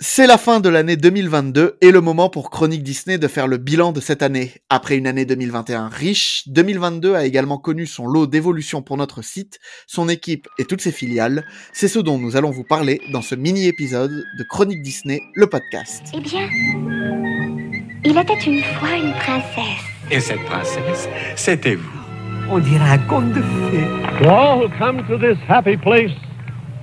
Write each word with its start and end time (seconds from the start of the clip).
C'est 0.00 0.28
la 0.28 0.38
fin 0.38 0.60
de 0.60 0.68
l'année 0.68 0.96
2022 0.96 1.76
et 1.80 1.90
le 1.90 2.00
moment 2.00 2.30
pour 2.30 2.50
Chronique 2.50 2.84
Disney 2.84 3.18
de 3.18 3.26
faire 3.26 3.48
le 3.48 3.56
bilan 3.56 3.90
de 3.90 4.00
cette 4.00 4.22
année. 4.22 4.52
Après 4.68 4.96
une 4.96 5.08
année 5.08 5.24
2021 5.24 5.88
riche, 5.88 6.44
2022 6.46 7.16
a 7.16 7.24
également 7.24 7.58
connu 7.58 7.84
son 7.84 8.06
lot 8.06 8.28
d'évolution 8.28 8.80
pour 8.80 8.96
notre 8.96 9.22
site, 9.22 9.58
son 9.88 10.08
équipe 10.08 10.46
et 10.56 10.66
toutes 10.66 10.82
ses 10.82 10.92
filiales. 10.92 11.44
C'est 11.72 11.88
ce 11.88 11.98
dont 11.98 12.16
nous 12.16 12.36
allons 12.36 12.52
vous 12.52 12.62
parler 12.62 13.00
dans 13.12 13.22
ce 13.22 13.34
mini-épisode 13.34 14.12
de 14.12 14.44
Chronique 14.44 14.82
Disney, 14.82 15.20
le 15.34 15.48
podcast. 15.48 16.04
Eh 16.14 16.20
bien, 16.20 16.48
il 18.04 18.16
était 18.16 18.38
une 18.46 18.62
fois 18.62 18.96
une 18.96 19.12
princesse. 19.14 19.82
Et 20.12 20.20
cette 20.20 20.44
princesse, 20.44 21.08
c'était 21.34 21.74
vous. 21.74 21.90
On 22.48 22.60
dirait 22.60 22.90
un 22.90 22.98
conte 22.98 23.32
de 23.32 23.42
fées. 23.42 24.22
To 24.22 24.28
all 24.30 24.62
who 24.62 24.68
come 24.78 25.04
to 25.08 25.18
this 25.18 25.36
happy 25.48 25.76
place, 25.76 26.12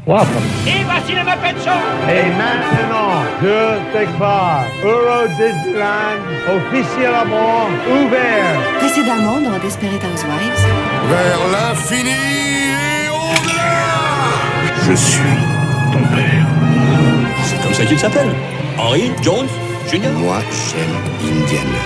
welcome. 0.07 0.43
Et 0.67 0.83
voici 0.83 1.13
le 1.13 1.23
Muppet 1.23 1.55
Show 1.63 1.81
Et 2.09 2.25
maintenant, 2.37 3.23
je 3.41 3.97
déclare 3.97 4.65
Euro 4.83 5.27
Disneyland 5.37 6.21
officiellement 6.57 7.67
ouvert. 7.89 8.59
Précédemment 8.79 9.41
dans 9.41 9.57
Desperate 9.59 10.03
Housewives. 10.03 10.65
Vers 11.09 11.39
l'infini 11.51 12.09
et 12.09 13.09
au-delà 13.09 13.85
Je 14.87 14.93
suis 14.93 15.37
ton 15.91 15.99
père. 16.15 16.45
C'est 17.43 17.61
comme 17.61 17.73
ça 17.73 17.85
qu'il 17.85 17.99
s'appelle. 17.99 18.29
Henry 18.77 19.11
Jones 19.23 19.47
Jr. 19.91 20.11
Moi, 20.17 20.37
j'aime 20.69 20.95
Indiana. 21.21 21.79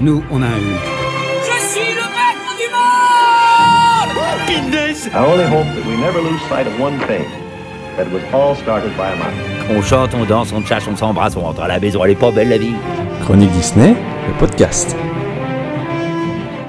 Nous, 0.00 0.22
on 0.30 0.42
a 0.42 0.46
eu. 0.46 0.76
Je 1.44 1.58
suis 1.68 1.94
le 1.94 2.17
monde 4.50 4.74
I 5.12 5.24
only 5.26 5.44
hope 5.44 5.66
that 5.74 5.86
we 5.86 5.96
never 5.96 6.20
lose 6.20 6.40
sight 6.48 6.66
of 6.66 6.78
one 6.80 6.98
thing 7.06 7.24
that 7.96 8.06
it 8.06 8.12
was 8.12 8.22
all 8.32 8.54
started 8.56 8.96
by 8.96 9.12
a 9.12 9.16
mouse. 9.16 9.70
On 9.70 9.82
chante, 9.82 10.14
on 10.14 10.24
danse, 10.24 10.52
on 10.52 10.64
chasse, 10.64 10.86
on 10.88 10.96
s'embrasse, 10.96 11.36
on 11.36 11.40
rentre 11.40 11.62
à 11.62 11.68
la 11.68 11.78
maison, 11.78 12.04
elle 12.04 12.12
est 12.12 12.14
pas 12.14 12.30
belle 12.30 12.48
la 12.48 12.58
vie. 12.58 12.74
Chronique 13.22 13.50
Disney, 13.50 13.94
le 14.26 14.38
podcast. 14.38 14.96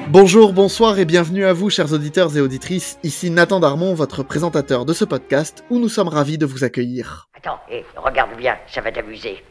Bonjour, 0.10 0.54
bonsoir 0.54 0.98
et 0.98 1.06
bienvenue 1.06 1.46
à 1.46 1.54
vous 1.54 1.70
chers 1.70 1.94
auditeurs 1.94 2.36
et 2.36 2.42
auditrices. 2.42 2.98
Ici 3.04 3.30
Nathan 3.30 3.60
Darmon, 3.60 3.94
votre 3.94 4.24
présentateur 4.24 4.86
de 4.86 4.94
ce 4.94 5.06
podcast 5.06 5.64
où 5.70 5.78
nous 5.78 5.90
sommes 5.90 6.08
ravis 6.08 6.38
de 6.38 6.46
vous 6.46 6.64
accueillir. 6.64 7.28
Attends, 7.38 7.60
hé, 7.72 7.86
regarde 7.96 8.36
bien, 8.36 8.56
ça 8.68 8.82
va 8.82 8.92
t'amuser. 8.92 9.44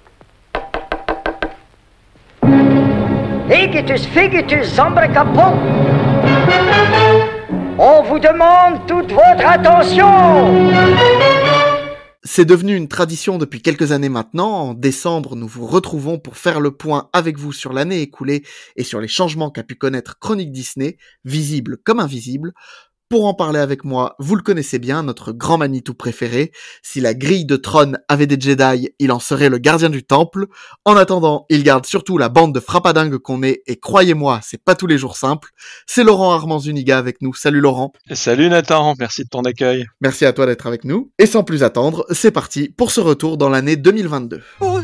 Higitus 3.51 4.07
figitus 4.07 4.75
zambracapon 4.75 5.55
On 7.81 8.03
vous 8.03 8.19
demande 8.19 8.89
toute 8.89 9.13
votre 9.13 9.47
attention 9.47 10.05
C'est 12.25 12.45
devenu 12.45 12.75
une 12.75 12.89
tradition 12.89 13.39
depuis 13.39 13.63
quelques 13.63 13.93
années 13.93 14.09
maintenant. 14.09 14.51
En 14.51 14.75
décembre, 14.75 15.37
nous 15.37 15.47
vous 15.47 15.65
retrouvons 15.65 16.19
pour 16.19 16.39
faire 16.39 16.59
le 16.59 16.73
point 16.73 17.09
avec 17.13 17.39
vous 17.39 17.53
sur 17.53 17.73
l'année 17.73 18.03
écoulée 18.03 18.43
et 18.75 18.83
sur 18.83 19.01
les 19.01 19.07
changements 19.07 19.51
qu'a 19.51 19.63
pu 19.63 19.77
connaître 19.77 20.19
Chronique 20.19 20.51
Disney, 20.51 20.97
visibles 21.25 21.79
comme 21.85 22.01
invisibles. 22.01 22.53
Pour 23.11 23.25
en 23.25 23.33
parler 23.33 23.59
avec 23.59 23.85
moi, 23.85 24.17
vous 24.19 24.37
le 24.37 24.43
connaissez 24.43 24.79
bien, 24.79 25.03
notre 25.03 25.33
grand 25.33 25.57
Manitou 25.57 25.95
préféré. 25.95 26.53
Si 26.83 27.01
la 27.01 27.15
grille 27.15 27.47
de 27.47 27.57
trône 27.57 27.99
avait 28.07 28.27
des 28.27 28.39
Jedi, 28.39 28.91
il 28.99 29.13
en 29.13 29.19
serait 29.19 29.49
le 29.49 29.57
gardien 29.57 29.89
du 29.89 30.05
temple. 30.05 30.45
En 30.85 30.95
attendant, 30.95 31.47
il 31.49 31.63
garde 31.63 31.87
surtout 31.87 32.19
la 32.19 32.29
bande 32.29 32.55
de 32.55 32.61
frappadingues 32.61 33.17
qu'on 33.17 33.43
est, 33.43 33.63
et 33.67 33.77
croyez-moi, 33.77 34.41
c'est 34.43 34.63
pas 34.63 34.75
tous 34.75 34.87
les 34.87 34.99
jours 34.99 35.17
simple. 35.17 35.49
C'est 35.87 36.05
Laurent 36.05 36.33
Armand 36.33 36.59
Zuniga 36.59 36.99
avec 36.99 37.23
nous. 37.23 37.33
Salut 37.33 37.63
Laurent. 37.63 37.95
Salut 38.13 38.51
Nathan, 38.51 38.95
merci 38.99 39.25
de 39.25 39.29
ton 39.31 39.41
accueil. 39.41 39.87
Merci 40.03 40.27
à 40.27 40.35
toi 40.35 40.45
d'être 40.45 40.67
avec 40.67 40.85
nous. 40.85 41.11
Et 41.19 41.25
sans 41.25 41.45
plus 41.45 41.63
attendre, 41.63 42.05
c'est 42.11 42.31
parti 42.31 42.69
pour 42.69 42.91
ce 42.91 43.01
retour 43.01 43.39
dans 43.39 43.49
l'année 43.49 43.77
2022. 43.77 44.43
Oh, 44.61 44.81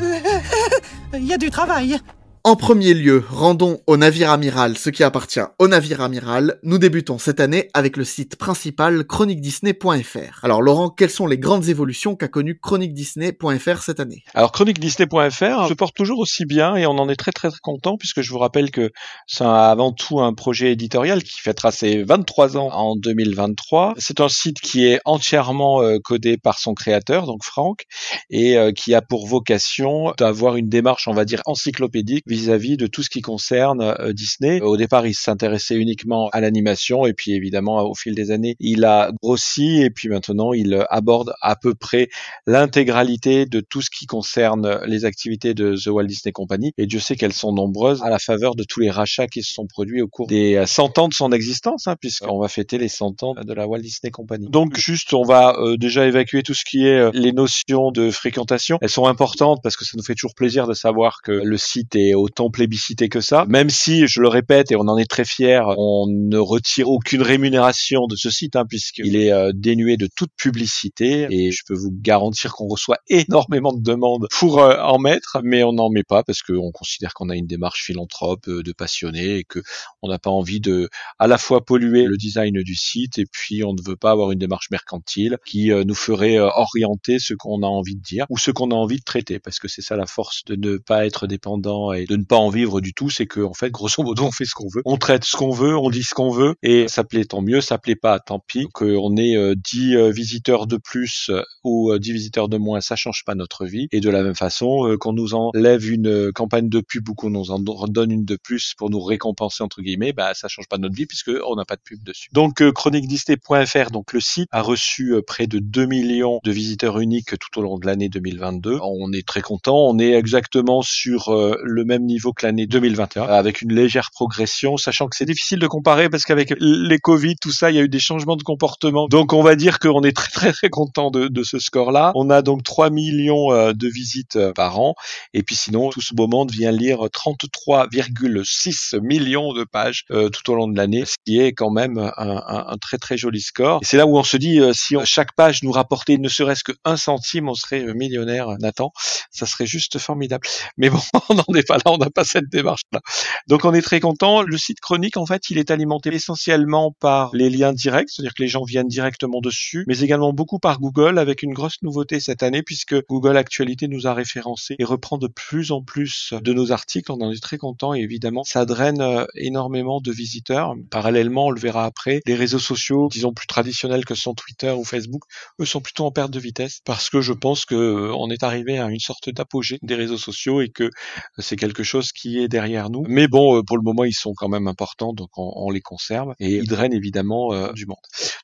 Il 1.12 1.26
y 1.26 1.34
a 1.34 1.36
du 1.36 1.50
travail 1.50 1.98
En 2.46 2.56
premier 2.56 2.92
lieu, 2.92 3.24
rendons 3.30 3.80
au 3.86 3.96
navire 3.96 4.28
amiral 4.28 4.76
ce 4.76 4.90
qui 4.90 5.02
appartient 5.02 5.40
au 5.58 5.66
navire 5.66 6.02
amiral. 6.02 6.58
Nous 6.62 6.76
débutons 6.76 7.16
cette 7.16 7.40
année 7.40 7.70
avec 7.72 7.96
le 7.96 8.04
site 8.04 8.36
principal 8.36 9.06
chroniquedisney.fr. 9.06 10.44
Alors 10.44 10.60
Laurent, 10.60 10.90
quelles 10.90 11.08
sont 11.08 11.26
les 11.26 11.38
grandes 11.38 11.70
évolutions 11.70 12.16
qu'a 12.16 12.28
connues 12.28 12.58
chroniquedisney.fr 12.60 13.80
cette 13.80 13.98
année? 13.98 14.24
Alors 14.34 14.52
chroniquedisney.fr 14.52 15.68
se 15.68 15.72
porte 15.72 15.96
toujours 15.96 16.18
aussi 16.18 16.44
bien 16.44 16.76
et 16.76 16.84
on 16.84 16.98
en 16.98 17.08
est 17.08 17.16
très 17.16 17.32
très 17.32 17.48
très 17.48 17.60
content 17.62 17.96
puisque 17.96 18.20
je 18.20 18.30
vous 18.30 18.38
rappelle 18.38 18.70
que 18.70 18.90
c'est 19.26 19.44
avant 19.44 19.92
tout 19.92 20.20
un 20.20 20.34
projet 20.34 20.70
éditorial 20.70 21.22
qui 21.22 21.40
fêtera 21.40 21.72
ses 21.72 22.02
23 22.02 22.58
ans 22.58 22.68
en 22.72 22.94
2023. 22.94 23.94
C'est 23.96 24.20
un 24.20 24.28
site 24.28 24.60
qui 24.60 24.84
est 24.84 25.00
entièrement 25.06 25.80
euh, 25.80 25.96
codé 26.04 26.36
par 26.36 26.58
son 26.58 26.74
créateur, 26.74 27.24
donc 27.24 27.42
Franck, 27.42 27.84
et 28.28 28.58
euh, 28.58 28.70
qui 28.70 28.94
a 28.94 29.00
pour 29.00 29.26
vocation 29.26 30.12
d'avoir 30.18 30.56
une 30.56 30.68
démarche, 30.68 31.08
on 31.08 31.14
va 31.14 31.24
dire, 31.24 31.40
encyclopédique 31.46 32.26
vis-à-vis 32.34 32.76
de 32.76 32.86
tout 32.86 33.02
ce 33.02 33.10
qui 33.10 33.22
concerne 33.22 33.80
euh, 33.82 34.12
Disney. 34.12 34.60
Au 34.60 34.76
départ, 34.76 35.06
il 35.06 35.14
s'intéressait 35.14 35.76
uniquement 35.76 36.28
à 36.32 36.40
l'animation 36.40 37.06
et 37.06 37.14
puis 37.14 37.32
évidemment 37.32 37.82
au 37.82 37.94
fil 37.94 38.14
des 38.14 38.30
années, 38.30 38.56
il 38.60 38.84
a 38.84 39.10
grossi 39.22 39.82
et 39.82 39.90
puis 39.90 40.08
maintenant 40.08 40.52
il 40.52 40.74
euh, 40.74 40.84
aborde 40.90 41.34
à 41.40 41.56
peu 41.56 41.74
près 41.74 42.08
l'intégralité 42.46 43.46
de 43.46 43.60
tout 43.60 43.82
ce 43.82 43.90
qui 43.90 44.06
concerne 44.06 44.80
les 44.86 45.04
activités 45.04 45.54
de 45.54 45.74
The 45.76 45.86
Walt 45.86 46.06
Disney 46.06 46.32
Company 46.32 46.72
et 46.78 46.86
Dieu 46.86 47.00
sait 47.00 47.16
qu'elles 47.16 47.32
sont 47.32 47.52
nombreuses 47.52 48.02
à 48.02 48.10
la 48.10 48.18
faveur 48.18 48.54
de 48.54 48.64
tous 48.64 48.80
les 48.80 48.90
rachats 48.90 49.26
qui 49.26 49.42
se 49.42 49.52
sont 49.52 49.66
produits 49.66 50.02
au 50.02 50.08
cours 50.08 50.26
des 50.26 50.62
100 50.66 50.98
ans 50.98 51.08
de 51.08 51.14
son 51.14 51.32
existence 51.32 51.86
hein, 51.86 51.96
puisqu'on 52.00 52.38
va 52.38 52.48
fêter 52.48 52.78
les 52.78 52.88
100 52.88 53.22
ans 53.22 53.34
de 53.34 53.52
la 53.52 53.66
Walt 53.66 53.80
Disney 53.80 54.10
Company. 54.10 54.48
Donc 54.48 54.76
juste 54.76 55.14
on 55.14 55.22
va 55.22 55.56
euh, 55.58 55.76
déjà 55.76 56.06
évacuer 56.06 56.42
tout 56.42 56.54
ce 56.54 56.64
qui 56.64 56.86
est 56.86 56.98
euh, 56.98 57.10
les 57.14 57.32
notions 57.32 57.90
de 57.90 58.10
fréquentation. 58.10 58.78
Elles 58.80 58.88
sont 58.88 59.06
importantes 59.06 59.60
parce 59.62 59.76
que 59.76 59.84
ça 59.84 59.92
nous 59.96 60.02
fait 60.02 60.14
toujours 60.14 60.34
plaisir 60.34 60.66
de 60.66 60.74
savoir 60.74 61.22
que 61.22 61.32
le 61.32 61.56
site 61.56 61.94
est 61.96 62.14
autant 62.24 62.50
plébiscité 62.50 63.08
que 63.10 63.20
ça. 63.20 63.44
Même 63.48 63.68
si, 63.68 64.06
je 64.06 64.20
le 64.20 64.28
répète, 64.28 64.72
et 64.72 64.76
on 64.76 64.88
en 64.88 64.96
est 64.96 65.10
très 65.10 65.26
fiers, 65.26 65.62
on 65.76 66.06
ne 66.08 66.38
retire 66.38 66.88
aucune 66.88 67.20
rémunération 67.20 68.06
de 68.06 68.16
ce 68.16 68.30
site, 68.30 68.56
hein, 68.56 68.64
puisqu'il 68.66 69.14
est 69.14 69.30
euh, 69.30 69.52
dénué 69.54 69.98
de 69.98 70.08
toute 70.16 70.30
publicité. 70.36 71.26
Et 71.30 71.50
je 71.50 71.62
peux 71.66 71.74
vous 71.74 71.92
garantir 71.92 72.54
qu'on 72.54 72.66
reçoit 72.66 72.96
énormément 73.08 73.72
de 73.72 73.82
demandes 73.82 74.26
pour 74.30 74.60
euh, 74.60 74.78
en 74.80 74.98
mettre, 74.98 75.38
mais 75.44 75.62
on 75.62 75.74
n'en 75.74 75.90
met 75.90 76.02
pas 76.02 76.22
parce 76.22 76.42
qu'on 76.42 76.72
considère 76.72 77.12
qu'on 77.12 77.28
a 77.28 77.36
une 77.36 77.46
démarche 77.46 77.84
philanthrope 77.84 78.48
euh, 78.48 78.62
de 78.62 78.72
passionnés 78.72 79.36
et 79.36 79.44
que 79.44 79.60
on 80.00 80.08
n'a 80.08 80.18
pas 80.18 80.30
envie 80.30 80.60
de 80.60 80.88
à 81.18 81.26
la 81.26 81.36
fois 81.36 81.64
polluer 81.64 82.04
le 82.04 82.16
design 82.16 82.62
du 82.62 82.74
site 82.74 83.18
et 83.18 83.26
puis 83.30 83.64
on 83.64 83.74
ne 83.74 83.82
veut 83.84 83.96
pas 83.96 84.12
avoir 84.12 84.30
une 84.32 84.38
démarche 84.38 84.70
mercantile 84.70 85.36
qui 85.44 85.70
nous 85.70 85.94
ferait 85.94 86.38
orienter 86.38 87.18
ce 87.18 87.34
qu'on 87.34 87.62
a 87.62 87.66
envie 87.66 87.96
de 87.96 88.02
dire 88.02 88.26
ou 88.30 88.38
ce 88.38 88.50
qu'on 88.50 88.70
a 88.70 88.74
envie 88.74 88.98
de 88.98 89.04
traiter 89.04 89.38
parce 89.38 89.58
que 89.58 89.68
c'est 89.68 89.82
ça 89.82 89.96
la 89.96 90.06
force 90.06 90.44
de 90.46 90.56
ne 90.56 90.78
pas 90.78 91.06
être 91.06 91.26
dépendant 91.26 91.92
et 91.92 92.06
de 92.06 92.13
ne 92.16 92.24
pas 92.24 92.36
en 92.36 92.48
vivre 92.48 92.80
du 92.80 92.94
tout, 92.94 93.10
c'est 93.10 93.26
que 93.26 93.40
en 93.40 93.54
fait 93.54 93.70
grosso 93.70 94.02
modo 94.02 94.24
on 94.24 94.32
fait 94.32 94.44
ce 94.44 94.54
qu'on 94.54 94.68
veut, 94.68 94.82
on 94.84 94.96
traite 94.96 95.24
ce 95.24 95.36
qu'on 95.36 95.50
veut, 95.50 95.76
on 95.76 95.90
dit 95.90 96.02
ce 96.02 96.14
qu'on 96.14 96.30
veut 96.30 96.54
et 96.62 96.88
ça 96.88 97.04
plaît 97.04 97.24
tant 97.24 97.42
mieux, 97.42 97.60
ça 97.60 97.78
plaît 97.78 97.96
pas 97.96 98.18
tant 98.20 98.40
pis. 98.40 98.66
Qu'on 98.72 99.16
ait 99.16 99.36
euh, 99.36 99.54
10 99.56 99.96
euh, 99.96 100.10
visiteurs 100.10 100.66
de 100.66 100.76
plus 100.76 101.30
euh, 101.30 101.42
ou 101.62 101.92
euh, 101.92 101.98
10 101.98 102.12
visiteurs 102.12 102.48
de 102.48 102.56
moins, 102.56 102.80
ça 102.80 102.96
change 102.96 103.24
pas 103.24 103.34
notre 103.34 103.66
vie 103.66 103.88
et 103.92 104.00
de 104.00 104.10
la 104.10 104.22
même 104.22 104.34
façon 104.34 104.88
euh, 104.88 104.96
qu'on 104.96 105.12
nous 105.12 105.34
enlève 105.34 105.90
une 105.90 106.08
euh, 106.08 106.32
campagne 106.32 106.68
de 106.68 106.80
pub 106.80 107.08
ou 107.08 107.14
qu'on 107.14 107.30
nous 107.30 107.50
en 107.50 107.58
donne 107.58 108.10
une 108.10 108.24
de 108.24 108.36
plus 108.36 108.74
pour 108.76 108.90
nous 108.90 109.00
récompenser 109.00 109.62
entre 109.62 109.82
guillemets, 109.82 110.12
bah 110.12 110.34
ça 110.34 110.48
change 110.48 110.68
pas 110.68 110.78
notre 110.78 110.94
vie 110.94 111.06
puisque 111.06 111.30
on 111.46 111.56
n'a 111.56 111.64
pas 111.64 111.76
de 111.76 111.82
pub 111.82 112.02
dessus. 112.02 112.28
Donc 112.32 112.60
euh, 112.62 112.72
chroniquedisney.fr, 112.72 113.90
donc 113.90 114.12
le 114.12 114.20
site 114.20 114.48
a 114.52 114.62
reçu 114.62 115.14
euh, 115.14 115.22
près 115.22 115.46
de 115.46 115.58
2 115.58 115.86
millions 115.86 116.40
de 116.44 116.52
visiteurs 116.52 116.98
uniques 116.98 117.38
tout 117.38 117.58
au 117.58 117.62
long 117.62 117.78
de 117.78 117.86
l'année 117.86 118.08
2022. 118.08 118.78
On 118.82 119.12
est 119.12 119.26
très 119.26 119.42
content, 119.42 119.76
on 119.76 119.98
est 119.98 120.12
exactement 120.12 120.82
sur 120.82 121.28
euh, 121.28 121.56
le 121.62 121.84
même 121.84 122.03
niveau 122.04 122.32
que 122.32 122.46
l'année 122.46 122.66
2021 122.66 123.24
avec 123.24 123.62
une 123.62 123.72
légère 123.72 124.10
progression, 124.12 124.76
sachant 124.76 125.08
que 125.08 125.16
c'est 125.16 125.24
difficile 125.24 125.58
de 125.58 125.66
comparer 125.66 126.08
parce 126.08 126.24
qu'avec 126.24 126.54
les 126.60 126.98
Covid, 126.98 127.36
tout 127.40 127.52
ça, 127.52 127.70
il 127.70 127.76
y 127.76 127.78
a 127.78 127.82
eu 127.82 127.88
des 127.88 127.98
changements 128.00 128.36
de 128.36 128.42
comportement. 128.42 129.06
Donc 129.08 129.32
on 129.32 129.42
va 129.42 129.56
dire 129.56 129.78
qu'on 129.78 130.02
est 130.02 130.16
très 130.16 130.30
très 130.30 130.52
très 130.52 130.68
content 130.70 131.10
de, 131.10 131.28
de 131.28 131.42
ce 131.42 131.58
score-là. 131.58 132.12
On 132.14 132.30
a 132.30 132.42
donc 132.42 132.62
3 132.62 132.90
millions 132.90 133.52
euh, 133.52 133.72
de 133.72 133.88
visites 133.88 134.36
euh, 134.36 134.52
par 134.52 134.78
an 134.80 134.94
et 135.32 135.42
puis 135.42 135.54
sinon 135.56 135.90
tout 135.90 136.00
ce 136.00 136.14
beau 136.14 136.26
monde 136.28 136.50
vient 136.50 136.70
lire 136.72 136.98
33,6 137.04 139.00
millions 139.00 139.52
de 139.52 139.64
pages 139.64 140.04
euh, 140.10 140.28
tout 140.28 140.50
au 140.50 140.54
long 140.54 140.68
de 140.68 140.76
l'année, 140.76 141.04
ce 141.04 141.14
qui 141.24 141.40
est 141.40 141.52
quand 141.52 141.70
même 141.70 141.98
un, 141.98 142.12
un, 142.16 142.64
un 142.68 142.76
très 142.78 142.98
très 142.98 143.16
joli 143.16 143.40
score. 143.40 143.80
C'est 143.82 143.96
là 143.96 144.06
où 144.06 144.16
on 144.18 144.24
se 144.24 144.36
dit 144.36 144.60
euh, 144.60 144.72
si 144.72 144.96
on- 144.96 145.04
chaque 145.04 145.34
page 145.36 145.62
nous 145.62 145.72
rapportait 145.72 146.18
ne 146.18 146.28
serait-ce 146.28 146.64
que 146.64 146.72
un 146.84 146.96
centime, 146.96 147.48
on 147.48 147.54
serait 147.54 147.82
millionnaire, 147.94 148.48
Nathan. 148.60 148.92
Ça 149.30 149.46
serait 149.46 149.66
juste 149.66 149.98
formidable. 149.98 150.46
Mais 150.76 150.90
bon, 150.90 150.98
on 151.28 151.34
n'en 151.34 151.44
est 151.54 151.66
pas 151.66 151.76
là 151.76 151.83
on 151.86 151.98
n'a 151.98 152.10
pas 152.10 152.24
cette 152.24 152.48
démarche-là. 152.50 153.00
Donc 153.48 153.64
on 153.64 153.74
est 153.74 153.82
très 153.82 154.00
content. 154.00 154.42
Le 154.42 154.56
site 154.58 154.80
chronique, 154.80 155.16
en 155.16 155.26
fait, 155.26 155.50
il 155.50 155.58
est 155.58 155.70
alimenté 155.70 156.12
essentiellement 156.12 156.92
par 157.00 157.30
les 157.34 157.50
liens 157.50 157.72
directs, 157.72 158.10
c'est-à-dire 158.10 158.34
que 158.34 158.42
les 158.42 158.48
gens 158.48 158.64
viennent 158.64 158.88
directement 158.88 159.40
dessus, 159.40 159.84
mais 159.86 160.00
également 160.00 160.32
beaucoup 160.32 160.58
par 160.58 160.80
Google, 160.80 161.18
avec 161.18 161.42
une 161.42 161.52
grosse 161.52 161.82
nouveauté 161.82 162.20
cette 162.20 162.42
année, 162.42 162.62
puisque 162.62 162.94
Google 163.06 163.36
Actualité 163.36 163.88
nous 163.88 164.06
a 164.06 164.14
référencé 164.14 164.76
et 164.78 164.84
reprend 164.84 165.18
de 165.18 165.28
plus 165.28 165.72
en 165.72 165.82
plus 165.82 166.32
de 166.32 166.52
nos 166.52 166.72
articles. 166.72 167.10
On 167.12 167.20
en 167.20 167.30
est 167.30 167.42
très 167.42 167.58
content 167.58 167.94
et 167.94 168.00
évidemment, 168.00 168.44
ça 168.44 168.64
draine 168.64 169.00
euh, 169.00 169.24
énormément 169.34 170.00
de 170.00 170.12
visiteurs. 170.12 170.74
Parallèlement, 170.90 171.46
on 171.46 171.50
le 171.50 171.60
verra 171.60 171.84
après, 171.84 172.20
les 172.26 172.34
réseaux 172.34 172.58
sociaux, 172.58 173.08
disons 173.10 173.32
plus 173.32 173.46
traditionnels 173.46 174.04
que 174.04 174.14
sont 174.14 174.34
Twitter 174.34 174.70
ou 174.70 174.84
Facebook, 174.84 175.22
eux 175.60 175.64
sont 175.64 175.80
plutôt 175.80 176.04
en 176.04 176.10
perte 176.10 176.30
de 176.30 176.40
vitesse 176.40 176.80
parce 176.84 177.10
que 177.10 177.20
je 177.20 177.32
pense 177.32 177.64
que 177.64 177.74
euh, 177.74 178.34
est 178.34 178.42
arrivé 178.42 178.78
à 178.78 178.88
une 178.88 179.00
sorte 179.00 179.30
d'apogée 179.30 179.78
des 179.82 179.94
réseaux 179.94 180.18
sociaux 180.18 180.60
et 180.60 180.68
que 180.68 180.90
c'est 181.38 181.56
quelque 181.56 181.73
chose 181.82 182.12
qui 182.12 182.38
est 182.38 182.48
derrière 182.48 182.90
nous. 182.90 183.04
Mais 183.08 183.28
bon, 183.28 183.58
euh, 183.58 183.62
pour 183.62 183.76
le 183.76 183.82
moment, 183.82 184.04
ils 184.04 184.14
sont 184.14 184.34
quand 184.34 184.48
même 184.48 184.68
importants, 184.68 185.12
donc 185.12 185.30
on, 185.36 185.70
les 185.70 185.80
conserve 185.80 186.34
et 186.38 186.56
ils 186.56 186.68
drainent 186.68 186.92
évidemment 186.92 187.72
du 187.72 187.86
monde. 187.86 187.96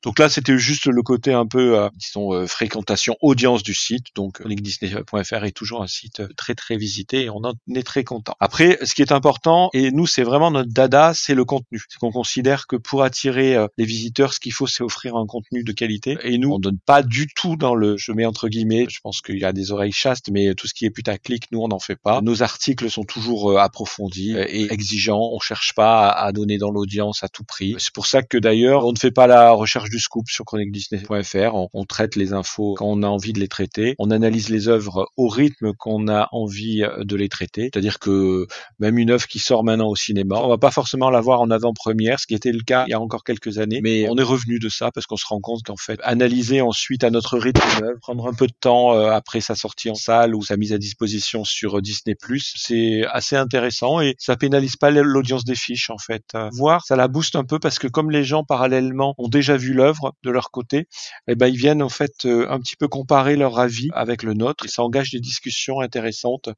Donc 0.02 0.18
là, 0.18 0.28
c'était 0.28 0.58
juste 0.58 0.86
le 0.86 1.02
côté 1.02 1.32
un 1.32 1.46
peu, 1.46 1.88
disons, 1.94 2.46
fréquentation, 2.46 3.16
audience 3.20 3.62
du 3.62 3.74
site. 3.74 4.06
Donc, 4.16 4.40
linkdisney.fr 4.40 5.44
est 5.44 5.52
toujours 5.52 5.82
un 5.82 5.86
site 5.86 6.22
très 6.36 6.54
très 6.54 6.76
visité 6.76 7.24
et 7.24 7.30
on 7.30 7.44
en 7.44 7.54
est 7.74 7.86
très 7.86 8.04
content. 8.04 8.34
Après, 8.40 8.78
ce 8.82 8.94
qui 8.94 9.02
est 9.02 9.12
important, 9.12 9.70
et 9.72 9.90
nous, 9.90 10.06
c'est 10.06 10.22
vraiment 10.22 10.50
notre 10.50 10.72
dada, 10.72 11.12
c'est 11.14 11.34
le 11.34 11.44
contenu. 11.44 11.80
C'est 11.88 11.98
qu'on 11.98 12.10
considère 12.10 12.66
que 12.66 12.76
pour 12.76 13.02
attirer 13.02 13.56
euh, 13.56 13.66
les 13.78 13.84
visiteurs, 13.84 14.32
ce 14.32 14.40
qu'il 14.40 14.52
faut, 14.52 14.66
c'est 14.66 14.82
offrir 14.82 15.16
un 15.16 15.26
contenu 15.26 15.62
de 15.62 15.72
qualité. 15.72 16.16
Et 16.22 16.38
nous, 16.38 16.52
on 16.52 16.58
donne 16.58 16.78
pas 16.78 17.02
du 17.02 17.26
tout 17.28 17.56
dans 17.56 17.74
le, 17.74 17.96
je 17.96 18.12
mets 18.12 18.26
entre 18.26 18.48
guillemets, 18.48 18.86
je 18.88 19.00
pense 19.02 19.20
qu'il 19.20 19.38
y 19.38 19.44
a 19.44 19.52
des 19.52 19.72
oreilles 19.72 19.92
chastes, 19.92 20.30
mais 20.30 20.54
tout 20.54 20.66
ce 20.66 20.74
qui 20.74 20.86
est 20.86 20.90
putaclic, 20.90 21.44
nous, 21.52 21.60
on 21.60 21.68
n'en 21.68 21.78
fait 21.78 21.96
pas. 21.96 22.20
Nos 22.20 22.42
articles 22.42 22.90
sont 22.90 23.04
toujours 23.04 23.19
euh, 23.28 23.56
approfondis 23.56 24.36
et 24.36 24.72
exigeants. 24.72 25.30
On 25.32 25.38
cherche 25.38 25.74
pas 25.74 26.10
à 26.10 26.32
donner 26.32 26.58
dans 26.58 26.70
l'audience 26.70 27.22
à 27.22 27.28
tout 27.28 27.44
prix. 27.44 27.74
C'est 27.78 27.92
pour 27.92 28.06
ça 28.06 28.22
que 28.22 28.38
d'ailleurs, 28.38 28.86
on 28.86 28.92
ne 28.92 28.98
fait 28.98 29.10
pas 29.10 29.26
la 29.26 29.52
recherche 29.52 29.90
du 29.90 29.98
scoop 29.98 30.28
sur 30.28 30.44
chroniquedisney.fr. 30.44 31.54
On, 31.54 31.68
on 31.72 31.84
traite 31.84 32.16
les 32.16 32.32
infos 32.32 32.74
quand 32.74 32.86
on 32.86 33.02
a 33.02 33.08
envie 33.08 33.32
de 33.32 33.40
les 33.40 33.48
traiter. 33.48 33.94
On 33.98 34.10
analyse 34.10 34.48
les 34.48 34.68
œuvres 34.68 35.08
au 35.16 35.28
rythme 35.28 35.72
qu'on 35.74 36.08
a 36.08 36.28
envie 36.32 36.82
de 36.98 37.16
les 37.16 37.28
traiter. 37.28 37.70
C'est-à-dire 37.72 37.98
que 37.98 38.46
même 38.78 38.98
une 38.98 39.10
œuvre 39.10 39.26
qui 39.26 39.38
sort 39.38 39.64
maintenant 39.64 39.88
au 39.88 39.96
cinéma, 39.96 40.36
on 40.36 40.48
va 40.48 40.58
pas 40.58 40.70
forcément 40.70 41.10
la 41.10 41.20
voir 41.20 41.40
en 41.40 41.50
avant-première, 41.50 42.20
ce 42.20 42.26
qui 42.26 42.34
était 42.34 42.52
le 42.52 42.62
cas 42.62 42.84
il 42.86 42.90
y 42.90 42.94
a 42.94 43.00
encore 43.00 43.24
quelques 43.24 43.58
années, 43.58 43.80
mais 43.82 44.08
on 44.08 44.16
est 44.16 44.22
revenu 44.22 44.58
de 44.58 44.68
ça 44.68 44.90
parce 44.92 45.06
qu'on 45.06 45.16
se 45.16 45.26
rend 45.26 45.40
compte 45.40 45.62
qu'en 45.62 45.76
fait, 45.76 46.00
analyser 46.02 46.60
ensuite 46.60 47.04
à 47.04 47.10
notre 47.10 47.38
rythme 47.38 47.62
une 47.78 47.84
œuvre, 47.84 48.00
prendre 48.00 48.26
un 48.26 48.34
peu 48.34 48.46
de 48.46 48.54
temps 48.58 48.94
euh, 48.94 49.10
après 49.10 49.40
sa 49.40 49.54
sortie 49.54 49.90
en 49.90 49.94
salle 49.94 50.34
ou 50.34 50.42
sa 50.42 50.56
mise 50.56 50.72
à 50.72 50.78
disposition 50.78 51.44
sur 51.44 51.80
Disney+, 51.82 52.16
c'est 52.56 53.02
assez 53.12 53.36
intéressant 53.36 54.00
et 54.00 54.14
ça 54.18 54.36
pénalise 54.36 54.76
pas 54.76 54.90
l'audience 54.90 55.44
des 55.44 55.54
fiches 55.54 55.90
en 55.90 55.98
fait. 55.98 56.24
Euh, 56.34 56.48
voir, 56.52 56.84
ça 56.84 56.96
la 56.96 57.08
booste 57.08 57.36
un 57.36 57.44
peu 57.44 57.58
parce 57.58 57.78
que 57.78 57.86
comme 57.86 58.10
les 58.10 58.24
gens 58.24 58.44
parallèlement 58.44 59.14
ont 59.18 59.28
déjà 59.28 59.56
vu 59.56 59.72
l'œuvre 59.72 60.14
de 60.22 60.30
leur 60.30 60.50
côté, 60.50 60.88
eh 61.28 61.34
ben 61.34 61.46
ils 61.46 61.56
viennent 61.56 61.82
en 61.82 61.88
fait 61.88 62.24
euh, 62.24 62.48
un 62.50 62.58
petit 62.60 62.76
peu 62.76 62.88
comparer 62.88 63.36
leur 63.36 63.58
avis 63.58 63.88
avec 63.92 64.22
le 64.22 64.34
nôtre 64.34 64.64
et 64.66 64.68
ça 64.68 64.82
engage 64.82 65.10
des 65.10 65.20
discussions 65.20 65.80
intéressantes, 65.80 66.48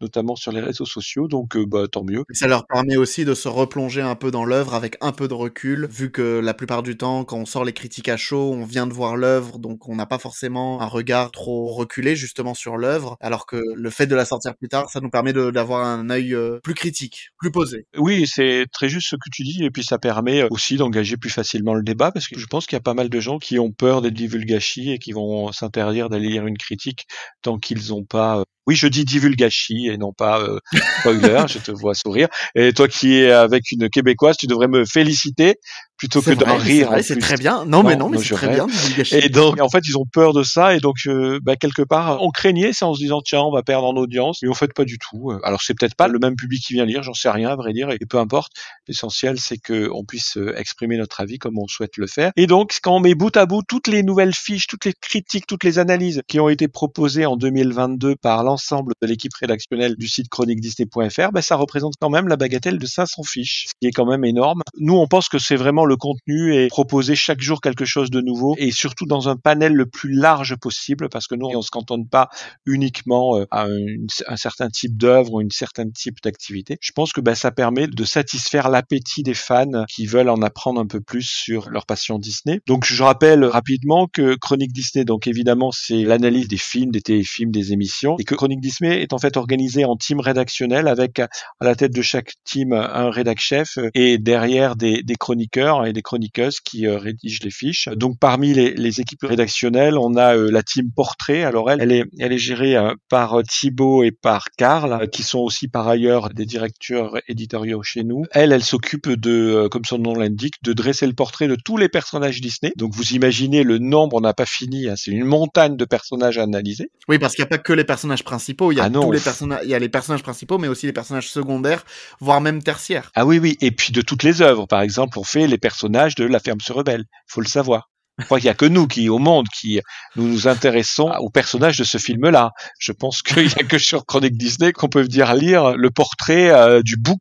notamment 0.00 0.36
sur 0.36 0.52
les 0.52 0.60
réseaux 0.60 0.86
sociaux. 0.86 1.28
Donc 1.28 1.56
bah 1.56 1.86
tant 1.90 2.04
mieux. 2.04 2.24
ça 2.32 2.46
leur 2.46 2.66
permet 2.66 2.96
aussi 2.96 3.24
de 3.24 3.34
se 3.34 3.48
replonger 3.48 4.02
un 4.02 4.14
peu 4.14 4.30
dans 4.30 4.44
l'œuvre 4.44 4.74
avec 4.74 4.96
un 5.00 5.12
peu 5.12 5.28
de 5.28 5.34
recul, 5.34 5.86
vu 5.90 6.10
que 6.10 6.40
la 6.40 6.54
plupart 6.54 6.82
du 6.82 6.96
temps, 6.96 7.24
quand 7.24 7.38
on 7.38 7.46
sort 7.46 7.64
les 7.64 7.72
critiques 7.72 8.08
à 8.08 8.16
chaud, 8.16 8.52
on 8.52 8.64
vient 8.64 8.86
de 8.86 8.92
voir 8.92 9.16
l'œuvre, 9.16 9.58
donc 9.58 9.88
on 9.88 9.96
n'a 9.96 10.06
pas 10.06 10.18
forcément 10.18 10.80
un 10.80 10.86
regard 10.86 11.30
trop 11.30 11.66
reculé 11.66 12.16
justement 12.16 12.54
sur 12.54 12.76
l'œuvre, 12.76 13.16
alors 13.20 13.46
que 13.46 13.60
le 13.74 13.90
fait 13.90 14.06
de 14.06 14.14
la 14.14 14.24
sortir 14.24 14.56
plus 14.56 14.68
tard, 14.68 14.90
ça 14.90 15.00
nous 15.00 15.10
permet 15.10 15.32
d'avoir 15.32 15.84
un 15.84 15.99
œil 16.08 16.34
plus 16.62 16.74
critique, 16.74 17.28
plus 17.38 17.50
posé. 17.50 17.86
Oui, 17.98 18.26
c'est 18.26 18.64
très 18.72 18.88
juste 18.88 19.08
ce 19.10 19.16
que 19.16 19.28
tu 19.32 19.42
dis, 19.42 19.64
et 19.64 19.70
puis 19.70 19.84
ça 19.84 19.98
permet 19.98 20.44
aussi 20.50 20.76
d'engager 20.76 21.16
plus 21.16 21.30
facilement 21.30 21.74
le 21.74 21.82
débat, 21.82 22.12
parce 22.12 22.28
que 22.28 22.38
je 22.38 22.46
pense 22.46 22.66
qu'il 22.66 22.76
y 22.76 22.78
a 22.78 22.82
pas 22.82 22.94
mal 22.94 23.10
de 23.10 23.20
gens 23.20 23.38
qui 23.38 23.58
ont 23.58 23.72
peur 23.72 24.00
des 24.00 24.10
divulgachis 24.10 24.92
et 24.92 24.98
qui 24.98 25.12
vont 25.12 25.52
s'interdire 25.52 26.08
d'aller 26.08 26.28
lire 26.28 26.46
une 26.46 26.58
critique 26.58 27.06
tant 27.42 27.58
qu'ils 27.58 27.88
n'ont 27.88 28.04
pas 28.04 28.44
oui, 28.70 28.76
je 28.76 28.86
dis 28.86 29.04
divulgachi 29.04 29.88
et 29.88 29.98
non 29.98 30.12
pas 30.12 30.40
euh, 30.40 30.60
spoiler. 31.00 31.42
je 31.48 31.58
te 31.58 31.72
vois 31.72 31.94
sourire. 31.94 32.28
Et 32.54 32.72
toi 32.72 32.86
qui 32.86 33.16
es 33.16 33.32
avec 33.32 33.72
une 33.72 33.90
québécoise, 33.90 34.36
tu 34.36 34.46
devrais 34.46 34.68
me 34.68 34.84
féliciter 34.84 35.56
plutôt 36.00 36.22
que 36.22 36.30
d'en 36.30 36.56
rire. 36.56 36.94
C'est 37.02 37.18
très 37.18 37.36
bien. 37.36 37.66
Non, 37.66 37.82
mais 37.82 37.94
non, 37.94 38.08
mais 38.08 38.18
c'est 38.18 38.34
très 38.34 38.48
bien. 38.48 38.66
Et 39.12 39.28
donc, 39.28 39.60
en 39.60 39.68
fait, 39.68 39.82
ils 39.86 39.98
ont 39.98 40.06
peur 40.10 40.32
de 40.32 40.42
ça. 40.42 40.74
Et 40.74 40.80
donc, 40.80 40.96
euh, 41.06 41.38
bah, 41.42 41.56
quelque 41.56 41.82
part, 41.82 42.22
on 42.22 42.30
craignait 42.30 42.72
ça 42.72 42.86
en 42.86 42.94
se 42.94 43.00
disant, 43.00 43.20
tiens, 43.20 43.42
on 43.42 43.52
va 43.52 43.62
perdre 43.62 43.86
en 43.86 43.94
audience. 43.96 44.38
Mais 44.42 44.48
en 44.48 44.54
fait, 44.54 44.72
pas 44.72 44.86
du 44.86 44.98
tout. 44.98 45.32
Alors, 45.44 45.60
c'est 45.60 45.74
peut-être 45.78 45.94
pas 45.94 46.08
le 46.08 46.18
même 46.18 46.36
public 46.36 46.62
qui 46.66 46.72
vient 46.72 46.86
lire, 46.86 47.02
j'en 47.02 47.12
sais 47.12 47.28
rien, 47.28 47.50
à 47.50 47.56
vrai 47.56 47.74
dire. 47.74 47.90
Et 47.90 47.98
peu 48.08 48.18
importe. 48.18 48.52
L'essentiel, 48.88 49.38
c'est 49.38 49.58
que 49.58 49.90
on 49.92 50.04
puisse 50.04 50.38
euh, 50.38 50.56
exprimer 50.56 50.96
notre 50.96 51.20
avis 51.20 51.38
comme 51.38 51.58
on 51.58 51.66
souhaite 51.66 51.98
le 51.98 52.06
faire. 52.06 52.32
Et 52.36 52.46
donc, 52.46 52.78
quand 52.82 52.96
on 52.96 53.00
met 53.00 53.14
bout 53.14 53.36
à 53.36 53.44
bout 53.44 53.62
toutes 53.68 53.86
les 53.86 54.02
nouvelles 54.02 54.34
fiches, 54.34 54.66
toutes 54.66 54.86
les 54.86 54.94
critiques, 54.94 55.46
toutes 55.46 55.64
les 55.64 55.78
analyses 55.78 56.22
qui 56.28 56.40
ont 56.40 56.48
été 56.48 56.66
proposées 56.66 57.26
en 57.26 57.36
2022 57.36 58.16
par 58.16 58.42
l'ensemble 58.42 58.59
de 58.70 59.06
l'équipe 59.06 59.34
rédactionnelle 59.34 59.96
du 59.96 60.08
site 60.08 60.28
chroniquedisney.fr, 60.28 61.32
bah, 61.32 61.42
ça 61.42 61.56
représente 61.56 61.94
quand 62.00 62.10
même 62.10 62.28
la 62.28 62.36
bagatelle 62.36 62.78
de 62.78 62.86
500 62.86 63.22
fiches, 63.24 63.66
ce 63.68 63.72
qui 63.80 63.88
est 63.88 63.92
quand 63.92 64.06
même 64.06 64.24
énorme. 64.24 64.62
Nous, 64.78 64.96
on 64.96 65.06
pense 65.06 65.28
que 65.28 65.38
c'est 65.38 65.56
vraiment 65.56 65.84
le 65.84 65.96
contenu 65.96 66.54
et 66.54 66.68
proposer 66.68 67.14
chaque 67.14 67.40
jour 67.40 67.60
quelque 67.60 67.84
chose 67.84 68.10
de 68.10 68.20
nouveau 68.20 68.54
et 68.58 68.70
surtout 68.70 69.06
dans 69.06 69.28
un 69.28 69.36
panel 69.36 69.72
le 69.72 69.86
plus 69.86 70.12
large 70.12 70.56
possible 70.56 71.08
parce 71.08 71.26
que 71.26 71.34
nous 71.34 71.48
on 71.54 71.62
se 71.62 71.70
cantonne 71.70 72.06
pas 72.08 72.28
uniquement 72.66 73.38
euh, 73.38 73.46
à 73.50 73.66
un, 73.66 74.36
certain 74.36 74.68
type 74.68 74.96
d'œuvre 74.96 75.34
ou 75.34 75.40
un 75.40 75.48
certain 75.50 75.88
type 75.90 76.16
d'activité. 76.22 76.78
Je 76.80 76.92
pense 76.92 77.12
que 77.12 77.20
bah, 77.20 77.34
ça 77.34 77.50
permet 77.50 77.86
de 77.86 78.04
satisfaire 78.04 78.68
l'appétit 78.68 79.22
des 79.22 79.34
fans 79.34 79.84
qui 79.88 80.06
veulent 80.06 80.28
en 80.28 80.42
apprendre 80.42 80.80
un 80.80 80.86
peu 80.86 81.00
plus 81.00 81.26
sur 81.26 81.70
leur 81.70 81.86
passion 81.86 82.18
Disney. 82.18 82.60
Donc 82.66 82.84
je 82.84 83.02
rappelle 83.02 83.44
rapidement 83.44 84.06
que 84.06 84.36
Chronique 84.36 84.72
Disney, 84.72 85.04
donc 85.04 85.26
évidemment 85.26 85.70
c'est 85.72 86.02
l'analyse 86.02 86.48
des 86.48 86.56
films, 86.56 86.90
des 86.90 87.02
téléfilms, 87.02 87.50
des 87.50 87.72
émissions 87.72 88.16
et 88.18 88.24
que 88.24 88.34
Chronique 88.40 88.62
Disney 88.62 89.02
est 89.02 89.12
en 89.12 89.18
fait 89.18 89.36
organisé 89.36 89.84
en 89.84 89.96
team 89.96 90.18
rédactionnel 90.18 90.88
avec 90.88 91.18
à 91.18 91.28
la 91.60 91.74
tête 91.74 91.94
de 91.94 92.00
chaque 92.00 92.32
team 92.42 92.72
un 92.72 93.10
rédac 93.10 93.38
chef 93.38 93.78
et 93.92 94.16
derrière 94.16 94.76
des, 94.76 95.04
chroniqueurs 95.18 95.84
et 95.84 95.92
des 95.92 96.00
chroniqueuses 96.00 96.60
qui 96.60 96.86
euh, 96.86 96.96
rédigent 96.96 97.40
les 97.44 97.50
fiches. 97.50 97.90
Donc 97.96 98.18
parmi 98.18 98.54
les, 98.54 99.00
équipes 99.02 99.24
rédactionnelles, 99.24 99.98
on 99.98 100.16
a 100.16 100.36
euh, 100.36 100.50
la 100.50 100.62
team 100.62 100.90
portrait. 100.90 101.44
Alors 101.44 101.70
elle, 101.70 101.82
elle 101.82 101.92
est, 101.92 102.04
elle 102.18 102.32
est 102.32 102.38
gérée 102.38 102.76
euh, 102.76 102.94
par 103.10 103.42
Thibaut 103.46 104.04
et 104.04 104.10
par 104.10 104.46
Karl, 104.56 105.10
qui 105.10 105.22
sont 105.22 105.40
aussi 105.40 105.68
par 105.68 105.86
ailleurs 105.86 106.30
des 106.30 106.46
directeurs 106.46 107.18
éditoriaux 107.28 107.82
chez 107.82 108.04
nous. 108.04 108.24
Elle, 108.30 108.52
elle 108.52 108.64
s'occupe 108.64 109.10
de, 109.10 109.68
comme 109.70 109.84
son 109.84 109.98
nom 109.98 110.14
l'indique, 110.14 110.54
de 110.62 110.72
dresser 110.72 111.06
le 111.06 111.12
portrait 111.12 111.46
de 111.46 111.56
tous 111.62 111.76
les 111.76 111.90
personnages 111.90 112.40
Disney. 112.40 112.72
Donc 112.78 112.94
vous 112.94 113.12
imaginez 113.12 113.64
le 113.64 113.76
nombre, 113.76 114.16
on 114.16 114.22
n'a 114.22 114.32
pas 114.32 114.46
fini, 114.46 114.88
hein, 114.88 114.94
c'est 114.96 115.10
une 115.10 115.26
montagne 115.26 115.76
de 115.76 115.84
personnages 115.84 116.38
à 116.38 116.44
analyser. 116.44 116.90
Oui, 117.06 117.18
parce 117.18 117.34
qu'il 117.34 117.42
n'y 117.42 117.48
a 117.48 117.50
pas 117.50 117.58
que 117.58 117.74
les 117.74 117.84
personnages 117.84 118.24
principaux, 118.30 118.70
il 118.70 118.76
y 118.76 118.80
a 118.80 118.84
ah 118.84 118.90
tous 118.90 119.10
les 119.10 119.18
personnages, 119.18 119.60
il 119.64 119.70
y 119.70 119.74
a 119.74 119.78
les 119.78 119.88
personnages 119.88 120.22
principaux, 120.22 120.58
mais 120.58 120.68
aussi 120.68 120.86
les 120.86 120.92
personnages 120.92 121.28
secondaires, 121.28 121.84
voire 122.20 122.40
même 122.40 122.62
tertiaires. 122.62 123.10
Ah 123.16 123.26
oui, 123.26 123.38
oui, 123.38 123.58
et 123.60 123.72
puis 123.72 123.92
de 123.92 124.02
toutes 124.02 124.22
les 124.22 124.40
œuvres. 124.40 124.66
Par 124.66 124.82
exemple, 124.82 125.18
on 125.18 125.24
fait 125.24 125.48
les 125.48 125.58
personnages 125.58 126.14
de 126.14 126.24
La 126.24 126.38
Ferme 126.38 126.60
se 126.60 126.72
rebelle. 126.72 127.04
Faut 127.26 127.40
le 127.40 127.48
savoir. 127.48 127.90
Je 128.20 128.24
crois 128.26 128.38
qu'il 128.38 128.46
y 128.46 128.50
a 128.50 128.54
que 128.54 128.66
nous 128.66 128.86
qui, 128.86 129.08
au 129.08 129.18
monde, 129.18 129.46
qui 129.48 129.80
nous 130.16 130.26
nous 130.26 130.48
intéressons 130.48 131.10
aux 131.20 131.30
personnages 131.30 131.78
de 131.78 131.84
ce 131.84 131.98
film-là. 131.98 132.52
Je 132.78 132.92
pense 132.92 133.22
qu'il 133.22 133.46
y 133.46 133.60
a 133.60 133.64
que 133.64 133.78
sur 133.78 134.06
Chronique 134.06 134.36
Disney 134.36 134.72
qu'on 134.72 134.88
peut 134.88 135.04
dire 135.04 135.34
lire 135.34 135.76
le 135.76 135.90
portrait 135.90 136.50
euh, 136.50 136.82
du 136.82 136.96
book 136.96 137.20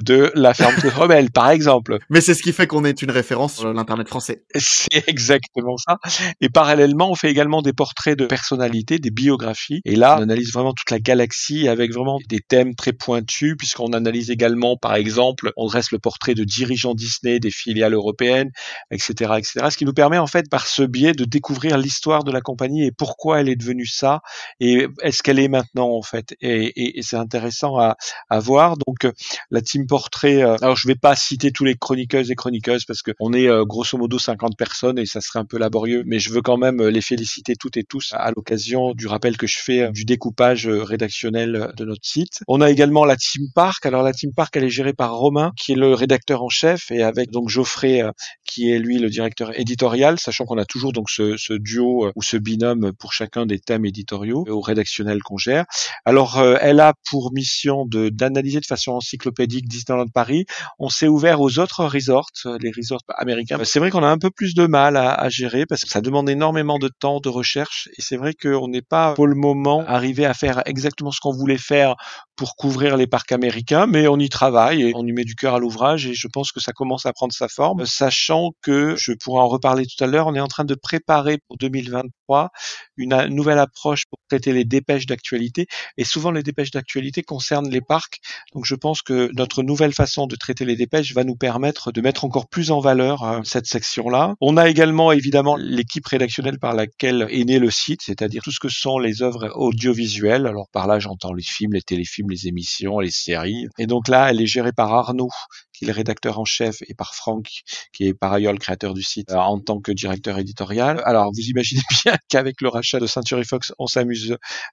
de 0.00 0.32
la 0.34 0.54
ferme 0.54 0.74
de 0.82 0.88
rebelle, 0.88 1.30
par 1.30 1.50
exemple. 1.50 1.98
Mais 2.10 2.20
c'est 2.20 2.34
ce 2.34 2.42
qui 2.42 2.52
fait 2.52 2.66
qu'on 2.66 2.84
est 2.84 3.02
une 3.02 3.10
référence 3.10 3.54
sur 3.56 3.72
l'internet 3.72 4.08
français. 4.08 4.44
C'est 4.56 5.08
exactement 5.08 5.76
ça. 5.76 5.98
Et 6.40 6.48
parallèlement, 6.48 7.10
on 7.10 7.14
fait 7.14 7.30
également 7.30 7.62
des 7.62 7.72
portraits 7.72 8.18
de 8.18 8.26
personnalités, 8.26 8.98
des 8.98 9.10
biographies. 9.10 9.80
Et 9.84 9.96
là, 9.96 10.16
on 10.18 10.22
analyse 10.22 10.52
vraiment 10.52 10.72
toute 10.72 10.90
la 10.90 10.98
galaxie 10.98 11.68
avec 11.68 11.92
vraiment 11.92 12.18
des 12.28 12.40
thèmes 12.40 12.74
très 12.74 12.92
pointus, 12.92 13.54
puisqu'on 13.56 13.92
analyse 13.92 14.30
également, 14.30 14.76
par 14.76 14.94
exemple, 14.94 15.52
on 15.56 15.66
dresse 15.66 15.90
le 15.92 15.98
portrait 15.98 16.34
de 16.34 16.44
dirigeants 16.44 16.94
Disney, 16.94 17.40
des 17.40 17.50
filiales 17.50 17.94
européennes, 17.94 18.50
etc., 18.90 19.32
etc. 19.38 19.66
Ce 19.70 19.76
qui 19.76 19.84
nous 19.84 19.92
permet 19.92 20.18
en 20.18 20.26
fait 20.32 20.48
par 20.48 20.66
ce 20.66 20.82
biais 20.82 21.12
de 21.12 21.24
découvrir 21.24 21.76
l'histoire 21.76 22.24
de 22.24 22.32
la 22.32 22.40
compagnie 22.40 22.84
et 22.84 22.90
pourquoi 22.90 23.40
elle 23.40 23.48
est 23.50 23.56
devenue 23.56 23.86
ça 23.86 24.20
et 24.60 24.86
est-ce 25.02 25.22
qu'elle 25.22 25.38
est 25.38 25.48
maintenant 25.48 25.90
en 25.90 26.02
fait. 26.02 26.34
Et, 26.40 26.98
et, 26.98 27.02
c'est 27.02 27.16
intéressant 27.16 27.78
à, 27.78 27.96
à, 28.30 28.40
voir. 28.40 28.76
Donc 28.78 29.06
la 29.50 29.60
team 29.60 29.86
portrait. 29.86 30.42
Euh, 30.42 30.56
alors 30.62 30.76
je 30.76 30.88
vais 30.88 30.94
pas 30.94 31.14
citer 31.14 31.52
tous 31.52 31.64
les 31.64 31.74
chroniqueuses 31.74 32.30
et 32.30 32.34
chroniqueuses 32.34 32.84
parce 32.84 33.02
que 33.02 33.10
on 33.20 33.32
est 33.32 33.48
euh, 33.48 33.64
grosso 33.64 33.98
modo 33.98 34.18
50 34.18 34.56
personnes 34.56 34.98
et 34.98 35.06
ça 35.06 35.20
serait 35.20 35.38
un 35.38 35.44
peu 35.44 35.58
laborieux, 35.58 36.02
mais 36.06 36.18
je 36.18 36.30
veux 36.30 36.42
quand 36.42 36.56
même 36.56 36.82
les 36.82 37.00
féliciter 37.02 37.54
toutes 37.56 37.76
et 37.76 37.84
tous 37.84 38.12
à 38.16 38.30
l'occasion 38.30 38.92
du 38.92 39.06
rappel 39.06 39.36
que 39.36 39.46
je 39.46 39.58
fais 39.58 39.82
euh, 39.82 39.90
du 39.90 40.04
découpage 40.04 40.66
rédactionnel 40.66 41.72
de 41.76 41.84
notre 41.84 42.06
site. 42.06 42.40
On 42.48 42.60
a 42.60 42.70
également 42.70 43.04
la 43.04 43.16
team 43.16 43.46
park. 43.54 43.84
Alors 43.84 44.02
la 44.02 44.12
team 44.12 44.32
park 44.34 44.56
elle 44.56 44.64
est 44.64 44.70
gérée 44.70 44.94
par 44.94 45.14
Romain 45.14 45.52
qui 45.56 45.72
est 45.72 45.76
le 45.76 45.92
rédacteur 45.92 46.42
en 46.42 46.48
chef 46.48 46.90
et 46.90 47.02
avec 47.02 47.30
donc 47.30 47.48
Geoffrey 47.48 48.02
qui 48.44 48.70
est 48.70 48.78
lui 48.78 48.98
le 48.98 49.10
directeur 49.10 49.58
éditorial 49.58 50.18
sachant 50.22 50.44
qu'on 50.44 50.58
a 50.58 50.64
toujours 50.64 50.92
donc 50.92 51.10
ce, 51.10 51.36
ce 51.36 51.52
duo 51.52 52.10
ou 52.14 52.22
ce 52.22 52.36
binôme 52.36 52.92
pour 52.98 53.12
chacun 53.12 53.46
des 53.46 53.58
thèmes 53.58 53.84
éditoriaux 53.84 54.44
au 54.48 54.60
rédactionnel 54.60 55.22
qu'on 55.22 55.36
gère. 55.36 55.64
Alors, 56.04 56.42
elle 56.60 56.80
a 56.80 56.94
pour 57.10 57.32
mission 57.32 57.86
de 57.86 58.08
d'analyser 58.08 58.60
de 58.60 58.66
façon 58.66 58.92
encyclopédique 58.92 59.68
Disneyland 59.68 60.08
Paris. 60.08 60.46
On 60.78 60.88
s'est 60.88 61.08
ouvert 61.08 61.40
aux 61.40 61.58
autres 61.58 61.84
resorts, 61.84 62.30
les 62.60 62.70
resorts 62.70 63.02
américains. 63.16 63.58
C'est 63.64 63.78
vrai 63.78 63.90
qu'on 63.90 64.02
a 64.02 64.08
un 64.08 64.18
peu 64.18 64.30
plus 64.30 64.54
de 64.54 64.66
mal 64.66 64.96
à, 64.96 65.12
à, 65.12 65.28
gérer 65.28 65.66
parce 65.66 65.82
que 65.82 65.90
ça 65.90 66.00
demande 66.00 66.28
énormément 66.28 66.78
de 66.78 66.88
temps, 66.88 67.20
de 67.20 67.28
recherche, 67.28 67.88
et 67.96 68.02
c'est 68.02 68.16
vrai 68.16 68.34
qu'on 68.34 68.68
n'est 68.68 68.82
pas 68.82 69.14
pour 69.14 69.26
le 69.26 69.34
moment 69.34 69.84
arrivé 69.86 70.24
à 70.26 70.34
faire 70.34 70.62
exactement 70.66 71.10
ce 71.10 71.20
qu'on 71.20 71.32
voulait 71.32 71.58
faire 71.58 71.96
pour 72.36 72.56
couvrir 72.56 72.96
les 72.96 73.06
parcs 73.06 73.32
américains, 73.32 73.86
mais 73.86 74.08
on 74.08 74.18
y 74.18 74.28
travaille 74.28 74.82
et 74.82 74.92
on 74.94 75.06
y 75.06 75.12
met 75.12 75.24
du 75.24 75.34
cœur 75.34 75.54
à 75.54 75.58
l'ouvrage 75.58 76.06
et 76.06 76.14
je 76.14 76.28
pense 76.28 76.50
que 76.52 76.60
ça 76.60 76.72
commence 76.72 77.06
à 77.06 77.12
prendre 77.12 77.32
sa 77.32 77.48
forme, 77.48 77.86
sachant 77.86 78.50
que, 78.62 78.96
je 78.96 79.12
pourrais 79.12 79.42
en 79.42 79.48
reparler 79.48 79.84
tout 79.86 80.02
à 80.02 80.06
l'heure, 80.06 80.11
on 80.20 80.34
est 80.34 80.40
en 80.40 80.48
train 80.48 80.64
de 80.64 80.74
préparer 80.74 81.38
pour 81.46 81.56
2023 81.58 82.50
une 82.96 83.26
nouvelle 83.26 83.58
approche 83.58 84.06
pour 84.06 84.18
traiter 84.32 84.54
les 84.54 84.64
dépêches 84.64 85.04
d'actualité 85.04 85.66
et 85.98 86.04
souvent 86.04 86.30
les 86.30 86.42
dépêches 86.42 86.70
d'actualité 86.70 87.22
concernent 87.22 87.68
les 87.68 87.82
parcs, 87.82 88.20
donc 88.54 88.64
je 88.64 88.74
pense 88.74 89.02
que 89.02 89.30
notre 89.34 89.62
nouvelle 89.62 89.92
façon 89.92 90.26
de 90.26 90.36
traiter 90.36 90.64
les 90.64 90.74
dépêches 90.74 91.12
va 91.12 91.22
nous 91.22 91.36
permettre 91.36 91.92
de 91.92 92.00
mettre 92.00 92.24
encore 92.24 92.48
plus 92.48 92.70
en 92.70 92.80
valeur 92.80 93.24
euh, 93.24 93.40
cette 93.44 93.66
section-là. 93.66 94.34
On 94.40 94.56
a 94.56 94.70
également 94.70 95.12
évidemment 95.12 95.56
l'équipe 95.56 96.06
rédactionnelle 96.06 96.58
par 96.58 96.72
laquelle 96.74 97.26
est 97.28 97.44
né 97.44 97.58
le 97.58 97.70
site, 97.70 98.00
c'est-à-dire 98.02 98.42
tout 98.42 98.52
ce 98.52 98.60
que 98.60 98.70
sont 98.70 98.98
les 98.98 99.22
œuvres 99.22 99.50
audiovisuelles. 99.54 100.46
Alors 100.46 100.68
par 100.72 100.86
là 100.86 100.98
j'entends 100.98 101.34
les 101.34 101.42
films, 101.42 101.74
les 101.74 101.82
téléfilms, 101.82 102.30
les 102.30 102.48
émissions, 102.48 103.00
les 103.00 103.10
séries. 103.10 103.66
Et 103.78 103.86
donc 103.86 104.08
là, 104.08 104.30
elle 104.30 104.40
est 104.40 104.46
gérée 104.46 104.72
par 104.72 104.94
Arnaud, 104.94 105.28
qui 105.72 105.84
est 105.84 105.88
le 105.88 105.92
rédacteur 105.92 106.38
en 106.38 106.44
chef, 106.44 106.76
et 106.88 106.94
par 106.94 107.14
Franck, 107.14 107.48
qui 107.92 108.06
est 108.06 108.14
par 108.14 108.32
ailleurs 108.32 108.52
le 108.52 108.58
créateur 108.58 108.94
du 108.94 109.02
site, 109.02 109.30
euh, 109.30 109.36
en 109.36 109.60
tant 109.60 109.80
que 109.80 109.92
directeur 109.92 110.38
éditorial. 110.38 111.02
Alors, 111.04 111.32
vous 111.32 111.48
imaginez 111.48 111.82
bien 112.04 112.16
qu'avec 112.28 112.60
le 112.60 112.68
rachat 112.68 113.00
de 113.00 113.06
Century 113.06 113.44
Fox, 113.44 113.72
on 113.78 113.86
s'amuse 113.86 114.21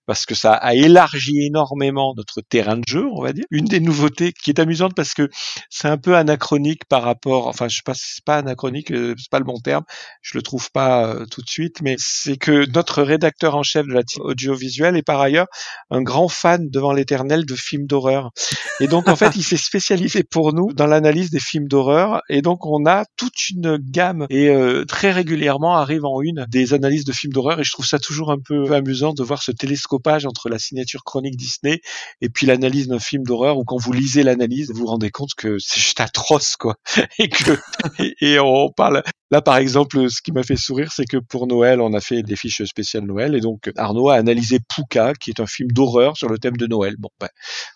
parce 0.06 0.26
que 0.26 0.36
ça 0.36 0.54
a 0.54 0.74
élargi 0.74 1.46
énormément 1.46 2.14
notre 2.16 2.42
terrain 2.42 2.78
de 2.78 2.84
jeu, 2.88 3.06
on 3.14 3.22
va 3.22 3.34
dire. 3.34 3.46
Une 3.52 3.66
des 3.66 3.80
nouveautés 3.80 4.34
qui 4.34 4.52
est 4.52 4.60
amusante 4.60 4.94
parce 4.96 5.14
que 5.14 5.30
c'est 5.70 5.88
un 5.88 5.98
peu 5.98 6.16
anachronique 6.16 6.86
par 6.86 7.04
rapport, 7.04 7.48
enfin, 7.48 7.68
je 7.68 7.78
sais 7.78 7.82
pas, 7.86 7.94
c'est 7.96 8.24
pas 8.24 8.38
anachronique, 8.38 8.92
euh, 8.92 9.16
c'est 9.18 9.30
pas 9.30 9.40
le 9.40 9.46
bon 9.46 9.60
terme, 9.60 9.84
je 10.22 10.38
le 10.38 10.42
trouve 10.42 10.70
pas 10.72 11.06
euh, 11.08 11.26
tout 11.26 11.42
de 11.42 11.50
suite, 11.50 11.82
mais 11.82 11.96
c'est 11.98 12.38
que 12.38 12.66
notre 12.74 13.04
rédacteur 13.04 13.56
en 13.56 13.64
chef 13.64 13.86
de 13.86 13.94
la 13.94 14.04
team 14.04 14.24
audiovisuelle 14.24 14.96
est 14.96 15.04
par 15.04 15.22
ailleurs 15.22 15.48
un 15.90 16.02
grand 16.02 16.28
fan 16.28 16.70
devant 16.70 16.94
l'éternel 16.94 17.46
de 17.46 17.56
films 17.56 17.86
d'horreur. 17.86 18.32
Et 18.80 18.88
donc, 18.88 19.08
en 19.08 19.16
fait, 19.16 19.36
il 19.36 19.44
s'est 19.44 19.58
spécialisé 19.58 20.24
pour 20.24 20.54
nous 20.54 20.74
dans 20.74 20.86
l'analyse 20.86 21.30
des 21.30 21.40
films 21.40 21.68
d'horreur. 21.68 22.22
Et 22.30 22.42
donc, 22.42 22.66
on 22.66 22.86
a 22.86 23.06
toute 23.18 23.50
une 23.50 23.78
gamme 23.78 24.26
et 24.30 24.50
euh, 24.50 24.86
très 24.86 25.12
régulièrement 25.12 25.76
arrive 25.76 26.06
en 26.06 26.22
une 26.22 26.46
des 26.50 26.74
analyses 26.74 27.06
de 27.06 27.12
films 27.12 27.34
d'horreur. 27.34 27.60
Et 27.60 27.64
je 27.64 27.72
trouve 27.72 27.86
ça 27.86 28.00
toujours 28.00 28.32
un 28.32 28.40
peu 28.40 28.74
amusant 28.74 29.14
de 29.14 29.24
voir 29.24 29.39
ce 29.42 29.52
télescopage 29.52 30.26
entre 30.26 30.50
la 30.50 30.60
signature 30.60 31.04
chronique 31.04 31.36
Disney 31.36 31.82
et 32.22 32.30
puis 32.30 32.46
l'analyse 32.46 32.88
d'un 32.88 33.00
film 33.00 33.24
d'horreur 33.24 33.58
où 33.58 33.64
quand 33.64 33.78
vous 33.78 33.94
lisez 33.94 34.24
l'analyse, 34.24 34.70
vous 34.72 34.80
vous 34.80 34.86
rendez 34.88 35.12
compte 35.12 35.34
que 35.36 35.58
c'est 35.60 35.80
juste 35.80 36.00
atroce, 36.00 36.56
quoi. 36.56 36.76
Et 37.20 37.30
que, 37.30 37.58
et 38.22 38.40
on 38.40 38.72
parle, 38.72 39.04
Là, 39.32 39.44
par 39.44 39.58
exemple, 39.58 40.10
ce 40.10 40.24
qui 40.24 40.32
m'a 40.32 40.42
fait 40.42 40.56
sourire, 40.56 40.92
c'est 40.92 41.06
que 41.06 41.18
pour 41.18 41.46
Noël, 41.46 41.82
on 41.82 41.94
a 41.94 42.02
fait 42.02 42.24
des 42.24 42.36
fiches 42.36 42.64
spéciales 42.64 43.04
Noël, 43.04 43.36
et 43.36 43.42
donc 43.42 43.72
Arnaud 43.78 44.10
a 44.10 44.16
analysé 44.16 44.60
Pouka, 44.60 45.14
qui 45.14 45.30
est 45.30 45.40
un 45.40 45.46
film 45.46 45.70
d'horreur 45.72 46.18
sur 46.18 46.30
le 46.30 46.40
thème 46.40 46.58
de 46.58 46.66
Noël. 46.66 46.96
Bon, 46.98 47.10
ben, 47.20 47.30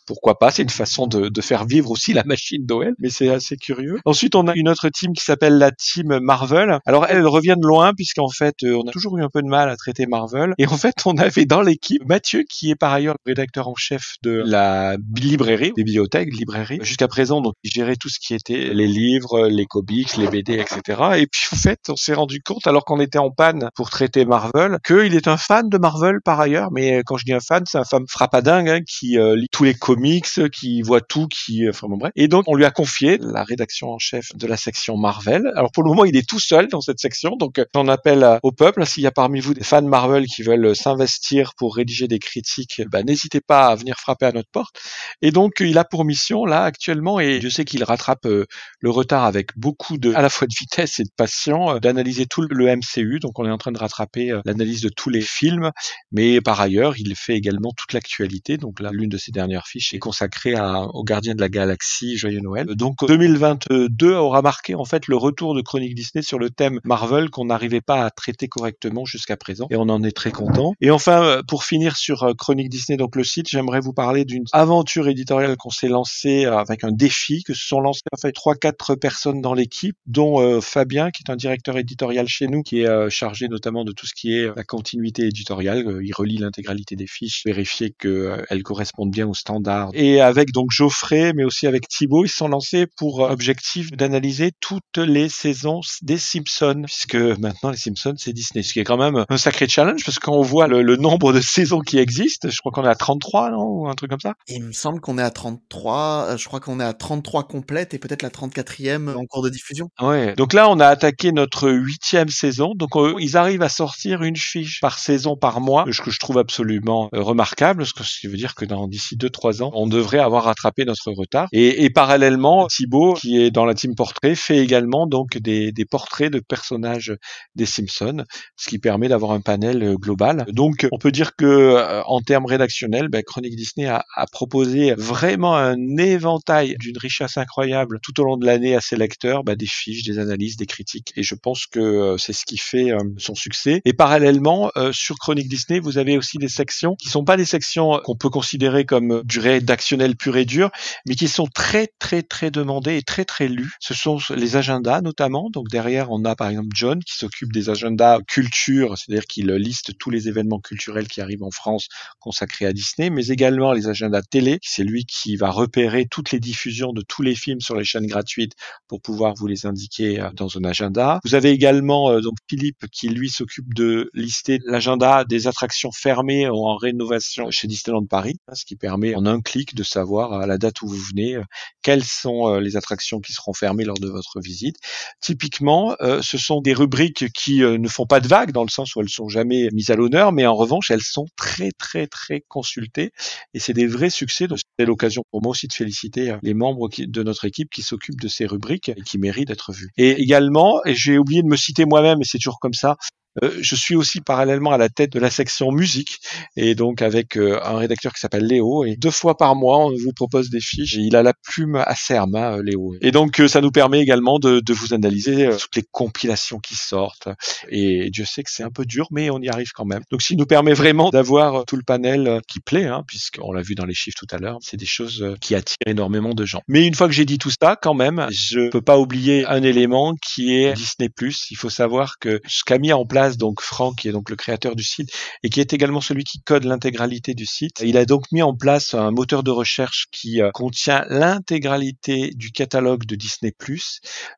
pourquoi 0.08 0.40
pas? 0.40 0.50
C'est 0.50 0.64
une 0.64 0.70
façon 0.70 1.06
de, 1.06 1.30
de, 1.30 1.42
faire 1.42 1.66
vivre 1.66 1.92
aussi 1.92 2.14
la 2.14 2.24
machine 2.24 2.66
Noël, 2.68 2.96
mais 2.98 3.10
c'est 3.10 3.30
assez 3.30 3.56
curieux. 3.56 4.00
Ensuite, 4.06 4.34
on 4.34 4.48
a 4.48 4.54
une 4.56 4.68
autre 4.68 4.90
team 4.90 5.14
qui 5.14 5.24
s'appelle 5.24 5.60
la 5.60 5.72
team 5.72 6.18
Marvel. 6.20 6.80
Alors, 6.88 7.06
elle 7.08 7.28
revient 7.28 7.56
de 7.56 7.68
loin, 7.68 7.94
puisqu'en 7.94 8.30
fait, 8.30 8.56
euh, 8.64 8.76
on 8.76 8.88
a 8.88 8.92
toujours 8.92 9.18
eu 9.20 9.24
un 9.24 9.30
peu 9.30 9.44
de 9.44 9.48
mal 9.48 9.70
à 9.70 9.78
traiter 9.78 10.08
Marvel, 10.08 10.56
et 10.58 10.66
en 10.66 10.78
fait, 10.78 10.96
on 11.06 11.18
avait 11.18 11.43
dans 11.46 11.62
l'équipe 11.62 12.04
Mathieu, 12.08 12.44
qui 12.50 12.72
est 12.72 12.76
par 12.76 12.94
ailleurs 12.94 13.16
le 13.26 13.32
rédacteur 13.32 13.68
en 13.68 13.76
chef 13.76 14.16
de 14.24 14.44
la 14.46 14.98
librairie, 15.16 15.72
des 15.76 15.84
bibliothèques, 15.84 16.34
librairie. 16.34 16.80
Jusqu'à 16.82 17.08
présent, 17.08 17.42
donc, 17.42 17.54
il 17.64 17.72
gérait 17.72 17.96
tout 17.96 18.10
ce 18.10 18.20
qui 18.20 18.34
était 18.34 18.74
les 18.74 18.88
livres, 18.88 19.48
les 19.48 19.66
comics, 19.66 20.16
les 20.18 20.28
BD, 20.28 20.54
etc. 20.54 21.02
Et 21.18 21.28
puis 21.28 21.48
en 21.52 21.56
fait, 21.56 21.80
on 21.90 21.96
s'est 21.96 22.14
rendu 22.14 22.42
compte, 22.42 22.68
alors 22.68 22.86
qu'on 22.86 23.00
était 23.00 23.20
en 23.20 23.32
panne 23.32 23.70
pour 23.76 23.90
traiter 23.90 24.26
Marvel, 24.26 24.78
qu'il 24.86 25.16
est 25.16 25.28
un 25.28 25.38
fan 25.38 25.70
de 25.70 25.78
Marvel 25.78 26.20
par 26.24 26.40
ailleurs. 26.40 26.70
Mais 26.72 27.02
quand 27.06 27.18
je 27.18 27.26
dis 27.26 27.34
un 27.34 27.40
fan, 27.40 27.64
c'est 27.68 27.78
un 27.78 27.84
fan 27.84 28.04
frappadingue 28.08 28.70
hein, 28.70 28.80
qui 28.88 29.18
euh, 29.18 29.36
lit 29.36 29.48
tous 29.52 29.64
les 29.64 29.74
comics, 29.74 30.50
qui 30.52 30.82
voit 30.82 31.02
tout, 31.02 31.28
qui, 31.28 31.66
euh, 31.66 31.70
enfin 31.70 31.88
bon 31.88 31.98
bref. 31.98 32.12
Et 32.16 32.28
donc, 32.28 32.46
on 32.48 32.56
lui 32.56 32.66
a 32.66 32.72
confié 32.72 33.18
la 33.20 33.44
rédaction 33.44 33.90
en 33.90 34.00
chef 34.00 34.36
de 34.36 34.48
la 34.48 34.58
section 34.58 34.98
Marvel. 34.98 35.44
Alors 35.56 35.72
pour 35.72 35.84
le 35.84 35.90
moment, 35.90 36.06
il 36.06 36.16
est 36.16 36.28
tout 36.28 36.40
seul 36.40 36.68
dans 36.68 36.82
cette 36.82 37.00
section, 37.00 37.36
donc 37.38 37.60
euh, 37.60 37.66
j'en 37.74 37.88
appelle 37.88 38.40
au 38.44 38.52
peuple. 38.52 38.86
S'il 38.86 39.04
y 39.04 39.08
a 39.08 39.12
parmi 39.12 39.40
vous 39.40 39.54
des 39.54 39.64
fans 39.64 39.82
Marvel 39.82 40.26
qui 40.26 40.44
veulent 40.44 40.76
s'investir 40.76 41.33
pour 41.58 41.76
rédiger 41.76 42.08
des 42.08 42.20
critiques, 42.20 42.82
bah, 42.90 43.04
n'hésitez 43.04 43.42
pas 43.42 43.68
à 43.68 43.76
venir 43.76 43.98
frapper 43.98 44.26
à 44.26 44.32
notre 44.32 44.50
porte. 44.52 44.80
Et 45.22 45.32
donc, 45.32 45.54
il 45.60 45.78
a 45.78 45.84
pour 45.84 46.06
mission 46.06 46.46
là 46.46 46.64
actuellement, 46.64 47.20
et 47.20 47.40
je 47.42 47.50
sais 47.50 47.66
qu'il 47.66 47.84
rattrape 47.84 48.26
le 48.26 48.90
retard 48.90 49.26
avec 49.26 49.58
beaucoup 49.58 49.98
de, 49.98 50.14
à 50.14 50.22
la 50.22 50.30
fois 50.30 50.48
de 50.48 50.54
vitesse 50.58 51.00
et 51.00 51.04
de 51.04 51.10
passion 51.16 51.72
euh, 51.72 51.80
d'analyser 51.80 52.26
tout 52.26 52.42
le 52.42 52.76
MCU. 52.76 53.20
Donc 53.20 53.40
on 53.40 53.46
est 53.46 53.52
en 53.52 53.58
train 53.58 53.72
de 53.72 53.78
rattraper 53.78 54.32
euh, 54.32 54.42
l'analyse 54.46 54.82
de 54.82 54.90
tous 54.90 55.10
les 55.10 55.22
films, 55.22 55.72
mais 56.12 56.42
par 56.42 56.60
ailleurs, 56.62 56.98
il 56.98 57.16
fait 57.16 57.36
également 57.36 57.72
toute 57.76 57.94
l'actualité. 57.94 58.58
Donc 58.58 58.80
là, 58.80 58.90
l'une 58.92 59.10
de 59.10 59.18
ses 59.18 59.32
dernières 59.32 59.68
fiches 59.68 59.94
est 59.94 60.00
consacrée 60.00 60.56
à, 60.56 60.84
aux 60.84 61.04
Gardiens 61.04 61.36
de 61.36 61.42
la 61.42 61.50
Galaxie, 61.50 62.18
Joyeux 62.18 62.42
Noël. 62.42 62.68
Donc 62.68 63.06
2022 63.06 64.14
aura 64.14 64.42
marqué 64.42 64.76
en 64.76 64.86
fait 64.86 65.08
le 65.08 65.18
retour 65.18 65.56
de 65.56 65.62
Chronique 65.62 65.96
Disney 65.96 66.22
sur 66.22 66.40
le 66.40 66.50
thème 66.50 66.80
Marvel 66.84 67.30
qu'on 67.30 67.46
n'arrivait 67.46 67.82
pas 67.82 68.06
à 68.06 68.10
traiter 68.10 68.48
correctement 68.48 69.06
jusqu'à 69.06 69.38
présent, 69.38 69.68
et 69.70 69.76
on 69.76 69.90
en 69.90 70.04
est 70.04 70.16
très 70.16 70.32
content. 70.32 70.74
Et 70.82 70.92
enfin, 70.92 71.23
euh, 71.24 71.42
pour 71.48 71.64
finir 71.64 71.98
sur 71.98 72.34
Chronique 72.38 72.70
Disney, 72.70 72.98
donc 72.98 73.16
le 73.16 73.24
site, 73.24 73.48
j'aimerais 73.50 73.80
vous 73.80 73.94
parler 73.94 74.26
d'une 74.26 74.46
aventure 74.52 75.08
éditoriale 75.08 75.58
qu'on 75.58 75.70
s'est 75.70 75.88
lancée 75.88 76.46
avec 76.46 76.84
un 76.84 76.92
défi 76.92 77.44
que 77.44 77.54
se 77.54 77.66
sont 77.68 77.80
lancés 77.80 78.02
en 78.12 78.18
fait 78.18 78.32
trois 78.32 78.56
quatre 78.56 78.96
personnes 78.96 79.42
dans 79.42 79.54
l'équipe, 79.54 79.96
dont 80.06 80.62
Fabien 80.62 81.12
qui 81.12 81.24
est 81.28 81.32
un 81.32 81.36
directeur 81.36 81.78
éditorial 81.78 82.28
chez 82.28 82.48
nous 82.48 82.64
qui 82.64 82.82
est 82.82 82.88
euh, 82.88 83.10
chargé 83.10 83.48
notamment 83.48 83.84
de 83.84 83.92
tout 83.92 84.06
ce 84.06 84.14
qui 84.14 84.34
est 84.34 84.46
euh, 84.46 84.54
la 84.56 84.64
continuité 84.64 85.28
éditoriale. 85.28 85.86
Euh, 85.88 86.04
il 86.04 86.14
relie 86.14 86.38
l'intégralité 86.38 86.96
des 86.96 87.08
fiches, 87.08 87.44
vérifier 87.46 87.94
qu'elles 87.98 88.64
correspondent 88.64 89.12
bien 89.12 89.28
aux 89.28 89.34
standards. 89.34 89.90
Et 89.94 90.22
avec 90.22 90.52
donc 90.52 90.72
Geoffrey, 90.72 91.34
mais 91.34 91.44
aussi 91.44 91.68
avec 91.68 91.88
Thibaut, 91.88 92.26
ils 92.26 92.30
se 92.30 92.38
sont 92.38 92.48
lancés 92.48 92.88
pour 92.98 93.20
objectif 93.20 93.92
d'analyser 93.92 94.52
toutes 94.60 94.98
les 94.98 95.30
saisons 95.30 95.82
des 96.02 96.18
Simpsons, 96.18 96.84
puisque 96.86 97.16
maintenant 97.16 97.72
les 97.72 97.78
Simpsons 97.78 98.16
c'est 98.18 98.34
Disney, 98.34 98.64
ce 98.64 98.74
qui 98.74 98.80
est 98.80 98.84
quand 98.84 98.98
même 98.98 99.26
un 99.30 99.38
sacré 99.38 99.68
challenge, 99.68 100.04
parce 100.06 100.20
que 100.20 100.26
quand 100.26 100.36
on 100.36 100.42
voit 100.42 100.68
le, 100.68 100.96
nombre 100.98 101.13
de 101.18 101.42
saisons 101.42 101.80
qui 101.80 101.98
existent, 101.98 102.50
je 102.50 102.58
crois 102.60 102.72
qu'on 102.72 102.84
est 102.84 102.90
à 102.90 102.96
33, 102.96 103.52
non 103.52 103.64
Ou 103.64 103.88
un 103.88 103.94
truc 103.94 104.10
comme 104.10 104.20
ça 104.20 104.34
Il 104.48 104.64
me 104.64 104.72
semble 104.72 105.00
qu'on 105.00 105.18
est 105.18 105.24
à 105.24 105.32
33, 105.32 106.38
je 106.38 106.46
crois 106.46 106.60
qu'on 106.60 106.80
est 106.80 106.84
à 106.84 106.94
33 106.94 107.48
complètes 107.48 107.94
et 107.94 108.00
peut-être 108.00 108.22
la 108.22 108.30
34e 108.30 109.16
en 109.16 109.26
cours 109.26 109.44
de 109.44 109.50
diffusion. 109.50 109.90
Ouais, 110.02 110.34
donc 110.36 110.54
là 110.54 110.70
on 110.70 110.80
a 110.80 110.88
attaqué 110.88 111.32
notre 111.32 111.70
huitième 111.70 112.30
saison. 112.30 112.74
Donc 112.76 112.96
euh, 112.96 113.16
ils 113.20 113.38
arrivent 113.38 113.62
à 113.62 113.70
sortir 113.70 114.24
une 114.24 114.36
fiche 114.36 114.80
par 114.82 115.00
saison 115.00 115.36
par 115.36 115.62
mois, 115.62 115.86
ce 115.92 116.02
que 116.02 116.12
je 116.12 116.20
trouve 116.20 116.38
absolument 116.38 117.10
euh, 117.14 117.22
remarquable, 117.22 117.86
ce 117.86 117.94
qui 117.94 118.28
veut 118.28 118.38
dire 118.38 118.56
que 118.56 118.66
dans 118.66 118.88
d'ici 118.88 119.16
deux 119.16 119.30
trois 119.30 119.64
ans, 119.64 119.72
on 119.74 119.88
devrait 119.88 120.20
avoir 120.20 120.46
rattrapé 120.46 120.86
notre 120.86 121.12
retard. 121.12 121.48
Et, 121.52 121.84
et, 121.84 121.90
parallèlement, 121.90 122.68
Thibaut, 122.68 123.14
qui 123.14 123.42
est 123.42 123.52
dans 123.52 123.66
la 123.66 123.74
team 123.74 123.96
portrait, 123.96 124.36
fait 124.36 124.58
également 124.58 125.08
donc 125.08 125.38
des, 125.38 125.72
des 125.72 125.86
portraits 125.86 126.32
de 126.32 126.40
personnages 126.40 127.14
des 127.56 127.66
Simpsons, 127.66 128.24
ce 128.56 128.70
qui 128.70 128.80
permet 128.80 129.08
d'avoir 129.08 129.32
un 129.32 129.42
panel 129.42 129.84
euh, 129.84 129.96
global. 129.96 130.46
Donc 130.50 130.88
on 130.92 130.98
peut 131.04 131.12
dire 131.12 131.36
que 131.36 132.04
en 132.06 132.22
termes 132.22 132.46
rédactionnels, 132.46 133.10
ben, 133.10 133.22
Chronique 133.24 133.58
Disney 133.58 133.88
a, 133.88 134.06
a 134.16 134.26
proposé 134.26 134.94
vraiment 134.98 135.58
un 135.58 135.98
éventail 135.98 136.76
d'une 136.80 136.98
richesse 136.98 137.38
incroyable 137.38 138.00
tout 138.02 138.20
au 138.22 138.24
long 138.24 138.38
de 138.38 138.46
l'année 138.46 138.74
à 138.76 138.82
ses 138.82 138.96
lecteurs, 138.96 139.44
ben, 139.44 139.56
des 139.56 139.68
fiches, 139.68 140.04
des 140.04 140.20
analyses, 140.20 140.56
des 140.56 140.66
critiques. 140.66 141.12
Et 141.18 141.24
je 141.24 141.36
pense 141.36 141.66
que 141.66 141.80
euh, 141.80 142.18
c'est 142.18 142.32
ce 142.32 142.46
qui 142.46 142.58
fait 142.58 142.92
euh, 142.92 143.00
son 143.18 143.36
succès. 143.36 143.82
Et 143.84 143.94
parallèlement, 143.94 144.72
euh, 144.78 144.92
sur 144.94 145.18
Chronique 145.18 145.50
Disney, 145.50 145.80
vous 145.80 145.98
avez 145.98 146.18
aussi 146.18 146.38
des 146.38 146.48
sections 146.48 146.96
qui 146.96 147.10
sont 147.10 147.26
pas 147.26 147.38
des 147.38 147.46
sections 147.46 148.00
qu'on 148.04 148.16
peut 148.16 148.30
considérer 148.30 148.86
comme 148.86 149.24
du 149.24 149.40
rédactionnel 149.40 150.16
pur 150.16 150.38
et 150.38 150.46
dur, 150.46 150.72
mais 151.06 151.16
qui 151.16 151.28
sont 151.28 151.48
très 151.48 151.88
très 152.00 152.22
très 152.22 152.50
demandées 152.50 152.98
et 152.98 153.02
très 153.02 153.26
très 153.26 153.48
lues. 153.50 153.74
Ce 153.80 153.94
sont 153.94 154.20
les 154.36 154.56
agendas 154.56 155.02
notamment. 155.02 155.50
Donc 155.52 155.68
derrière, 155.70 156.12
on 156.12 156.24
a 156.24 156.36
par 156.36 156.50
exemple 156.50 156.70
John 156.74 157.04
qui 157.04 157.18
s'occupe 157.18 157.52
des 157.52 157.70
agendas 157.70 158.20
culture, 158.28 158.98
c'est-à-dire 158.98 159.26
qu'il 159.26 159.52
liste 159.52 159.98
tous 159.98 160.10
les 160.10 160.28
événements 160.30 160.60
culturels 160.60 160.93
qui 161.08 161.22
arrivent 161.22 161.44
en 161.44 161.52
France 161.52 161.88
consacrés 162.20 162.66
à 162.66 162.74
Disney, 162.74 163.10
mais 163.10 163.28
également 163.28 163.74
les 163.74 163.88
agendas 163.88 164.22
télé. 164.22 164.60
C'est 164.62 164.84
lui 164.84 165.06
qui 165.06 165.36
va 165.36 165.50
repérer 165.50 166.06
toutes 166.10 166.32
les 166.32 166.40
diffusions 166.40 166.94
de 166.94 167.02
tous 167.02 167.22
les 167.22 167.36
films 167.36 167.62
sur 167.62 167.76
les 167.76 167.84
chaînes 167.84 168.08
gratuites 168.08 168.54
pour 168.88 169.02
pouvoir 169.02 169.34
vous 169.36 169.48
les 169.48 169.66
indiquer 169.66 170.28
dans 170.34 170.58
un 170.58 170.64
agenda. 170.64 171.20
Vous 171.24 171.36
avez 171.36 171.52
également 171.52 172.12
euh, 172.12 172.22
donc 172.22 172.38
Philippe 172.50 172.86
qui 172.92 173.10
lui 173.10 173.30
s'occupe 173.30 173.74
de 173.74 174.10
lister 174.14 174.60
l'agenda 174.66 175.24
des 175.26 175.48
attractions 175.48 175.92
fermées 175.92 176.50
ou 176.50 176.66
en 176.66 176.76
rénovation 176.76 177.50
chez 177.52 177.68
Disneyland 177.68 178.06
Paris, 178.06 178.38
hein, 178.48 178.56
ce 178.56 178.66
qui 178.66 178.76
permet 178.76 179.16
en 179.16 179.26
un 179.26 179.42
clic 179.42 179.76
de 179.76 179.84
savoir 179.84 180.34
à 180.34 180.48
la 180.48 180.58
date 180.58 180.82
où 180.82 180.88
vous 180.88 180.98
venez 180.98 181.36
euh, 181.36 181.44
quelles 181.82 182.04
sont 182.04 182.58
les 182.58 182.78
attractions 182.78 183.20
qui 183.20 183.34
seront 183.34 183.54
fermées 183.54 183.84
lors 183.84 184.00
de 184.00 184.08
votre 184.08 184.40
visite. 184.40 184.78
Typiquement, 185.22 185.96
ce 186.00 186.38
sont 186.38 186.62
des 186.62 186.74
rubriques 186.74 187.32
qui 187.34 187.60
ne 187.60 187.88
font 187.88 188.06
pas 188.06 188.20
de 188.20 188.28
vagues 188.28 188.52
dans 188.52 188.64
le 188.64 188.70
sens 188.70 188.96
où 188.96 189.02
elles 189.02 189.10
sont 189.10 189.28
jamais 189.28 189.70
mises 189.74 189.90
à 189.90 189.96
l'honneur, 189.96 190.32
mais 190.32 190.46
en 190.46 190.56
revanche, 190.56 190.83
elles 190.92 191.02
sont 191.02 191.26
très 191.36 191.72
très 191.72 192.08
très 192.08 192.42
consultées 192.48 193.12
et 193.54 193.60
c'est 193.60 193.74
des 193.74 193.88
vrais 193.88 194.10
succès. 194.10 194.48
C'est 194.78 194.86
l'occasion 194.86 195.24
pour 195.32 195.42
moi 195.42 195.52
aussi 195.52 195.68
de 195.68 195.74
féliciter 195.74 196.36
les 196.42 196.54
membres 196.54 196.90
de 196.98 197.24
notre 197.24 197.46
équipe 197.46 197.70
qui 197.70 197.82
s'occupent 197.82 198.22
de 198.22 198.28
ces 198.28 198.46
rubriques 198.46 198.90
et 198.90 199.02
qui 199.02 199.18
méritent 199.18 199.48
d'être 199.48 199.72
vus. 199.72 199.90
Et 199.98 200.12
également, 200.22 200.84
et 200.86 200.96
j'ai 200.96 201.18
oublié 201.18 201.42
de 201.42 201.48
me 201.48 201.56
citer 201.56 201.86
moi-même, 201.86 202.22
et 202.22 202.26
c'est 202.26 202.38
toujours 202.38 202.60
comme 202.60 202.74
ça, 202.74 202.92
euh, 202.92 203.23
je 203.42 203.76
suis 203.76 203.96
aussi 203.96 204.22
parallèlement 204.22 204.72
à 204.72 204.78
la 204.78 204.90
tête 204.90 205.12
de 205.14 205.20
la 205.20 205.30
section 205.30 205.72
musique 205.72 206.20
et 206.56 206.76
donc 206.76 207.02
avec 207.02 207.38
euh, 207.38 207.60
un 207.64 207.78
rédacteur 207.78 208.14
qui 208.14 208.20
s'appelle 208.20 208.46
Léo 208.46 208.86
et 208.86 208.96
deux 208.96 209.12
fois 209.12 209.38
par 209.38 209.56
mois 209.56 209.80
on 209.80 209.96
vous 209.96 210.14
propose 210.14 210.50
des 210.50 210.60
fiches. 210.60 210.94
il 210.94 211.16
a 211.16 211.24
la 211.24 211.34
plume 211.34 211.76
à 211.76 211.96
serme, 211.96 212.36
hein, 212.36 212.62
Léo. 212.64 212.96
Et 213.02 213.12
donc 213.12 213.40
euh, 213.40 213.48
ça 213.48 213.62
nous 213.62 213.72
permet 213.72 214.02
également 214.02 214.40
de, 214.40 214.60
de 214.60 214.74
vous 214.74 214.94
analyser 214.94 215.50
toutes 215.60 215.76
les 215.76 215.84
compilations 215.92 216.60
qui 216.60 216.76
sortent. 216.76 217.30
Et 217.70 218.10
Dieu 218.12 218.26
sait 218.26 218.44
que 218.44 218.52
c'est 218.52 218.64
un 218.64 218.70
peu 218.70 218.86
dur, 218.86 219.08
mais 219.12 219.30
on 219.30 219.40
y 219.40 219.50
arrive 219.50 219.72
quand 219.74 219.86
même. 219.86 220.04
Donc 220.12 220.22
ça 220.22 220.36
nous 220.36 220.46
permet 220.46 220.74
vraiment 220.74 221.10
d'avoir 221.10 221.66
tout 221.66 221.76
le 221.76 221.84
panel 221.84 222.42
qui 222.48 222.60
plaît, 222.60 222.86
hein, 222.86 223.04
puisqu'on 223.08 223.52
l'a 223.52 223.62
vu 223.62 223.76
dans 223.76 223.86
les 223.86 223.94
chiffres 223.94 224.18
tout 224.20 224.36
à 224.36 224.38
l'heure. 224.38 224.58
C'est 224.62 224.78
des 224.78 224.86
choses 224.86 225.36
qui 225.42 225.56
attirent 225.56 225.78
énormément 225.86 226.34
de 226.34 226.46
gens. 226.46 226.62
Mais 226.68 226.86
une 226.88 226.96
fois 226.96 227.08
que 227.08 227.14
j'ai 227.14 227.26
dit 227.26 227.38
tout 227.38 227.52
ça, 227.52 227.78
quand 227.82 227.94
même, 227.94 228.28
je 228.32 228.70
peux 228.70 228.82
pas 228.82 228.98
oublier 228.98 229.46
un 229.46 229.64
élément 229.64 230.16
qui 230.16 230.56
est 230.56 230.74
Disney+. 230.74 231.10
Il 231.50 231.58
faut 231.58 231.70
savoir 231.70 232.20
que 232.20 232.42
ce 232.48 232.64
qu'a 232.64 232.78
mis 232.78 232.94
en 232.94 233.06
place 233.06 233.23
donc 233.32 233.62
Franck, 233.62 233.98
qui 234.00 234.10
est 234.10 234.12
donc 234.12 234.30
le 234.30 234.36
créateur 234.36 234.76
du 234.76 234.84
site 234.84 235.12
et 235.44 235.50
qui 235.50 235.60
est 235.60 235.74
également 235.74 236.02
celui 236.02 236.24
qui 236.24 236.42
code 236.42 236.64
l'intégralité 236.64 237.34
du 237.34 237.46
site. 237.46 237.82
Il 237.84 237.98
a 237.98 238.06
donc 238.06 238.32
mis 238.32 238.42
en 238.42 238.56
place 238.56 238.94
un 238.94 239.12
moteur 239.12 239.44
de 239.44 239.52
recherche 239.52 240.08
qui 240.12 240.42
euh, 240.42 240.52
contient 240.52 241.06
l'intégralité 241.10 242.32
du 242.36 242.52
catalogue 242.52 243.06
de 243.06 243.16
Disney+. 243.16 243.54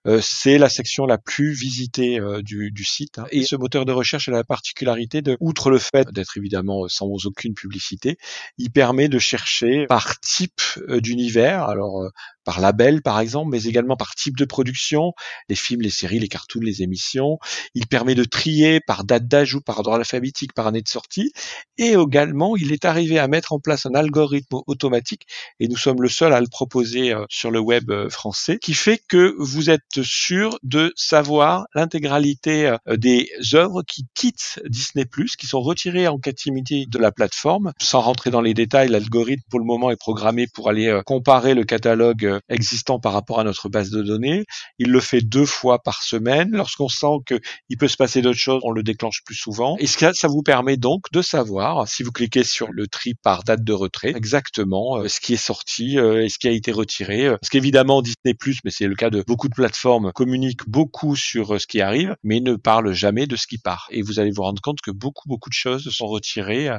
Euh, 0.07 0.19
c'est 0.21 0.57
la 0.57 0.69
section 0.69 1.05
la 1.05 1.17
plus 1.17 1.53
visitée 1.53 2.19
euh, 2.19 2.41
du, 2.41 2.71
site. 2.83 3.19
Hein. 3.19 3.25
Et 3.31 3.43
ce 3.43 3.55
moteur 3.55 3.85
de 3.85 3.91
recherche 3.91 4.29
a 4.29 4.31
la 4.31 4.43
particularité 4.43 5.21
de, 5.21 5.37
outre 5.39 5.69
le 5.69 5.79
fait 5.79 6.07
d'être 6.11 6.37
évidemment 6.37 6.87
sans 6.87 7.25
aucune 7.25 7.53
publicité, 7.53 8.17
il 8.57 8.71
permet 8.71 9.07
de 9.07 9.19
chercher 9.19 9.85
par 9.87 10.19
type 10.19 10.61
d'univers. 10.89 11.63
Alors 11.63 12.09
par 12.45 12.61
label 12.61 13.01
par 13.01 13.19
exemple, 13.19 13.51
mais 13.51 13.63
également 13.63 13.97
par 13.97 14.15
type 14.15 14.37
de 14.37 14.45
production, 14.45 15.13
les 15.49 15.55
films, 15.55 15.81
les 15.81 15.89
séries, 15.89 16.19
les 16.19 16.27
cartoons, 16.29 16.61
les 16.61 16.81
émissions. 16.83 17.39
Il 17.73 17.87
permet 17.87 18.15
de 18.15 18.23
trier 18.23 18.79
par 18.79 19.03
date 19.03 19.27
d'ajout, 19.27 19.61
par 19.61 19.79
ordre 19.79 19.93
alphabétique, 19.93 20.53
par 20.53 20.67
année 20.67 20.81
de 20.81 20.87
sortie. 20.87 21.33
Et 21.77 21.93
également, 21.93 22.55
il 22.55 22.71
est 22.71 22.85
arrivé 22.85 23.19
à 23.19 23.27
mettre 23.27 23.51
en 23.51 23.59
place 23.59 23.85
un 23.85 23.95
algorithme 23.95 24.57
automatique, 24.67 25.27
et 25.59 25.67
nous 25.67 25.77
sommes 25.77 26.01
le 26.01 26.09
seul 26.09 26.33
à 26.33 26.39
le 26.39 26.47
proposer 26.47 27.13
euh, 27.13 27.25
sur 27.29 27.51
le 27.51 27.59
web 27.59 27.89
euh, 27.89 28.09
français, 28.09 28.57
qui 28.61 28.73
fait 28.73 29.01
que 29.09 29.35
vous 29.39 29.69
êtes 29.69 30.03
sûr 30.03 30.57
de 30.63 30.93
savoir 30.95 31.65
l'intégralité 31.73 32.67
euh, 32.67 32.97
des 32.97 33.29
œuvres 33.53 33.81
qui 33.83 34.05
quittent 34.13 34.59
Disney+, 34.67 35.05
qui 35.37 35.47
sont 35.47 35.61
retirées 35.61 36.07
en 36.07 36.19
catimité 36.19 36.85
de 36.87 36.99
la 36.99 37.11
plateforme. 37.11 37.73
Sans 37.81 38.01
rentrer 38.01 38.29
dans 38.29 38.41
les 38.41 38.53
détails, 38.53 38.89
l'algorithme 38.89 39.43
pour 39.49 39.59
le 39.59 39.65
moment 39.65 39.91
est 39.91 39.99
programmé 39.99 40.47
pour 40.47 40.69
aller 40.69 41.01
comparer 41.05 41.53
le 41.53 41.63
catalogue 41.63 42.34
existant 42.49 42.99
par 42.99 43.13
rapport 43.13 43.39
à 43.39 43.43
notre 43.43 43.69
base 43.69 43.89
de 43.89 44.01
données. 44.01 44.45
Il 44.79 44.91
le 44.91 44.99
fait 44.99 45.21
deux 45.21 45.45
fois 45.45 45.79
par 45.81 46.03
semaine. 46.03 46.49
Lorsqu'on 46.51 46.89
sent 46.89 47.17
qu'il 47.27 47.77
peut 47.77 47.87
se 47.87 47.97
passer 47.97 48.21
d'autres 48.21 48.39
choses, 48.39 48.61
on 48.63 48.71
le 48.71 48.83
déclenche 48.83 49.21
plus 49.25 49.35
souvent. 49.35 49.75
Et 49.79 49.87
ça, 49.87 50.13
ça 50.13 50.27
vous 50.27 50.43
permet 50.43 50.77
donc 50.77 51.11
de 51.11 51.21
savoir, 51.21 51.87
si 51.87 52.03
vous 52.03 52.11
cliquez 52.11 52.43
sur 52.43 52.71
le 52.71 52.87
tri 52.87 53.13
par 53.13 53.43
date 53.43 53.63
de 53.63 53.73
retrait, 53.73 54.13
exactement 54.15 54.97
euh, 54.97 55.07
ce 55.07 55.19
qui 55.19 55.33
est 55.33 55.37
sorti 55.37 55.97
euh, 55.97 56.23
et 56.23 56.29
ce 56.29 56.37
qui 56.37 56.47
a 56.47 56.51
été 56.51 56.71
retiré. 56.71 57.29
Parce 57.29 57.49
qu'évidemment, 57.49 58.01
Disney+, 58.01 58.35
mais 58.63 58.71
c'est 58.71 58.87
le 58.87 58.95
cas 58.95 59.09
de 59.09 59.23
beaucoup 59.25 59.47
de 59.47 59.55
plateformes, 59.55 60.11
communique 60.13 60.67
beaucoup 60.67 61.15
sur 61.15 61.55
euh, 61.55 61.59
ce 61.59 61.67
qui 61.67 61.81
arrive, 61.81 62.15
mais 62.23 62.39
ne 62.39 62.55
parle 62.55 62.93
jamais 62.93 63.27
de 63.27 63.35
ce 63.35 63.47
qui 63.47 63.57
part. 63.57 63.87
Et 63.91 64.01
vous 64.01 64.19
allez 64.19 64.31
vous 64.31 64.43
rendre 64.43 64.61
compte 64.61 64.81
que 64.81 64.91
beaucoup, 64.91 65.27
beaucoup 65.27 65.49
de 65.49 65.55
choses 65.55 65.89
sont 65.89 66.07
retirées 66.07 66.69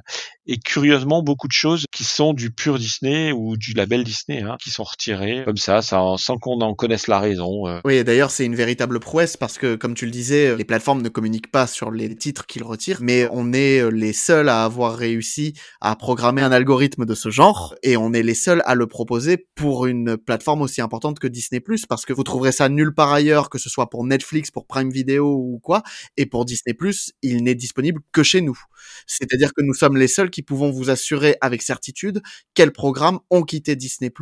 et 0.46 0.58
curieusement, 0.58 1.22
beaucoup 1.22 1.48
de 1.48 1.52
choses 1.52 1.84
qui 1.92 2.04
sont 2.04 2.32
du 2.32 2.50
pur 2.50 2.78
Disney 2.78 3.32
ou 3.32 3.56
du 3.56 3.72
label 3.72 4.04
Disney, 4.04 4.42
hein, 4.42 4.56
qui 4.62 4.70
sont 4.70 4.84
retirées 4.84 5.44
comme 5.46 5.56
ça, 5.58 5.80
sans, 5.80 6.16
qu'on 6.40 6.60
en 6.60 6.74
connaisse 6.74 7.06
la 7.06 7.20
raison. 7.20 7.68
Euh. 7.68 7.78
Oui, 7.84 8.02
d'ailleurs, 8.02 8.32
c'est 8.32 8.44
une 8.44 8.56
véritable 8.56 8.98
prouesse 8.98 9.36
parce 9.36 9.58
que, 9.58 9.76
comme 9.76 9.94
tu 9.94 10.04
le 10.04 10.10
disais, 10.10 10.56
les 10.56 10.64
plateformes 10.64 11.02
ne 11.02 11.08
communiquent 11.08 11.52
pas 11.52 11.68
sur 11.68 11.92
les 11.92 12.16
titres 12.16 12.46
qu'ils 12.46 12.64
retirent, 12.64 12.98
mais 13.00 13.28
on 13.30 13.52
est 13.52 13.78
euh, 13.78 13.90
les 13.90 14.12
seuls 14.12 14.48
à 14.48 14.64
avoir 14.64 14.96
réussi 14.96 15.54
à 15.80 15.94
programmer 15.94 16.42
un 16.42 16.50
algorithme 16.50 17.06
de 17.06 17.14
ce 17.14 17.30
genre 17.30 17.76
et 17.84 17.96
on 17.96 18.12
est 18.12 18.24
les 18.24 18.34
seuls 18.34 18.60
à 18.66 18.74
le 18.74 18.88
proposer 18.88 19.46
pour 19.54 19.86
une 19.86 20.16
plateforme 20.16 20.62
aussi 20.62 20.80
importante 20.80 21.20
que 21.20 21.28
Disney+, 21.28 21.62
parce 21.88 22.04
que 22.04 22.12
vous 22.12 22.24
trouverez 22.24 22.50
ça 22.50 22.68
nulle 22.68 22.92
part 22.92 23.12
ailleurs, 23.12 23.48
que 23.48 23.58
ce 23.58 23.70
soit 23.70 23.88
pour 23.88 24.04
Netflix, 24.04 24.50
pour 24.50 24.66
Prime 24.66 24.90
Video 24.90 25.32
ou 25.32 25.60
quoi, 25.62 25.84
et 26.16 26.26
pour 26.26 26.44
Disney+, 26.44 26.76
il 27.22 27.44
n'est 27.44 27.54
disponible 27.54 28.00
que 28.10 28.24
chez 28.24 28.40
nous. 28.40 28.58
C'est-à-dire 29.06 29.52
que 29.54 29.62
nous 29.62 29.74
sommes 29.74 29.96
les 29.96 30.08
seuls 30.08 30.30
qui 30.30 30.42
pouvons 30.42 30.70
vous 30.70 30.90
assurer 30.90 31.36
avec 31.40 31.62
certitude 31.62 32.20
quels 32.54 32.72
programmes 32.72 33.20
ont 33.30 33.42
quitté 33.42 33.76
Disney+, 33.76 34.12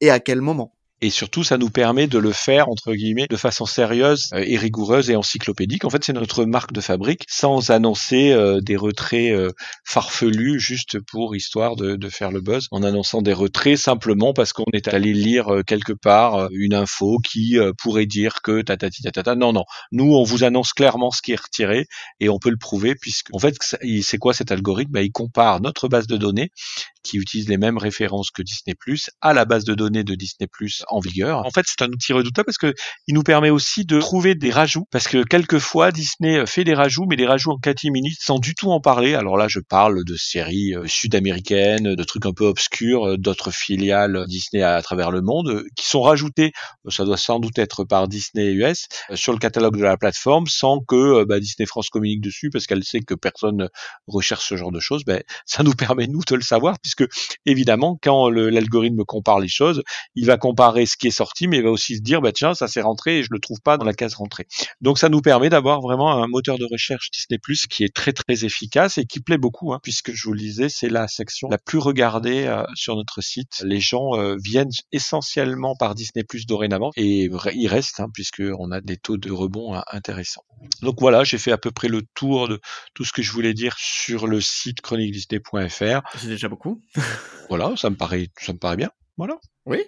et 0.00 0.10
à 0.10 0.20
quel 0.20 0.40
moment 0.40 0.77
et 1.00 1.10
surtout 1.10 1.44
ça 1.44 1.58
nous 1.58 1.70
permet 1.70 2.06
de 2.06 2.18
le 2.18 2.32
faire 2.32 2.68
entre 2.68 2.92
guillemets 2.92 3.26
de 3.28 3.36
façon 3.36 3.66
sérieuse 3.66 4.28
euh, 4.32 4.44
et 4.46 4.56
rigoureuse 4.56 5.10
et 5.10 5.16
encyclopédique. 5.16 5.84
En 5.84 5.90
fait, 5.90 6.04
c'est 6.04 6.12
notre 6.12 6.44
marque 6.44 6.72
de 6.72 6.80
fabrique 6.80 7.24
sans 7.28 7.70
annoncer 7.70 8.32
euh, 8.32 8.60
des 8.60 8.76
retraits 8.76 9.32
euh, 9.32 9.52
farfelus 9.84 10.58
juste 10.58 10.98
pour 11.00 11.36
histoire 11.36 11.76
de, 11.76 12.08
faire 12.08 12.30
le 12.30 12.40
buzz, 12.40 12.68
en 12.70 12.82
annonçant 12.82 13.22
des 13.22 13.32
retraits 13.32 13.76
simplement 13.76 14.32
parce 14.32 14.52
qu'on 14.52 14.64
est 14.72 14.88
allé 14.88 15.12
lire 15.12 15.48
quelque 15.66 15.92
part 15.92 16.48
une 16.52 16.72
info 16.72 17.18
qui 17.18 17.58
pourrait 17.76 18.06
dire 18.06 18.40
que 18.42 18.62
tatati 18.62 19.02
tatata. 19.02 19.34
Non, 19.34 19.52
non. 19.52 19.64
Nous, 19.92 20.14
on 20.14 20.22
vous 20.22 20.42
annonce 20.42 20.72
clairement 20.72 21.10
ce 21.10 21.20
qui 21.20 21.32
est 21.32 21.40
retiré 21.40 21.86
et 22.20 22.30
on 22.30 22.38
peut 22.38 22.50
le 22.50 22.56
prouver 22.56 22.94
puisque 22.94 23.26
en 23.34 23.38
fait, 23.38 23.54
c'est 24.02 24.18
quoi 24.18 24.32
cet 24.32 24.50
algorithme? 24.50 24.92
Ben, 24.92 25.02
Il 25.02 25.12
compare 25.12 25.60
notre 25.60 25.88
base 25.88 26.06
de 26.06 26.16
données 26.16 26.50
qui 27.08 27.16
utilise 27.16 27.48
les 27.48 27.56
mêmes 27.56 27.78
références 27.78 28.30
que 28.30 28.42
Disney+ 28.42 28.74
à 29.20 29.32
la 29.32 29.44
base 29.44 29.64
de 29.64 29.74
données 29.74 30.04
de 30.04 30.14
Disney+ 30.14 30.48
en 30.88 31.00
vigueur. 31.00 31.44
En 31.46 31.50
fait, 31.50 31.64
c'est 31.66 31.82
un 31.82 31.88
outil 31.88 32.12
redoutable 32.12 32.46
parce 32.46 32.58
que 32.58 32.74
il 33.06 33.14
nous 33.14 33.22
permet 33.22 33.50
aussi 33.50 33.84
de 33.84 33.98
trouver 34.00 34.34
des 34.34 34.50
rajouts 34.50 34.86
parce 34.90 35.08
que 35.08 35.22
quelquefois 35.24 35.90
Disney 35.90 36.44
fait 36.46 36.64
des 36.64 36.74
rajouts 36.74 37.06
mais 37.08 37.16
des 37.16 37.26
rajouts 37.26 37.52
en 37.52 37.58
catimini 37.58 38.14
sans 38.18 38.38
du 38.38 38.54
tout 38.54 38.70
en 38.70 38.80
parler. 38.80 39.14
Alors 39.14 39.36
là, 39.36 39.46
je 39.48 39.60
parle 39.60 40.04
de 40.04 40.16
séries 40.16 40.74
euh, 40.74 40.86
sud-américaines, 40.86 41.94
de 41.94 42.04
trucs 42.04 42.26
un 42.26 42.32
peu 42.32 42.44
obscurs, 42.44 43.06
euh, 43.06 43.16
d'autres 43.16 43.50
filiales 43.50 44.24
Disney 44.26 44.62
à, 44.62 44.80
travers 44.82 45.10
le 45.10 45.22
monde 45.22 45.48
euh, 45.48 45.64
qui 45.76 45.86
sont 45.86 46.02
rajoutés, 46.02 46.52
ça 46.88 47.04
doit 47.04 47.16
sans 47.16 47.38
doute 47.38 47.58
être 47.58 47.84
par 47.84 48.08
Disney 48.08 48.52
US 48.52 48.88
sur 49.14 49.32
le 49.32 49.38
catalogue 49.38 49.76
de 49.76 49.82
la 49.82 49.96
plateforme 49.96 50.46
sans 50.46 50.80
que 50.80 51.24
bah, 51.24 51.40
Disney 51.40 51.66
France 51.66 51.88
communique 51.90 52.20
dessus 52.20 52.50
parce 52.50 52.66
qu'elle 52.66 52.84
sait 52.84 53.00
que 53.00 53.14
personne 53.14 53.68
recherche 54.06 54.48
ce 54.48 54.56
genre 54.56 54.72
de 54.72 54.80
choses. 54.80 55.04
Ben, 55.04 55.22
ça 55.46 55.62
nous 55.62 55.74
permet 55.74 56.06
nous 56.06 56.22
de 56.26 56.34
le 56.34 56.42
savoir 56.42 56.76
puisque 56.80 56.97
évidemment 57.46 57.98
quand 58.02 58.28
l'algorithme 58.28 59.04
compare 59.04 59.40
les 59.40 59.48
choses, 59.48 59.82
il 60.14 60.26
va 60.26 60.36
comparer 60.36 60.86
ce 60.86 60.96
qui 60.96 61.08
est 61.08 61.12
sorti, 61.12 61.48
mais 61.48 61.58
il 61.58 61.62
va 61.62 61.70
aussi 61.70 61.96
se 61.96 62.02
dire, 62.02 62.20
bah 62.20 62.32
tiens, 62.32 62.54
ça 62.54 62.68
s'est 62.68 62.80
rentré 62.80 63.18
et 63.18 63.22
je 63.22 63.28
le 63.30 63.38
trouve 63.38 63.60
pas 63.60 63.76
dans 63.76 63.84
la 63.84 63.94
case 63.94 64.14
rentrée. 64.14 64.46
Donc 64.80 64.98
ça 64.98 65.08
nous 65.08 65.20
permet 65.20 65.50
d'avoir 65.50 65.80
vraiment 65.80 66.22
un 66.22 66.26
moteur 66.26 66.58
de 66.58 66.64
recherche 66.64 67.10
Disney 67.10 67.38
Plus 67.38 67.66
qui 67.66 67.84
est 67.84 67.94
très 67.94 68.12
très 68.12 68.44
efficace 68.44 68.98
et 68.98 69.04
qui 69.04 69.20
plaît 69.20 69.38
beaucoup, 69.38 69.72
hein, 69.72 69.80
puisque 69.82 70.12
je 70.12 70.24
vous 70.24 70.32
le 70.32 70.40
disais, 70.40 70.68
c'est 70.68 70.88
la 70.88 71.08
section 71.08 71.48
la 71.48 71.58
plus 71.58 71.78
regardée 71.78 72.44
euh, 72.46 72.64
sur 72.74 72.96
notre 72.96 73.20
site. 73.20 73.62
Les 73.64 73.80
gens 73.80 74.14
euh, 74.14 74.36
viennent 74.42 74.70
essentiellement 74.92 75.74
par 75.76 75.94
Disney 75.94 76.24
Plus 76.24 76.46
dorénavant 76.46 76.90
et 76.96 77.28
ils 77.54 77.68
restent, 77.68 78.00
hein, 78.00 78.08
puisque 78.12 78.42
on 78.58 78.70
a 78.70 78.80
des 78.80 78.96
taux 78.96 79.16
de 79.16 79.30
rebond 79.30 79.74
hein, 79.74 79.82
intéressants. 79.92 80.44
Donc 80.82 80.96
voilà, 81.00 81.24
j'ai 81.24 81.38
fait 81.38 81.52
à 81.52 81.58
peu 81.58 81.70
près 81.70 81.88
le 81.88 82.02
tour 82.14 82.48
de 82.48 82.60
tout 82.94 83.04
ce 83.04 83.12
que 83.12 83.22
je 83.22 83.32
voulais 83.32 83.54
dire 83.54 83.76
sur 83.78 84.26
le 84.26 84.40
site 84.40 84.80
chroniquedisney.fr. 84.80 86.00
C'est 86.18 86.28
déjà 86.28 86.48
beaucoup. 86.48 86.82
Voilà, 87.48 87.76
ça 87.76 87.90
me 87.90 87.96
paraît, 87.96 88.28
ça 88.38 88.52
me 88.52 88.58
paraît 88.58 88.76
bien. 88.76 88.90
Voilà. 89.16 89.38
Oui, 89.66 89.84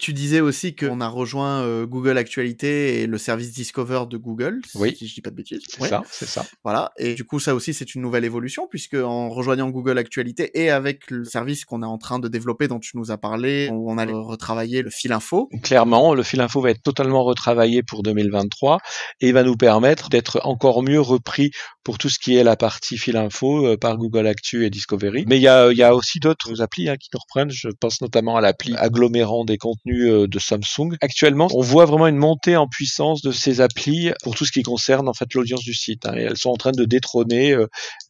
tu 0.00 0.12
disais 0.12 0.40
aussi 0.40 0.74
qu'on 0.74 1.00
a 1.00 1.08
rejoint 1.08 1.62
euh, 1.62 1.86
Google 1.86 2.18
Actualité 2.18 3.02
et 3.02 3.06
le 3.06 3.18
service 3.18 3.52
Discover 3.52 4.04
de 4.08 4.16
Google, 4.16 4.60
oui. 4.74 4.94
si 4.96 5.06
je 5.06 5.14
dis 5.14 5.20
pas 5.20 5.30
de 5.30 5.36
bêtises. 5.36 5.62
C'est 5.68 5.88
ça, 5.88 6.02
c'est 6.10 6.28
ça. 6.28 6.44
Voilà, 6.62 6.92
et 6.98 7.14
du 7.14 7.24
coup 7.24 7.40
ça 7.40 7.54
aussi 7.54 7.74
c'est 7.74 7.94
une 7.94 8.02
nouvelle 8.02 8.24
évolution 8.24 8.66
puisque 8.68 8.94
en 8.94 9.28
rejoignant 9.28 9.70
Google 9.70 9.98
Actualité 9.98 10.50
et 10.54 10.70
avec 10.70 11.10
le 11.10 11.24
service 11.24 11.64
qu'on 11.64 11.82
est 11.82 11.86
en 11.86 11.98
train 11.98 12.18
de 12.18 12.28
développer 12.28 12.68
dont 12.68 12.78
tu 12.78 12.96
nous 12.96 13.10
as 13.10 13.18
parlé, 13.18 13.68
où 13.72 13.90
on 13.90 13.98
a 13.98 14.04
retravaillé 14.06 14.82
le 14.82 14.90
fil 14.90 15.12
info. 15.12 15.48
Clairement, 15.62 16.14
le 16.14 16.22
fil 16.22 16.40
info 16.40 16.60
va 16.60 16.70
être 16.70 16.82
totalement 16.82 17.24
retravaillé 17.24 17.82
pour 17.82 18.02
2023 18.02 18.78
et 19.20 19.32
va 19.32 19.42
nous 19.42 19.56
permettre 19.56 20.08
d'être 20.08 20.40
encore 20.44 20.82
mieux 20.82 21.00
repris 21.00 21.50
pour 21.82 21.98
tout 21.98 22.08
ce 22.08 22.18
qui 22.18 22.36
est 22.36 22.44
la 22.44 22.56
partie 22.56 22.96
fil 22.96 23.16
info 23.16 23.66
euh, 23.66 23.76
par 23.76 23.96
Google 23.98 24.26
Actu 24.26 24.64
et 24.64 24.70
Discovery. 24.70 25.24
Mais 25.28 25.36
il 25.36 25.42
y 25.42 25.48
a, 25.48 25.70
y 25.72 25.82
a 25.82 25.94
aussi 25.94 26.18
d'autres 26.18 26.62
applis 26.62 26.88
hein, 26.88 26.96
qui 26.96 27.10
nous 27.12 27.20
reprennent. 27.20 27.50
Je 27.50 27.68
pense 27.68 28.00
notamment 28.00 28.36
à 28.36 28.40
l'appli 28.40 28.74
agglomérant 28.76 29.44
des 29.44 29.53
les 29.54 29.58
contenus 29.58 30.28
de 30.28 30.38
Samsung. 30.38 30.96
Actuellement, 31.00 31.48
on 31.54 31.60
voit 31.62 31.84
vraiment 31.84 32.08
une 32.08 32.16
montée 32.16 32.56
en 32.56 32.66
puissance 32.66 33.22
de 33.22 33.30
ces 33.30 33.60
applis 33.60 34.10
pour 34.22 34.34
tout 34.34 34.44
ce 34.44 34.52
qui 34.52 34.62
concerne 34.62 35.08
en 35.08 35.14
fait 35.14 35.32
l'audience 35.34 35.62
du 35.62 35.74
site. 35.74 36.06
Hein, 36.06 36.14
et 36.16 36.22
elles 36.22 36.36
sont 36.36 36.50
en 36.50 36.56
train 36.56 36.72
de 36.72 36.84
détrôner 36.84 37.56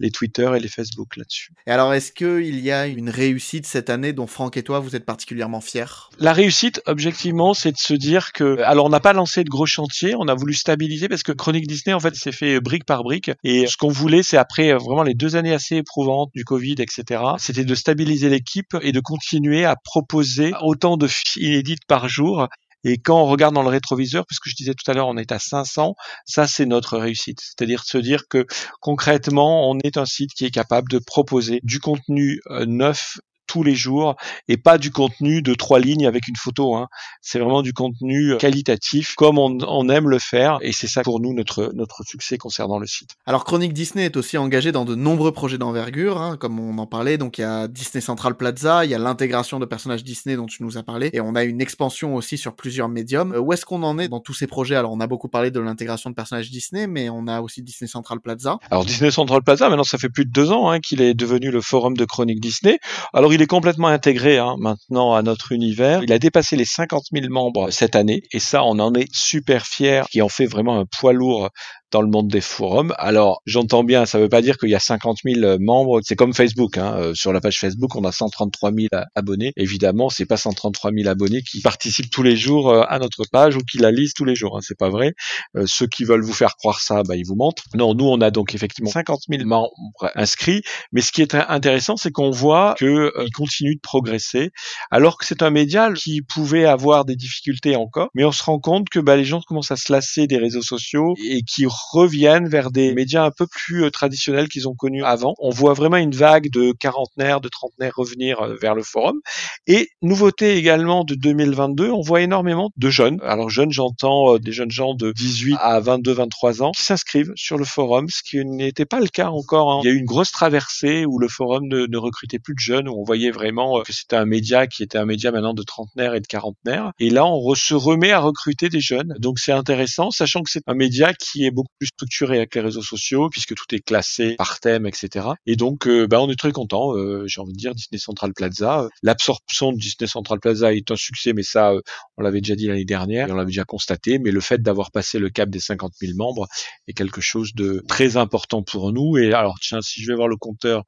les 0.00 0.10
Twitter 0.10 0.50
et 0.56 0.60
les 0.60 0.68
Facebook 0.68 1.16
là-dessus. 1.16 1.52
Et 1.66 1.70
alors, 1.70 1.92
est-ce 1.92 2.12
qu'il 2.12 2.60
y 2.60 2.70
a 2.70 2.86
une 2.86 3.10
réussite 3.10 3.66
cette 3.66 3.90
année 3.90 4.12
dont 4.12 4.26
Franck 4.26 4.56
et 4.56 4.62
toi 4.62 4.80
vous 4.80 4.96
êtes 4.96 5.04
particulièrement 5.04 5.60
fiers? 5.60 5.84
La 6.18 6.32
réussite, 6.32 6.80
objectivement, 6.86 7.54
c'est 7.54 7.72
de 7.72 7.78
se 7.78 7.94
dire 7.94 8.32
que, 8.32 8.60
alors 8.62 8.86
on 8.86 8.90
n'a 8.90 9.00
pas 9.00 9.12
lancé 9.12 9.44
de 9.44 9.50
gros 9.50 9.66
chantiers, 9.66 10.14
on 10.16 10.28
a 10.28 10.34
voulu 10.34 10.54
stabiliser 10.54 11.08
parce 11.08 11.22
que 11.22 11.32
Chronique 11.32 11.66
Disney 11.66 11.94
en 11.94 12.00
fait 12.00 12.14
s'est 12.14 12.32
fait 12.32 12.60
brique 12.60 12.84
par 12.84 13.02
brique. 13.02 13.30
Et 13.42 13.66
ce 13.66 13.76
qu'on 13.76 13.88
voulait, 13.88 14.22
c'est 14.22 14.36
après 14.36 14.72
vraiment 14.72 15.02
les 15.02 15.14
deux 15.14 15.36
années 15.36 15.52
assez 15.52 15.76
éprouvantes 15.76 16.30
du 16.34 16.44
Covid, 16.44 16.76
etc., 16.78 17.22
c'était 17.38 17.64
de 17.64 17.74
stabiliser 17.74 18.28
l'équipe 18.28 18.76
et 18.82 18.92
de 18.92 19.00
continuer 19.00 19.64
à 19.64 19.76
proposer 19.76 20.52
autant 20.62 20.96
de 20.96 21.06
inédites 21.36 21.84
par 21.86 22.08
jour 22.08 22.48
et 22.84 22.98
quand 22.98 23.20
on 23.20 23.26
regarde 23.26 23.54
dans 23.54 23.62
le 23.62 23.70
rétroviseur, 23.70 24.26
puisque 24.26 24.48
je 24.48 24.54
disais 24.54 24.74
tout 24.74 24.88
à 24.90 24.94
l'heure, 24.94 25.08
on 25.08 25.16
est 25.16 25.32
à 25.32 25.38
500, 25.38 25.94
ça 26.26 26.46
c'est 26.46 26.66
notre 26.66 26.98
réussite. 26.98 27.40
C'est-à-dire 27.40 27.82
se 27.82 27.98
dire 27.98 28.28
que 28.28 28.46
concrètement, 28.80 29.70
on 29.70 29.78
est 29.78 29.96
un 29.96 30.04
site 30.04 30.30
qui 30.34 30.44
est 30.44 30.50
capable 30.50 30.90
de 30.90 30.98
proposer 30.98 31.60
du 31.62 31.80
contenu 31.80 32.40
euh, 32.50 32.66
neuf 32.66 33.18
tous 33.54 33.62
les 33.62 33.76
jours 33.76 34.16
et 34.48 34.56
pas 34.56 34.78
du 34.78 34.90
contenu 34.90 35.40
de 35.40 35.54
trois 35.54 35.78
lignes 35.78 36.08
avec 36.08 36.26
une 36.26 36.34
photo. 36.34 36.74
Hein. 36.74 36.88
C'est 37.22 37.38
vraiment 37.38 37.62
du 37.62 37.72
contenu 37.72 38.36
qualitatif 38.38 39.14
comme 39.14 39.38
on, 39.38 39.58
on 39.68 39.88
aime 39.88 40.08
le 40.08 40.18
faire 40.18 40.58
et 40.60 40.72
c'est 40.72 40.88
ça 40.88 41.02
pour 41.02 41.20
nous 41.20 41.32
notre 41.32 41.70
notre 41.74 42.02
succès 42.04 42.36
concernant 42.36 42.80
le 42.80 42.86
site. 42.88 43.10
Alors 43.26 43.44
Chronique 43.44 43.72
Disney 43.72 44.06
est 44.06 44.16
aussi 44.16 44.38
engagé 44.38 44.72
dans 44.72 44.84
de 44.84 44.96
nombreux 44.96 45.30
projets 45.30 45.56
d'envergure, 45.56 46.20
hein, 46.20 46.36
comme 46.36 46.58
on 46.58 46.76
en 46.78 46.86
parlait. 46.86 47.16
Donc 47.16 47.38
il 47.38 47.42
y 47.42 47.44
a 47.44 47.68
Disney 47.68 48.00
Central 48.00 48.36
Plaza, 48.36 48.84
il 48.84 48.90
y 48.90 48.94
a 48.94 48.98
l'intégration 48.98 49.60
de 49.60 49.66
personnages 49.66 50.02
Disney 50.02 50.34
dont 50.34 50.46
tu 50.46 50.64
nous 50.64 50.76
as 50.76 50.82
parlé 50.82 51.10
et 51.12 51.20
on 51.20 51.36
a 51.36 51.44
une 51.44 51.60
expansion 51.60 52.16
aussi 52.16 52.36
sur 52.36 52.56
plusieurs 52.56 52.88
médiums. 52.88 53.34
Euh, 53.34 53.38
où 53.38 53.52
est-ce 53.52 53.64
qu'on 53.64 53.84
en 53.84 54.00
est 54.00 54.08
dans 54.08 54.20
tous 54.20 54.34
ces 54.34 54.48
projets? 54.48 54.74
Alors 54.74 54.90
on 54.90 54.98
a 54.98 55.06
beaucoup 55.06 55.28
parlé 55.28 55.52
de 55.52 55.60
l'intégration 55.60 56.10
de 56.10 56.16
personnages 56.16 56.50
Disney, 56.50 56.88
mais 56.88 57.08
on 57.08 57.28
a 57.28 57.40
aussi 57.40 57.62
Disney 57.62 57.86
Central 57.86 58.18
Plaza. 58.18 58.58
Alors 58.72 58.84
Disney 58.84 59.12
Central 59.12 59.42
Plaza, 59.44 59.68
maintenant 59.68 59.84
ça 59.84 59.98
fait 59.98 60.08
plus 60.08 60.24
de 60.24 60.32
deux 60.32 60.50
ans 60.50 60.70
hein, 60.70 60.80
qu'il 60.80 61.00
est 61.00 61.14
devenu 61.14 61.52
le 61.52 61.60
forum 61.60 61.96
de 61.96 62.04
Chronique 62.04 62.40
Disney. 62.40 62.80
Alors 63.12 63.32
il 63.32 63.40
est 63.44 63.46
complètement 63.46 63.88
intégré 63.88 64.38
hein, 64.38 64.56
maintenant 64.58 65.14
à 65.14 65.22
notre 65.22 65.52
univers. 65.52 66.02
Il 66.02 66.12
a 66.12 66.18
dépassé 66.18 66.56
les 66.56 66.64
50 66.64 67.04
000 67.12 67.26
membres 67.30 67.70
cette 67.70 67.94
année 67.94 68.22
et 68.32 68.40
ça, 68.40 68.64
on 68.64 68.78
en 68.78 68.92
est 68.94 69.14
super 69.14 69.66
fiers, 69.66 70.02
qui 70.10 70.22
en 70.22 70.28
fait 70.28 70.46
vraiment 70.46 70.80
un 70.80 70.86
poids 70.86 71.12
lourd 71.12 71.50
dans 71.94 72.02
le 72.02 72.08
monde 72.08 72.26
des 72.26 72.40
forums. 72.40 72.92
Alors, 72.98 73.40
j'entends 73.46 73.84
bien, 73.84 74.04
ça 74.04 74.18
ne 74.18 74.24
veut 74.24 74.28
pas 74.28 74.42
dire 74.42 74.58
qu'il 74.58 74.68
y 74.68 74.74
a 74.74 74.80
50 74.80 75.18
000 75.24 75.58
membres. 75.60 76.00
C'est 76.02 76.16
comme 76.16 76.34
Facebook. 76.34 76.76
Hein. 76.76 76.96
Euh, 76.98 77.14
sur 77.14 77.32
la 77.32 77.40
page 77.40 77.60
Facebook, 77.60 77.94
on 77.94 78.02
a 78.02 78.10
133 78.10 78.72
000 78.72 78.88
abonnés. 79.14 79.52
Évidemment, 79.56 80.08
c'est 80.08 80.26
pas 80.26 80.36
133 80.36 80.90
000 80.92 81.08
abonnés 81.08 81.42
qui 81.42 81.60
participent 81.60 82.10
tous 82.10 82.24
les 82.24 82.36
jours 82.36 82.70
euh, 82.70 82.82
à 82.88 82.98
notre 82.98 83.24
page 83.30 83.54
ou 83.54 83.60
qui 83.60 83.78
la 83.78 83.92
lisent 83.92 84.12
tous 84.12 84.24
les 84.24 84.34
jours. 84.34 84.56
Hein. 84.56 84.60
C'est 84.60 84.76
pas 84.76 84.90
vrai. 84.90 85.14
Euh, 85.56 85.66
ceux 85.66 85.86
qui 85.86 86.02
veulent 86.02 86.24
vous 86.24 86.32
faire 86.32 86.56
croire 86.56 86.80
ça, 86.80 87.04
bah, 87.04 87.14
ils 87.14 87.24
vous 87.24 87.36
mentent. 87.36 87.62
Non, 87.74 87.94
nous, 87.94 88.06
on 88.06 88.20
a 88.20 88.32
donc 88.32 88.56
effectivement 88.56 88.90
50 88.90 89.20
000 89.30 89.44
membres 89.44 89.70
inscrits. 90.16 90.62
Mais 90.90 91.00
ce 91.00 91.12
qui 91.12 91.22
est 91.22 91.36
intéressant, 91.36 91.96
c'est 91.96 92.10
qu'on 92.10 92.32
voit 92.32 92.74
qu'ils 92.76 93.12
continuent 93.36 93.76
de 93.76 93.80
progresser, 93.80 94.50
alors 94.90 95.16
que 95.16 95.24
c'est 95.26 95.42
un 95.42 95.50
média 95.50 95.92
qui 95.92 96.22
pouvait 96.22 96.64
avoir 96.64 97.04
des 97.04 97.14
difficultés 97.14 97.76
encore. 97.76 98.08
Mais 98.14 98.24
on 98.24 98.32
se 98.32 98.42
rend 98.42 98.58
compte 98.58 98.88
que 98.88 98.98
bah, 98.98 99.14
les 99.14 99.24
gens 99.24 99.40
commencent 99.42 99.70
à 99.70 99.76
se 99.76 99.92
lasser 99.92 100.26
des 100.26 100.38
réseaux 100.38 100.62
sociaux 100.62 101.14
et 101.24 101.42
qui 101.42 101.66
reviennent 101.92 102.48
vers 102.48 102.70
des 102.70 102.94
médias 102.94 103.24
un 103.24 103.30
peu 103.30 103.46
plus 103.46 103.84
euh, 103.84 103.90
traditionnels 103.90 104.48
qu'ils 104.48 104.68
ont 104.68 104.74
connus 104.74 105.04
avant. 105.04 105.34
On 105.38 105.50
voit 105.50 105.74
vraiment 105.74 105.96
une 105.96 106.14
vague 106.14 106.50
de 106.50 106.72
quarantenaires, 106.72 107.40
de 107.40 107.48
trentenaires 107.48 107.94
revenir 107.96 108.40
euh, 108.40 108.56
vers 108.60 108.74
le 108.74 108.82
forum. 108.82 109.20
Et 109.66 109.88
nouveauté 110.02 110.56
également 110.56 111.04
de 111.04 111.14
2022, 111.14 111.90
on 111.90 112.00
voit 112.00 112.22
énormément 112.22 112.70
de 112.76 112.90
jeunes. 112.90 113.20
Alors 113.22 113.50
jeunes, 113.50 113.72
j'entends 113.72 114.34
euh, 114.34 114.38
des 114.38 114.52
jeunes 114.52 114.70
gens 114.70 114.94
de 114.94 115.12
18 115.12 115.56
à 115.60 115.80
22, 115.80 116.12
23 116.12 116.62
ans 116.62 116.72
qui 116.72 116.82
s'inscrivent 116.82 117.32
sur 117.36 117.58
le 117.58 117.64
forum, 117.64 118.08
ce 118.08 118.22
qui 118.22 118.44
n'était 118.44 118.86
pas 118.86 119.00
le 119.00 119.08
cas 119.08 119.28
encore. 119.28 119.72
Hein. 119.72 119.80
Il 119.84 119.86
y 119.86 119.90
a 119.90 119.94
eu 119.94 119.98
une 119.98 120.04
grosse 120.04 120.32
traversée 120.32 121.04
où 121.06 121.18
le 121.18 121.28
forum 121.28 121.66
ne, 121.66 121.96
recrutait 121.96 122.38
plus 122.38 122.54
de 122.54 122.60
jeunes, 122.60 122.88
où 122.88 123.00
on 123.00 123.04
voyait 123.04 123.30
vraiment 123.30 123.80
que 123.82 123.92
c'était 123.92 124.16
un 124.16 124.26
média 124.26 124.66
qui 124.66 124.82
était 124.82 124.98
un 124.98 125.06
média 125.06 125.30
maintenant 125.30 125.54
de 125.54 125.62
trentenaires 125.62 126.14
et 126.14 126.20
de 126.20 126.26
quarantenaires. 126.26 126.92
Et 126.98 127.10
là, 127.10 127.24
on 127.26 127.54
se 127.54 127.74
remet 127.74 128.12
à 128.12 128.20
recruter 128.20 128.68
des 128.68 128.80
jeunes. 128.80 129.14
Donc 129.18 129.38
c'est 129.38 129.52
intéressant, 129.52 130.10
sachant 130.10 130.42
que 130.42 130.50
c'est 130.50 130.62
un 130.66 130.74
média 130.74 131.12
qui 131.14 131.46
est 131.46 131.50
beaucoup 131.50 131.73
plus 131.78 131.88
structuré 131.88 132.36
avec 132.38 132.54
les 132.54 132.60
réseaux 132.60 132.82
sociaux 132.82 133.28
puisque 133.30 133.54
tout 133.54 133.74
est 133.74 133.80
classé 133.80 134.34
par 134.36 134.60
thème, 134.60 134.86
etc. 134.86 135.28
Et 135.46 135.56
donc, 135.56 135.86
euh, 135.86 136.06
bah, 136.06 136.20
on 136.20 136.30
est 136.30 136.38
très 136.38 136.52
content. 136.52 136.96
Euh, 136.96 137.24
J'ai 137.26 137.40
envie 137.40 137.52
de 137.52 137.58
dire 137.58 137.74
Disney 137.74 137.98
Central 137.98 138.32
Plaza. 138.32 138.82
Euh, 138.82 138.88
l'absorption 139.02 139.72
de 139.72 139.78
Disney 139.78 140.08
Central 140.08 140.40
Plaza 140.40 140.72
est 140.72 140.90
un 140.90 140.96
succès, 140.96 141.32
mais 141.32 141.42
ça, 141.42 141.72
on 142.16 142.22
l'avait 142.22 142.40
déjà 142.40 142.56
dit 142.56 142.66
l'année 142.66 142.84
dernière 142.84 143.28
et 143.28 143.32
on 143.32 143.36
l'avait 143.36 143.48
déjà 143.48 143.64
constaté. 143.64 144.18
Mais 144.18 144.30
le 144.30 144.40
fait 144.40 144.62
d'avoir 144.62 144.90
passé 144.90 145.18
le 145.18 145.30
cap 145.30 145.48
des 145.50 145.60
50 145.60 145.92
000 146.00 146.16
membres 146.16 146.46
est 146.86 146.92
quelque 146.92 147.20
chose 147.20 147.52
de 147.54 147.82
très 147.88 148.16
important 148.16 148.62
pour 148.62 148.92
nous. 148.92 149.18
Et 149.18 149.32
alors, 149.32 149.58
tiens, 149.60 149.80
si 149.82 150.02
je 150.02 150.08
vais 150.10 150.16
voir 150.16 150.28
le 150.28 150.36
compteur 150.36 150.84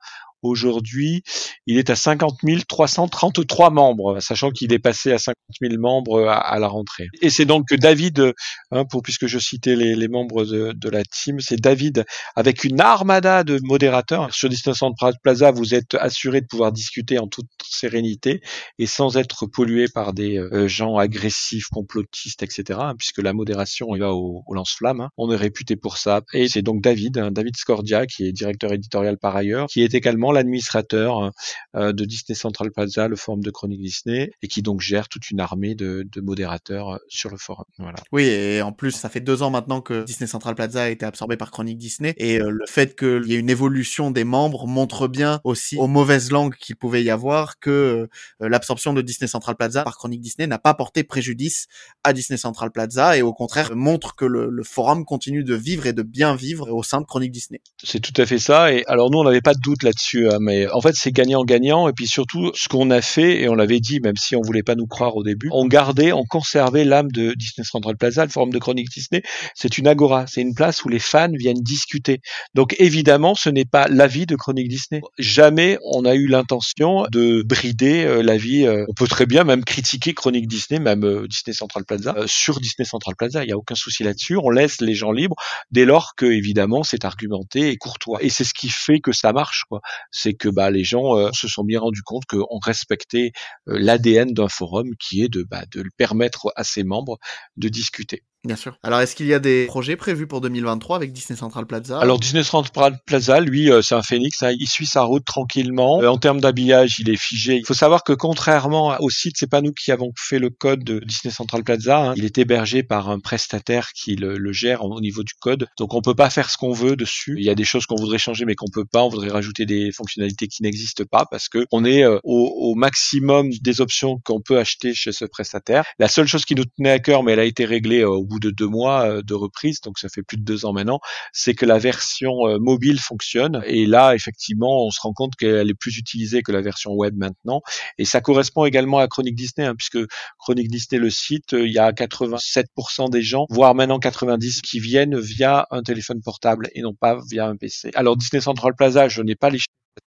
Aujourd'hui, 0.46 1.22
il 1.66 1.78
est 1.78 1.90
à 1.90 1.96
50 1.96 2.38
333 2.68 3.70
membres, 3.70 4.20
sachant 4.20 4.50
qu'il 4.50 4.72
est 4.72 4.78
passé 4.78 5.12
à 5.12 5.18
50 5.18 5.36
000 5.60 5.80
membres 5.80 6.28
à, 6.28 6.58
la 6.58 6.68
rentrée. 6.68 7.08
Et 7.22 7.30
c'est 7.30 7.44
donc 7.44 7.72
David, 7.74 8.32
hein, 8.70 8.84
pour 8.84 9.02
puisque 9.02 9.26
je 9.26 9.38
citais 9.38 9.76
les, 9.76 10.08
membres 10.08 10.44
de, 10.44 10.88
la 10.88 11.02
team, 11.04 11.40
c'est 11.40 11.60
David 11.60 12.04
avec 12.34 12.64
une 12.64 12.80
armada 12.80 13.44
de 13.44 13.58
modérateurs 13.62 14.32
sur 14.34 14.48
Distance 14.48 14.80
Plaza. 15.22 15.50
Vous 15.50 15.74
êtes 15.74 15.94
assuré 15.94 16.40
de 16.40 16.46
pouvoir 16.46 16.72
discuter 16.72 17.18
en 17.18 17.26
toute 17.26 17.46
sérénité 17.68 18.40
et 18.78 18.86
sans 18.86 19.16
être 19.16 19.46
pollué 19.46 19.86
par 19.92 20.12
des 20.12 20.38
euh, 20.38 20.68
gens 20.68 20.96
agressifs, 20.96 21.66
complotistes, 21.72 22.42
etc. 22.42 22.78
Hein, 22.82 22.94
puisque 22.98 23.22
la 23.22 23.32
modération 23.32 23.94
il 23.94 24.00
va 24.00 24.12
au, 24.12 24.42
lance-flamme. 24.50 25.00
Hein. 25.00 25.10
On 25.16 25.30
est 25.30 25.36
réputé 25.36 25.76
pour 25.76 25.98
ça. 25.98 26.22
Et 26.32 26.48
c'est 26.48 26.62
donc 26.62 26.82
David, 26.82 27.18
David 27.30 27.56
Scordia, 27.56 28.06
qui 28.06 28.24
est 28.24 28.32
directeur 28.32 28.72
éditorial 28.72 29.18
par 29.18 29.36
ailleurs, 29.36 29.66
qui 29.66 29.82
est 29.82 29.94
également 29.94 30.32
l'administrateur 30.36 31.32
euh, 31.74 31.92
de 31.92 32.04
Disney 32.04 32.36
Central 32.36 32.70
Plaza, 32.70 33.08
le 33.08 33.16
forum 33.16 33.42
de 33.42 33.50
Chronique 33.50 33.80
Disney, 33.80 34.30
et 34.42 34.48
qui 34.48 34.62
donc 34.62 34.80
gère 34.80 35.08
toute 35.08 35.30
une 35.30 35.40
armée 35.40 35.74
de, 35.74 36.06
modérateurs 36.22 36.94
euh, 36.94 36.98
sur 37.08 37.30
le 37.30 37.36
forum. 37.36 37.64
Voilà. 37.78 37.98
Oui, 38.12 38.24
et 38.24 38.62
en 38.62 38.72
plus, 38.72 38.92
ça 38.92 39.08
fait 39.08 39.20
deux 39.20 39.42
ans 39.42 39.50
maintenant 39.50 39.80
que 39.80 40.04
Disney 40.04 40.26
Central 40.26 40.54
Plaza 40.54 40.84
a 40.84 40.88
été 40.88 41.04
absorbé 41.04 41.36
par 41.36 41.50
Chronique 41.50 41.78
Disney, 41.78 42.14
et 42.16 42.40
euh, 42.40 42.50
le 42.50 42.66
fait 42.66 42.96
qu'il 42.96 43.24
y 43.26 43.34
ait 43.34 43.38
une 43.38 43.50
évolution 43.50 44.10
des 44.10 44.24
membres 44.24 44.66
montre 44.66 45.08
bien 45.08 45.40
aussi 45.44 45.76
aux 45.76 45.86
mauvaises 45.86 46.30
langues 46.30 46.54
qu'il 46.56 46.76
pouvait 46.76 47.02
y 47.02 47.10
avoir 47.10 47.58
que 47.58 48.08
l'absorption 48.40 48.92
de 48.92 49.02
Disney 49.02 49.28
Central 49.28 49.56
Plaza 49.56 49.84
par 49.84 49.96
Chronique 49.96 50.20
Disney 50.20 50.46
n'a 50.46 50.58
pas 50.58 50.74
porté 50.74 51.04
préjudice 51.04 51.66
à 52.04 52.12
Disney 52.12 52.36
Central 52.36 52.70
Plaza, 52.70 53.16
et 53.16 53.22
au 53.22 53.32
contraire 53.32 53.74
montre 53.74 54.14
que 54.14 54.24
le, 54.24 54.48
le 54.50 54.62
forum 54.62 55.04
continue 55.04 55.44
de 55.44 55.54
vivre 55.54 55.86
et 55.86 55.92
de 55.92 56.02
bien 56.02 56.36
vivre 56.36 56.70
au 56.70 56.82
sein 56.82 57.00
de 57.00 57.06
Chronique 57.06 57.32
Disney. 57.32 57.60
C'est 57.82 58.00
tout 58.00 58.20
à 58.20 58.26
fait 58.26 58.38
ça, 58.38 58.72
et 58.72 58.84
alors 58.86 59.10
nous 59.10 59.18
on 59.18 59.24
n'avait 59.24 59.40
pas 59.40 59.54
de 59.54 59.60
doute 59.60 59.82
là-dessus 59.82 60.15
Hein, 60.24 60.38
mais 60.40 60.68
en 60.70 60.80
fait 60.80 60.94
c'est 60.94 61.12
gagnant-gagnant. 61.12 61.88
Et 61.88 61.92
puis 61.92 62.06
surtout, 62.06 62.50
ce 62.54 62.68
qu'on 62.68 62.90
a 62.90 63.00
fait, 63.02 63.42
et 63.42 63.48
on 63.48 63.54
l'avait 63.54 63.80
dit, 63.80 64.00
même 64.00 64.16
si 64.16 64.36
on 64.36 64.40
voulait 64.40 64.62
pas 64.62 64.74
nous 64.74 64.86
croire 64.86 65.16
au 65.16 65.22
début, 65.22 65.48
on 65.52 65.66
gardait, 65.66 66.12
on 66.12 66.24
conservait 66.24 66.84
l'âme 66.84 67.10
de 67.12 67.34
Disney 67.34 67.64
Central 67.64 67.96
Plaza, 67.96 68.24
le 68.24 68.30
forum 68.30 68.50
de 68.50 68.58
chronique 68.58 68.88
Disney. 68.90 69.22
C'est 69.54 69.78
une 69.78 69.86
agora, 69.86 70.26
c'est 70.26 70.40
une 70.40 70.54
place 70.54 70.84
où 70.84 70.88
les 70.88 70.98
fans 70.98 71.28
viennent 71.32 71.60
discuter. 71.60 72.20
Donc 72.54 72.74
évidemment, 72.78 73.34
ce 73.34 73.50
n'est 73.50 73.64
pas 73.64 73.88
l'avis 73.88 74.26
de 74.26 74.36
chronique 74.36 74.68
Disney. 74.68 75.00
Jamais 75.18 75.78
on 75.84 76.04
a 76.04 76.14
eu 76.14 76.26
l'intention 76.26 77.06
de 77.10 77.42
brider 77.42 78.04
euh, 78.04 78.22
l'avis. 78.22 78.66
Euh, 78.66 78.84
on 78.88 78.94
peut 78.94 79.08
très 79.08 79.26
bien 79.26 79.44
même 79.44 79.64
critiquer 79.64 80.14
chronique 80.14 80.46
Disney, 80.46 80.80
même 80.80 81.04
euh, 81.04 81.26
Disney 81.28 81.54
Central 81.54 81.84
Plaza, 81.84 82.14
sur 82.26 82.60
Disney 82.60 82.86
Central 82.86 83.14
Plaza. 83.16 83.44
Il 83.44 83.46
n'y 83.46 83.52
a 83.52 83.58
aucun 83.58 83.74
souci 83.74 84.02
là-dessus. 84.02 84.36
On 84.36 84.50
laisse 84.50 84.80
les 84.80 84.94
gens 84.94 85.12
libres 85.12 85.36
dès 85.70 85.84
lors 85.84 86.14
que 86.16 86.26
évidemment 86.26 86.82
c'est 86.82 87.04
argumenté 87.04 87.70
et 87.70 87.76
courtois. 87.76 88.18
Et 88.22 88.30
c'est 88.30 88.44
ce 88.44 88.54
qui 88.54 88.68
fait 88.68 89.00
que 89.00 89.12
ça 89.12 89.32
marche. 89.32 89.64
quoi 89.68 89.80
c'est 90.10 90.34
que 90.34 90.48
bah, 90.48 90.70
les 90.70 90.84
gens 90.84 91.16
euh, 91.16 91.30
se 91.32 91.48
sont 91.48 91.64
bien 91.64 91.80
rendus 91.80 92.02
compte 92.02 92.24
qu'on 92.26 92.58
respectait 92.58 93.32
euh, 93.68 93.78
l'ADN 93.78 94.32
d'un 94.32 94.48
forum 94.48 94.90
qui 94.98 95.22
est 95.22 95.28
de, 95.28 95.42
bah, 95.42 95.64
de 95.72 95.84
permettre 95.96 96.52
à 96.56 96.64
ses 96.64 96.84
membres 96.84 97.18
de 97.56 97.68
discuter. 97.68 98.22
Bien 98.44 98.56
sûr. 98.56 98.78
Alors, 98.84 99.00
est-ce 99.00 99.16
qu'il 99.16 99.26
y 99.26 99.34
a 99.34 99.40
des 99.40 99.66
projets 99.66 99.96
prévus 99.96 100.28
pour 100.28 100.40
2023 100.40 100.96
avec 100.96 101.12
Disney 101.12 101.36
Central 101.36 101.66
Plaza? 101.66 101.98
Alors, 101.98 102.20
Disney 102.20 102.44
Central 102.44 102.96
Plaza, 103.04 103.40
lui, 103.40 103.72
euh, 103.72 103.82
c'est 103.82 103.96
un 103.96 104.02
phénix. 104.02 104.40
Hein, 104.42 104.52
il 104.58 104.68
suit 104.68 104.86
sa 104.86 105.02
route 105.02 105.24
tranquillement. 105.24 106.00
Euh, 106.00 106.08
en 106.08 106.18
termes 106.18 106.40
d'habillage, 106.40 106.94
il 107.00 107.10
est 107.10 107.20
figé. 107.20 107.56
Il 107.56 107.66
faut 107.66 107.74
savoir 107.74 108.04
que 108.04 108.12
contrairement 108.12 108.96
au 109.00 109.10
site, 109.10 109.34
c'est 109.36 109.50
pas 109.50 109.62
nous 109.62 109.72
qui 109.72 109.90
avons 109.90 110.12
fait 110.16 110.38
le 110.38 110.50
code 110.50 110.84
de 110.84 111.00
Disney 111.00 111.32
Central 111.32 111.64
Plaza. 111.64 112.10
Hein. 112.10 112.14
Il 112.16 112.24
est 112.24 112.38
hébergé 112.38 112.84
par 112.84 113.10
un 113.10 113.18
prestataire 113.18 113.90
qui 113.92 114.14
le, 114.14 114.52
gère 114.52 114.84
au 114.84 115.00
niveau 115.00 115.24
du 115.24 115.34
code. 115.40 115.66
Donc, 115.76 115.94
on 115.94 116.00
peut 116.00 116.14
pas 116.14 116.30
faire 116.30 116.48
ce 116.48 116.56
qu'on 116.56 116.72
veut 116.72 116.94
dessus. 116.94 117.34
Il 117.38 117.44
y 117.44 117.50
a 117.50 117.56
des 117.56 117.64
choses 117.64 117.86
qu'on 117.86 117.96
voudrait 117.96 118.18
changer, 118.18 118.44
mais 118.44 118.54
qu'on 118.54 118.70
peut 118.70 118.84
pas. 118.84 119.02
On 119.02 119.08
voudrait 119.08 119.30
rajouter 119.30 119.66
des 119.66 119.90
fonctionnalités 119.90 120.46
qui 120.46 120.62
n'existent 120.62 121.04
pas 121.10 121.26
parce 121.28 121.48
que 121.48 121.66
on 121.72 121.84
est 121.84 122.04
euh, 122.04 122.20
au, 122.22 122.46
au 122.46 122.74
maximum 122.76 123.50
des 123.60 123.80
options 123.80 124.20
qu'on 124.24 124.40
peut 124.40 124.58
acheter 124.58 124.94
chez 124.94 125.10
ce 125.10 125.24
prestataire. 125.24 125.84
La 125.98 126.08
seule 126.08 126.28
chose 126.28 126.44
qui 126.44 126.54
nous 126.54 126.64
tenait 126.64 126.90
à 126.90 127.00
cœur, 127.00 127.24
mais 127.24 127.32
elle 127.32 127.40
a 127.40 127.44
été 127.44 127.64
réglée 127.64 128.04
au 128.04 128.24
bout 128.26 128.40
de 128.40 128.50
deux 128.50 128.68
mois 128.68 129.22
de 129.22 129.34
reprise, 129.34 129.80
donc 129.80 129.98
ça 129.98 130.08
fait 130.08 130.22
plus 130.22 130.36
de 130.36 130.44
deux 130.44 130.66
ans 130.66 130.72
maintenant, 130.72 131.00
c'est 131.32 131.54
que 131.54 131.64
la 131.64 131.78
version 131.78 132.58
mobile 132.60 133.00
fonctionne. 133.00 133.62
Et 133.66 133.86
là, 133.86 134.14
effectivement, 134.14 134.86
on 134.86 134.90
se 134.90 135.00
rend 135.00 135.12
compte 135.12 135.34
qu'elle 135.36 135.70
est 135.70 135.74
plus 135.74 135.96
utilisée 135.96 136.42
que 136.42 136.52
la 136.52 136.60
version 136.60 136.92
web 136.92 137.16
maintenant. 137.16 137.62
Et 137.98 138.04
ça 138.04 138.20
correspond 138.20 138.64
également 138.64 138.98
à 138.98 139.08
Chronique 139.08 139.36
Disney, 139.36 139.66
hein, 139.66 139.74
puisque 139.74 139.98
Chronique 140.38 140.68
Disney, 140.68 141.00
le 141.00 141.10
site, 141.10 141.52
il 141.52 141.72
y 141.72 141.78
a 141.78 141.92
87% 141.92 143.10
des 143.10 143.22
gens, 143.22 143.46
voire 143.48 143.74
maintenant 143.74 143.98
90 143.98 144.60
qui 144.62 144.80
viennent 144.80 145.18
via 145.18 145.66
un 145.70 145.82
téléphone 145.82 146.20
portable 146.22 146.68
et 146.74 146.82
non 146.82 146.94
pas 146.94 147.18
via 147.30 147.46
un 147.46 147.56
PC. 147.56 147.90
Alors 147.94 148.16
Disney 148.16 148.40
Central 148.40 148.74
Plaza, 148.76 149.08
je 149.08 149.22
n'ai 149.22 149.36
pas 149.36 149.50
les 149.50 149.58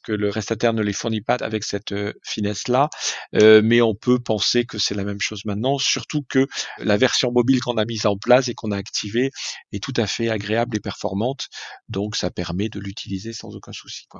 que 0.09 0.13
le 0.13 0.29
restataire 0.29 0.73
ne 0.73 0.81
les 0.81 0.93
fournit 0.93 1.21
pas 1.21 1.35
avec 1.35 1.63
cette 1.63 1.91
euh, 1.91 2.13
finesse-là, 2.23 2.89
euh, 3.35 3.61
mais 3.63 3.79
on 3.79 3.93
peut 3.93 4.17
penser 4.17 4.65
que 4.65 4.79
c'est 4.79 4.95
la 4.95 5.03
même 5.03 5.21
chose 5.21 5.45
maintenant, 5.45 5.77
surtout 5.77 6.23
que 6.27 6.47
la 6.79 6.97
version 6.97 7.31
mobile 7.31 7.59
qu'on 7.61 7.77
a 7.77 7.85
mise 7.85 8.07
en 8.07 8.17
place 8.17 8.47
et 8.47 8.55
qu'on 8.55 8.71
a 8.71 8.77
activée 8.77 9.29
est 9.71 9.83
tout 9.83 9.93
à 9.97 10.07
fait 10.07 10.29
agréable 10.29 10.77
et 10.77 10.79
performante, 10.79 11.45
donc 11.89 12.15
ça 12.15 12.31
permet 12.31 12.69
de 12.69 12.79
l'utiliser 12.79 13.33
sans 13.33 13.55
aucun 13.55 13.71
souci. 13.71 14.07
Quoi. 14.09 14.19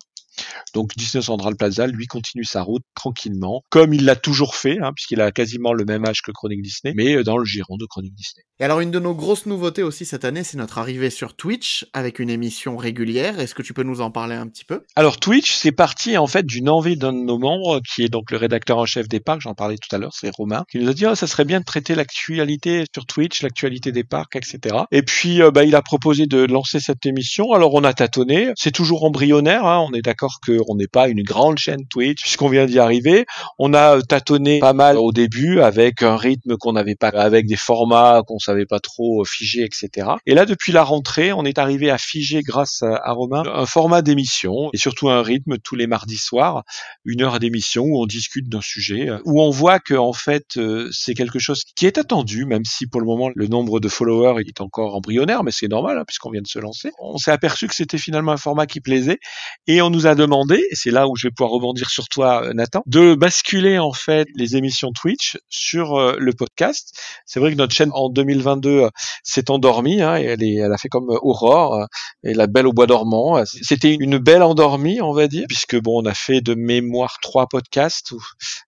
Donc 0.73 0.95
Disney 0.95 1.23
Central 1.23 1.56
Plaza, 1.56 1.88
lui, 1.88 2.08
continue 2.08 2.43
sa 2.43 2.62
route 2.62 2.84
tranquillement, 2.95 3.63
comme 3.69 3.93
il 3.93 4.06
l'a 4.06 4.15
toujours 4.15 4.56
fait, 4.56 4.78
hein, 4.82 4.91
puisqu'il 4.95 5.21
a 5.21 5.32
quasiment 5.32 5.73
le 5.73 5.86
même 5.86 6.06
âge 6.06 6.21
que 6.21 6.32
Chronique 6.32 6.62
Disney, 6.62 6.93
mais 6.95 7.15
euh, 7.15 7.23
dans 7.23 7.38
le 7.38 7.45
giron 7.45 7.78
de 7.78 7.86
Chronique 7.86 8.13
Disney. 8.13 8.43
Et 8.60 8.63
alors 8.63 8.80
une 8.80 8.91
de 8.91 8.99
nos 8.99 9.15
grosses 9.15 9.45
nouveautés 9.45 9.84
aussi 9.84 10.06
cette 10.06 10.25
année, 10.25 10.43
c'est 10.43 10.58
notre 10.58 10.78
arrivée 10.78 11.10
sur 11.10 11.36
Twitch 11.36 11.88
avec 11.93 12.19
une 12.19 12.30
émission 12.30 12.78
régulière. 12.78 13.39
Est-ce 13.39 13.56
que 13.56 13.62
tu 13.62 13.73
peux 13.73 13.84
nous 13.84 14.02
en 14.02 14.12
parler 14.12 14.36
un 14.36 14.47
petit 14.47 14.65
peu? 14.65 14.84
Alors 14.95 15.19
Twitch, 15.19 15.54
c'est 15.54 15.71
parti 15.79 16.17
en 16.17 16.27
fait 16.27 16.45
d'une 16.45 16.67
envie 16.67 16.97
d'un 16.97 17.13
de 17.13 17.19
nos 17.19 17.37
membres, 17.37 17.79
qui 17.79 18.03
est 18.03 18.09
donc 18.09 18.31
le 18.31 18.37
rédacteur 18.37 18.79
en 18.79 18.85
chef 18.85 19.07
des 19.07 19.21
parcs, 19.21 19.39
j'en 19.39 19.53
parlais 19.53 19.77
tout 19.77 19.95
à 19.95 19.97
l'heure, 19.97 20.11
c'est 20.13 20.29
Romain, 20.35 20.65
qui 20.69 20.77
nous 20.77 20.89
a 20.89 20.93
dit 20.93 21.05
oh, 21.05 21.15
ça 21.15 21.25
serait 21.25 21.45
bien 21.45 21.61
de 21.61 21.63
traiter 21.63 21.95
l'actualité 21.95 22.83
sur 22.93 23.05
Twitch, 23.05 23.41
l'actualité 23.43 23.93
des 23.93 24.03
parcs, 24.03 24.35
etc. 24.35 24.75
Et 24.91 25.03
puis 25.03 25.41
euh, 25.41 25.51
bah, 25.51 25.63
il 25.63 25.77
a 25.77 25.81
proposé 25.81 26.25
de 26.25 26.39
lancer 26.39 26.81
cette 26.81 27.05
émission. 27.05 27.53
Alors 27.53 27.75
on 27.75 27.85
a 27.85 27.93
tâtonné, 27.93 28.51
c'est 28.57 28.73
toujours 28.73 29.05
embryonnaire, 29.05 29.65
hein. 29.65 29.79
on 29.89 29.93
est 29.93 30.01
d'accord 30.01 30.41
qu'on 30.45 30.75
n'est 30.75 30.89
pas 30.91 31.07
une 31.07 31.23
grande 31.23 31.57
chaîne 31.57 31.87
Twitch 31.89 32.23
puisqu'on 32.23 32.49
vient 32.49 32.65
d'y 32.65 32.79
arriver. 32.79 33.25
On 33.57 33.73
a 33.73 33.95
euh, 33.95 34.01
tâtonné 34.01 34.59
pas 34.59 34.73
mal 34.73 34.97
au 34.97 35.13
début 35.13 35.61
avec 35.61 36.03
un 36.03 36.17
rythme 36.17 36.57
qu'on 36.57 36.73
n'avait 36.73 36.95
pas, 36.95 37.07
avec 37.07 37.45
des 37.45 37.55
formats 37.55 38.21
qu'on 38.27 38.39
savait 38.39 38.65
pas 38.65 38.81
trop 38.81 39.21
euh, 39.21 39.25
figer, 39.25 39.63
etc. 39.63 40.09
Et 40.25 40.33
là 40.33 40.45
depuis 40.45 40.73
la 40.73 40.83
rentrée, 40.83 41.31
on 41.31 41.45
est 41.45 41.57
arrivé 41.57 41.89
à 41.89 41.97
figer 41.97 42.41
grâce 42.41 42.83
à 42.83 43.13
Romain 43.13 43.43
un 43.45 43.65
format 43.65 44.01
d'émission 44.01 44.69
et 44.73 44.77
surtout 44.77 45.07
un 45.07 45.21
rythme 45.21 45.57
tous 45.63 45.75
les 45.75 45.87
mardis 45.87 46.17
soirs, 46.17 46.63
une 47.05 47.21
heure 47.21 47.39
d'émission 47.39 47.83
où 47.83 48.01
on 48.01 48.05
discute 48.05 48.49
d'un 48.49 48.61
sujet, 48.61 49.09
euh, 49.09 49.19
où 49.25 49.41
on 49.41 49.49
voit 49.49 49.79
que 49.79 49.93
en 49.93 50.13
fait 50.13 50.59
c'est 50.91 51.13
quelque 51.13 51.39
chose 51.39 51.63
qui 51.75 51.85
est 51.85 51.97
attendu, 51.97 52.45
même 52.45 52.65
si 52.65 52.87
pour 52.87 53.01
le 53.01 53.07
moment 53.07 53.29
le 53.33 53.47
nombre 53.47 53.79
de 53.79 53.87
followers 53.87 54.41
est 54.47 54.61
encore 54.61 54.95
embryonnaire, 54.95 55.43
mais 55.43 55.51
c'est 55.51 55.67
normal 55.67 55.97
hein, 55.97 56.03
puisqu'on 56.07 56.31
vient 56.31 56.41
de 56.41 56.47
se 56.47 56.59
lancer. 56.59 56.91
On 56.99 57.17
s'est 57.17 57.31
aperçu 57.31 57.67
que 57.67 57.75
c'était 57.75 57.97
finalement 57.97 58.31
un 58.31 58.37
format 58.37 58.65
qui 58.65 58.81
plaisait 58.81 59.19
et 59.67 59.81
on 59.81 59.89
nous 59.89 60.07
a 60.07 60.15
demandé 60.15 60.65
et 60.71 60.75
c'est 60.75 60.91
là 60.91 61.07
où 61.07 61.15
je 61.15 61.27
vais 61.27 61.31
pouvoir 61.31 61.51
rebondir 61.51 61.89
sur 61.89 62.07
toi, 62.07 62.43
euh, 62.43 62.53
Nathan, 62.53 62.83
de 62.85 63.15
basculer 63.15 63.79
en 63.79 63.93
fait 63.93 64.27
les 64.35 64.55
émissions 64.55 64.91
Twitch 64.91 65.37
sur 65.49 65.95
euh, 65.95 66.15
le 66.19 66.33
podcast. 66.33 66.93
C'est 67.25 67.39
vrai 67.39 67.51
que 67.51 67.57
notre 67.57 67.73
chaîne 67.73 67.91
en 67.93 68.09
2022 68.09 68.69
euh, 68.69 68.89
s'est 69.23 69.49
endormie, 69.51 70.01
hein, 70.01 70.17
et 70.17 70.23
elle, 70.23 70.43
est, 70.43 70.55
elle 70.55 70.71
a 70.71 70.77
fait 70.77 70.89
comme 70.89 71.09
Aurore 71.21 71.85
et 72.23 72.33
la 72.33 72.47
Belle 72.47 72.67
au 72.67 72.73
bois 72.73 72.87
dormant. 72.87 73.43
C'était 73.45 73.95
une 73.99 74.17
belle 74.17 74.43
endormie, 74.43 75.01
on 75.01 75.13
va 75.13 75.27
dire, 75.27 75.45
puisque 75.49 75.77
bon, 75.77 76.01
on 76.01 76.05
a 76.05 76.13
fait 76.13 76.39
de 76.39 76.53
mémoire 76.53 77.17
trois 77.21 77.47
podcasts, 77.47 78.13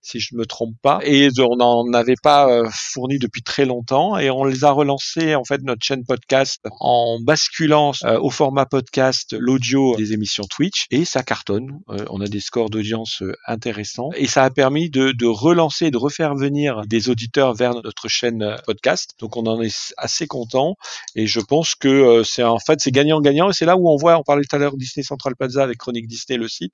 si 0.02 0.20
je 0.20 0.36
me 0.36 0.46
trompe 0.46 0.76
pas, 0.82 1.00
et 1.04 1.30
on 1.40 1.56
n'en 1.56 1.94
avait 1.94 2.16
pas 2.22 2.64
fourni 2.70 3.20
depuis 3.20 3.44
très 3.44 3.66
longtemps, 3.66 4.18
et 4.18 4.30
on 4.30 4.44
les 4.44 4.66
a 4.66 4.72
relancés 4.72 5.36
en 5.36 5.46
fait 5.46 5.62
notre 5.62 5.86
chaîne 5.86 6.04
podcast 6.04 6.60
en 6.80 7.20
basculant 7.22 7.94
au 8.22 8.30
format 8.30 8.66
podcast 8.66 9.34
l'audio 9.38 9.96
des 9.96 10.14
émissions 10.14 10.44
Twitch, 10.50 10.88
et 10.92 11.06
ça 11.06 11.24
cartonne. 11.24 11.80
Euh, 11.90 12.06
on 12.10 12.22
a 12.22 12.28
des 12.28 12.40
scores 12.40 12.70
d'audience 12.70 13.22
euh, 13.22 13.34
intéressants. 13.48 14.10
Et 14.16 14.28
ça 14.28 14.44
a 14.44 14.50
permis 14.50 14.90
de, 14.90 15.26
relancer, 15.26 15.92
de 15.92 15.98
refaire 15.98 16.36
venir 16.36 16.82
des 16.88 17.10
auditeurs 17.10 17.54
vers 17.54 17.74
notre 17.74 18.08
chaîne 18.08 18.42
euh, 18.44 18.56
podcast. 18.66 19.12
Donc 19.20 19.38
on 19.38 19.46
en 19.46 19.62
est 19.62 19.94
assez 19.98 20.28
content. 20.28 20.76
Et 21.16 21.28
je 21.28 21.40
pense 21.40 21.76
que 21.76 22.24
c'est 22.24 22.44
en 22.44 22.60
fait 22.60 22.80
c'est 22.80 22.92
gagnant-gagnant. 22.92 23.50
Et 23.50 23.54
c'est 23.54 23.66
là 23.66 23.78
où 23.78 23.90
on 23.90 23.96
voit, 23.96 24.18
on 24.18 24.24
parlait 24.24 24.44
tout 24.44 24.56
à 24.56 24.60
l'heure 24.60 24.78
Disney 24.78 25.04
Central 25.04 25.36
Plaza 25.36 25.64
avec 25.64 25.78
Chronique 25.78 26.08
Disney 26.08 26.38
le 26.38 26.48
site, 26.48 26.71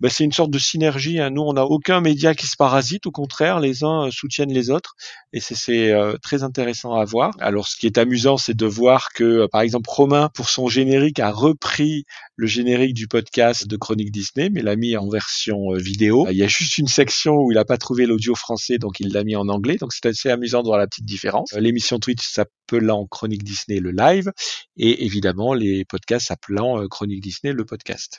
ben, 0.00 0.08
c'est 0.08 0.24
une 0.24 0.32
sorte 0.32 0.50
de 0.50 0.58
synergie. 0.58 1.20
Hein. 1.20 1.30
Nous 1.30 1.42
on 1.42 1.52
n'a 1.52 1.64
aucun 1.64 2.00
média 2.00 2.34
qui 2.34 2.46
se 2.46 2.56
parasite, 2.56 3.06
au 3.06 3.10
contraire 3.10 3.60
les 3.60 3.84
uns 3.84 4.10
soutiennent 4.10 4.52
les 4.52 4.70
autres 4.70 4.94
et 5.32 5.40
c'est 5.40 5.94
très 6.22 6.42
intéressant 6.42 6.94
à 6.94 7.04
voir. 7.04 7.34
Alors 7.40 7.68
ce 7.68 7.76
qui 7.76 7.86
est 7.86 7.98
amusant 7.98 8.36
c'est 8.36 8.56
de 8.56 8.66
voir 8.66 9.08
que 9.14 9.46
par 9.52 9.60
exemple 9.60 9.88
Romain 9.90 10.28
pour 10.32 10.48
son 10.48 10.68
générique 10.68 11.20
a 11.20 11.30
repris 11.30 12.04
le 12.40 12.46
générique 12.46 12.94
du 12.94 13.06
podcast 13.06 13.66
de 13.66 13.76
Chronique 13.76 14.10
Disney 14.10 14.48
mais 14.48 14.62
l'a 14.62 14.74
mis 14.74 14.96
en 14.96 15.10
version 15.10 15.74
euh, 15.74 15.76
vidéo. 15.76 16.26
Il 16.30 16.38
y 16.38 16.42
a 16.42 16.48
juste 16.48 16.78
une 16.78 16.88
section 16.88 17.34
où 17.34 17.52
il 17.52 17.56
n'a 17.56 17.66
pas 17.66 17.76
trouvé 17.76 18.06
l'audio 18.06 18.34
français, 18.34 18.78
donc 18.78 18.98
il 18.98 19.12
l'a 19.12 19.24
mis 19.24 19.36
en 19.36 19.48
anglais. 19.48 19.76
Donc 19.76 19.92
c'est 19.92 20.06
assez 20.06 20.30
amusant 20.30 20.62
de 20.62 20.68
voir 20.68 20.78
la 20.78 20.86
petite 20.86 21.04
différence. 21.04 21.52
Euh, 21.52 21.60
l'émission 21.60 21.98
Twitch 21.98 22.26
s'appelant 22.26 23.06
Chronique 23.06 23.44
Disney 23.44 23.78
le 23.78 23.90
live, 23.90 24.32
et 24.78 25.04
évidemment 25.04 25.52
les 25.52 25.84
podcasts 25.84 26.28
s'appelant 26.28 26.80
euh, 26.80 26.88
Chronique 26.88 27.20
Disney 27.20 27.52
le 27.52 27.66
podcast. 27.66 28.16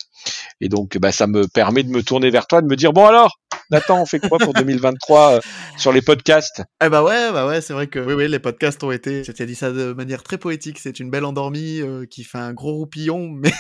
Et 0.60 0.70
donc 0.70 1.00
bah, 1.00 1.12
ça 1.12 1.26
me 1.26 1.48
permet 1.48 1.82
de 1.82 1.90
me 1.90 2.04
tourner 2.04 2.30
vers 2.30 2.46
toi, 2.46 2.62
de 2.62 2.68
me 2.68 2.76
dire 2.76 2.94
bon 2.94 3.08
alors, 3.08 3.40
Nathan, 3.72 4.02
on 4.02 4.06
fait 4.06 4.20
quoi 4.20 4.38
pour 4.38 4.54
2023 4.54 5.40
sur 5.78 5.92
les 5.92 6.02
podcasts? 6.02 6.62
Eh 6.84 6.90
bah 6.90 7.04
ouais, 7.04 7.32
bah 7.32 7.48
ouais, 7.48 7.62
c'est 7.62 7.74
vrai 7.74 7.88
que 7.88 8.00
oui, 8.00 8.14
oui, 8.14 8.28
les 8.28 8.40
podcasts 8.40 8.84
ont 8.84 8.92
été. 8.92 9.22
Tu 9.22 9.42
as 9.42 9.46
dit 9.46 9.56
ça 9.56 9.72
de 9.72 9.94
manière 9.94 10.24
très 10.24 10.38
poétique. 10.38 10.80
C'est 10.80 11.00
une 11.00 11.10
belle 11.10 11.26
endormie 11.26 11.82
qui 12.10 12.24
fait 12.24 12.38
un 12.38 12.54
gros 12.54 12.74
roupillon, 12.74 13.30
mais 13.30 13.52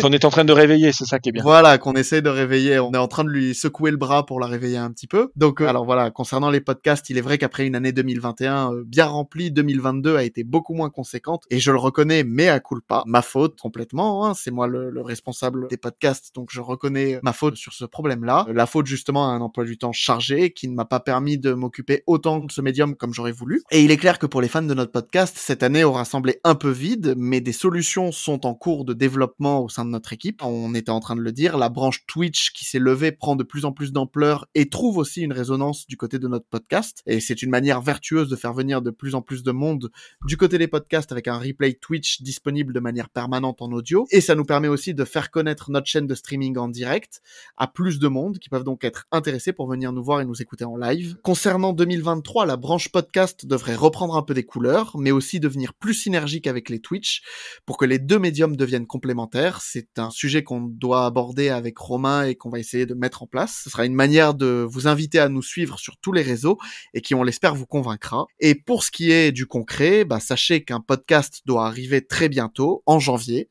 qu'on 0.00 0.12
est 0.12 0.24
en 0.24 0.30
train 0.30 0.44
de 0.44 0.52
réveiller, 0.52 0.92
c'est 0.92 1.04
ça 1.04 1.18
qui 1.18 1.28
est 1.28 1.32
bien. 1.32 1.42
Voilà, 1.42 1.78
qu'on 1.78 1.94
essaie 1.94 2.22
de 2.22 2.28
réveiller. 2.28 2.78
On 2.78 2.92
est 2.92 2.98
en 2.98 3.08
train 3.08 3.24
de 3.24 3.30
lui 3.30 3.54
secouer 3.54 3.90
le 3.90 3.96
bras 3.96 4.26
pour 4.26 4.40
la 4.40 4.46
réveiller 4.46 4.78
un 4.78 4.90
petit 4.90 5.06
peu. 5.06 5.30
Donc, 5.36 5.60
euh, 5.60 5.66
alors 5.66 5.84
voilà, 5.84 6.10
concernant 6.10 6.50
les 6.50 6.60
podcasts, 6.60 7.10
il 7.10 7.18
est 7.18 7.22
vrai 7.22 7.38
qu'après 7.38 7.66
une 7.66 7.74
année 7.74 7.92
2021 7.92 8.72
euh, 8.72 8.84
bien 8.86 9.06
remplie, 9.06 9.50
2022 9.50 10.16
a 10.16 10.24
été 10.24 10.44
beaucoup 10.44 10.74
moins 10.74 10.90
conséquente. 10.90 11.44
Et 11.50 11.60
je 11.60 11.70
le 11.70 11.78
reconnais, 11.78 12.24
mais 12.24 12.48
à 12.48 12.60
pas. 12.86 13.02
Ma 13.06 13.22
faute 13.22 13.58
complètement. 13.58 14.26
Hein. 14.26 14.34
C'est 14.34 14.50
moi 14.50 14.66
le, 14.66 15.00
responsable 15.00 15.66
des 15.68 15.76
podcasts, 15.76 16.34
donc 16.34 16.50
je 16.52 16.60
reconnais 16.60 17.18
ma 17.22 17.32
faute 17.32 17.56
sur 17.56 17.72
ce 17.72 17.84
problème-là. 17.84 18.46
La 18.52 18.66
faute 18.66 18.86
justement 18.86 19.28
à 19.28 19.32
un 19.32 19.40
emploi 19.40 19.59
du 19.64 19.78
temps 19.78 19.92
chargé 19.92 20.52
qui 20.52 20.68
ne 20.68 20.74
m'a 20.74 20.84
pas 20.84 21.00
permis 21.00 21.38
de 21.38 21.52
m'occuper 21.52 22.02
autant 22.06 22.40
de 22.40 22.50
ce 22.50 22.60
médium 22.60 22.94
comme 22.94 23.14
j'aurais 23.14 23.32
voulu. 23.32 23.62
Et 23.70 23.82
il 23.82 23.90
est 23.90 23.96
clair 23.96 24.18
que 24.18 24.26
pour 24.26 24.40
les 24.40 24.48
fans 24.48 24.62
de 24.62 24.74
notre 24.74 24.92
podcast, 24.92 25.36
cette 25.38 25.62
année 25.62 25.84
aura 25.84 26.04
semblé 26.04 26.40
un 26.44 26.54
peu 26.54 26.70
vide, 26.70 27.14
mais 27.16 27.40
des 27.40 27.52
solutions 27.52 28.12
sont 28.12 28.46
en 28.46 28.54
cours 28.54 28.84
de 28.84 28.94
développement 28.94 29.64
au 29.64 29.68
sein 29.68 29.84
de 29.84 29.90
notre 29.90 30.12
équipe. 30.12 30.42
On 30.42 30.74
était 30.74 30.90
en 30.90 31.00
train 31.00 31.16
de 31.16 31.20
le 31.20 31.32
dire, 31.32 31.58
la 31.58 31.68
branche 31.68 32.06
Twitch 32.06 32.52
qui 32.52 32.64
s'est 32.64 32.78
levée 32.78 33.12
prend 33.12 33.36
de 33.36 33.44
plus 33.44 33.64
en 33.64 33.72
plus 33.72 33.92
d'ampleur 33.92 34.46
et 34.54 34.68
trouve 34.68 34.98
aussi 34.98 35.22
une 35.22 35.32
résonance 35.32 35.86
du 35.86 35.96
côté 35.96 36.18
de 36.18 36.28
notre 36.28 36.46
podcast. 36.46 37.02
Et 37.06 37.20
c'est 37.20 37.42
une 37.42 37.50
manière 37.50 37.80
vertueuse 37.80 38.28
de 38.28 38.36
faire 38.36 38.52
venir 38.52 38.82
de 38.82 38.90
plus 38.90 39.14
en 39.14 39.22
plus 39.22 39.42
de 39.42 39.52
monde 39.52 39.90
du 40.26 40.36
côté 40.36 40.58
des 40.58 40.68
podcasts 40.68 41.12
avec 41.12 41.28
un 41.28 41.38
replay 41.38 41.74
Twitch 41.74 42.22
disponible 42.22 42.72
de 42.72 42.80
manière 42.80 43.08
permanente 43.08 43.62
en 43.62 43.72
audio. 43.72 44.06
Et 44.10 44.20
ça 44.20 44.34
nous 44.34 44.44
permet 44.44 44.68
aussi 44.68 44.94
de 44.94 45.04
faire 45.04 45.30
connaître 45.30 45.70
notre 45.70 45.86
chaîne 45.86 46.06
de 46.06 46.14
streaming 46.14 46.56
en 46.58 46.68
direct 46.68 47.20
à 47.56 47.66
plus 47.66 47.98
de 47.98 48.08
monde 48.08 48.38
qui 48.38 48.48
peuvent 48.48 48.64
donc 48.64 48.84
être 48.84 49.06
intéressés 49.12 49.39
pour 49.48 49.68
venir 49.68 49.92
nous 49.92 50.04
voir 50.04 50.20
et 50.20 50.24
nous 50.24 50.40
écouter 50.42 50.64
en 50.64 50.76
live. 50.76 51.16
Concernant 51.22 51.72
2023, 51.72 52.46
la 52.46 52.56
branche 52.56 52.90
podcast 52.90 53.46
devrait 53.46 53.74
reprendre 53.74 54.16
un 54.16 54.22
peu 54.22 54.34
des 54.34 54.44
couleurs, 54.44 54.96
mais 54.98 55.10
aussi 55.10 55.40
devenir 55.40 55.74
plus 55.74 55.94
synergique 55.94 56.46
avec 56.46 56.68
les 56.68 56.80
Twitch 56.80 57.22
pour 57.66 57.76
que 57.78 57.84
les 57.84 57.98
deux 57.98 58.18
médiums 58.18 58.56
deviennent 58.56 58.86
complémentaires. 58.86 59.60
C'est 59.62 59.98
un 59.98 60.10
sujet 60.10 60.44
qu'on 60.44 60.60
doit 60.60 61.06
aborder 61.06 61.48
avec 61.48 61.78
Romain 61.78 62.24
et 62.24 62.34
qu'on 62.34 62.50
va 62.50 62.58
essayer 62.58 62.86
de 62.86 62.94
mettre 62.94 63.22
en 63.22 63.26
place. 63.26 63.62
Ce 63.64 63.70
sera 63.70 63.86
une 63.86 63.94
manière 63.94 64.34
de 64.34 64.66
vous 64.68 64.86
inviter 64.86 65.18
à 65.18 65.28
nous 65.28 65.42
suivre 65.42 65.78
sur 65.78 65.96
tous 65.96 66.12
les 66.12 66.22
réseaux 66.22 66.58
et 66.94 67.00
qui, 67.00 67.14
on 67.14 67.22
l'espère, 67.22 67.54
vous 67.54 67.66
convaincra. 67.66 68.26
Et 68.38 68.54
pour 68.54 68.84
ce 68.84 68.90
qui 68.90 69.10
est 69.10 69.32
du 69.32 69.46
concret, 69.46 70.04
bah, 70.04 70.20
sachez 70.20 70.62
qu'un 70.62 70.80
podcast 70.80 71.40
doit 71.46 71.66
arriver 71.66 72.06
très 72.06 72.28
bientôt, 72.28 72.82
en 72.86 72.98
janvier. 72.98 73.48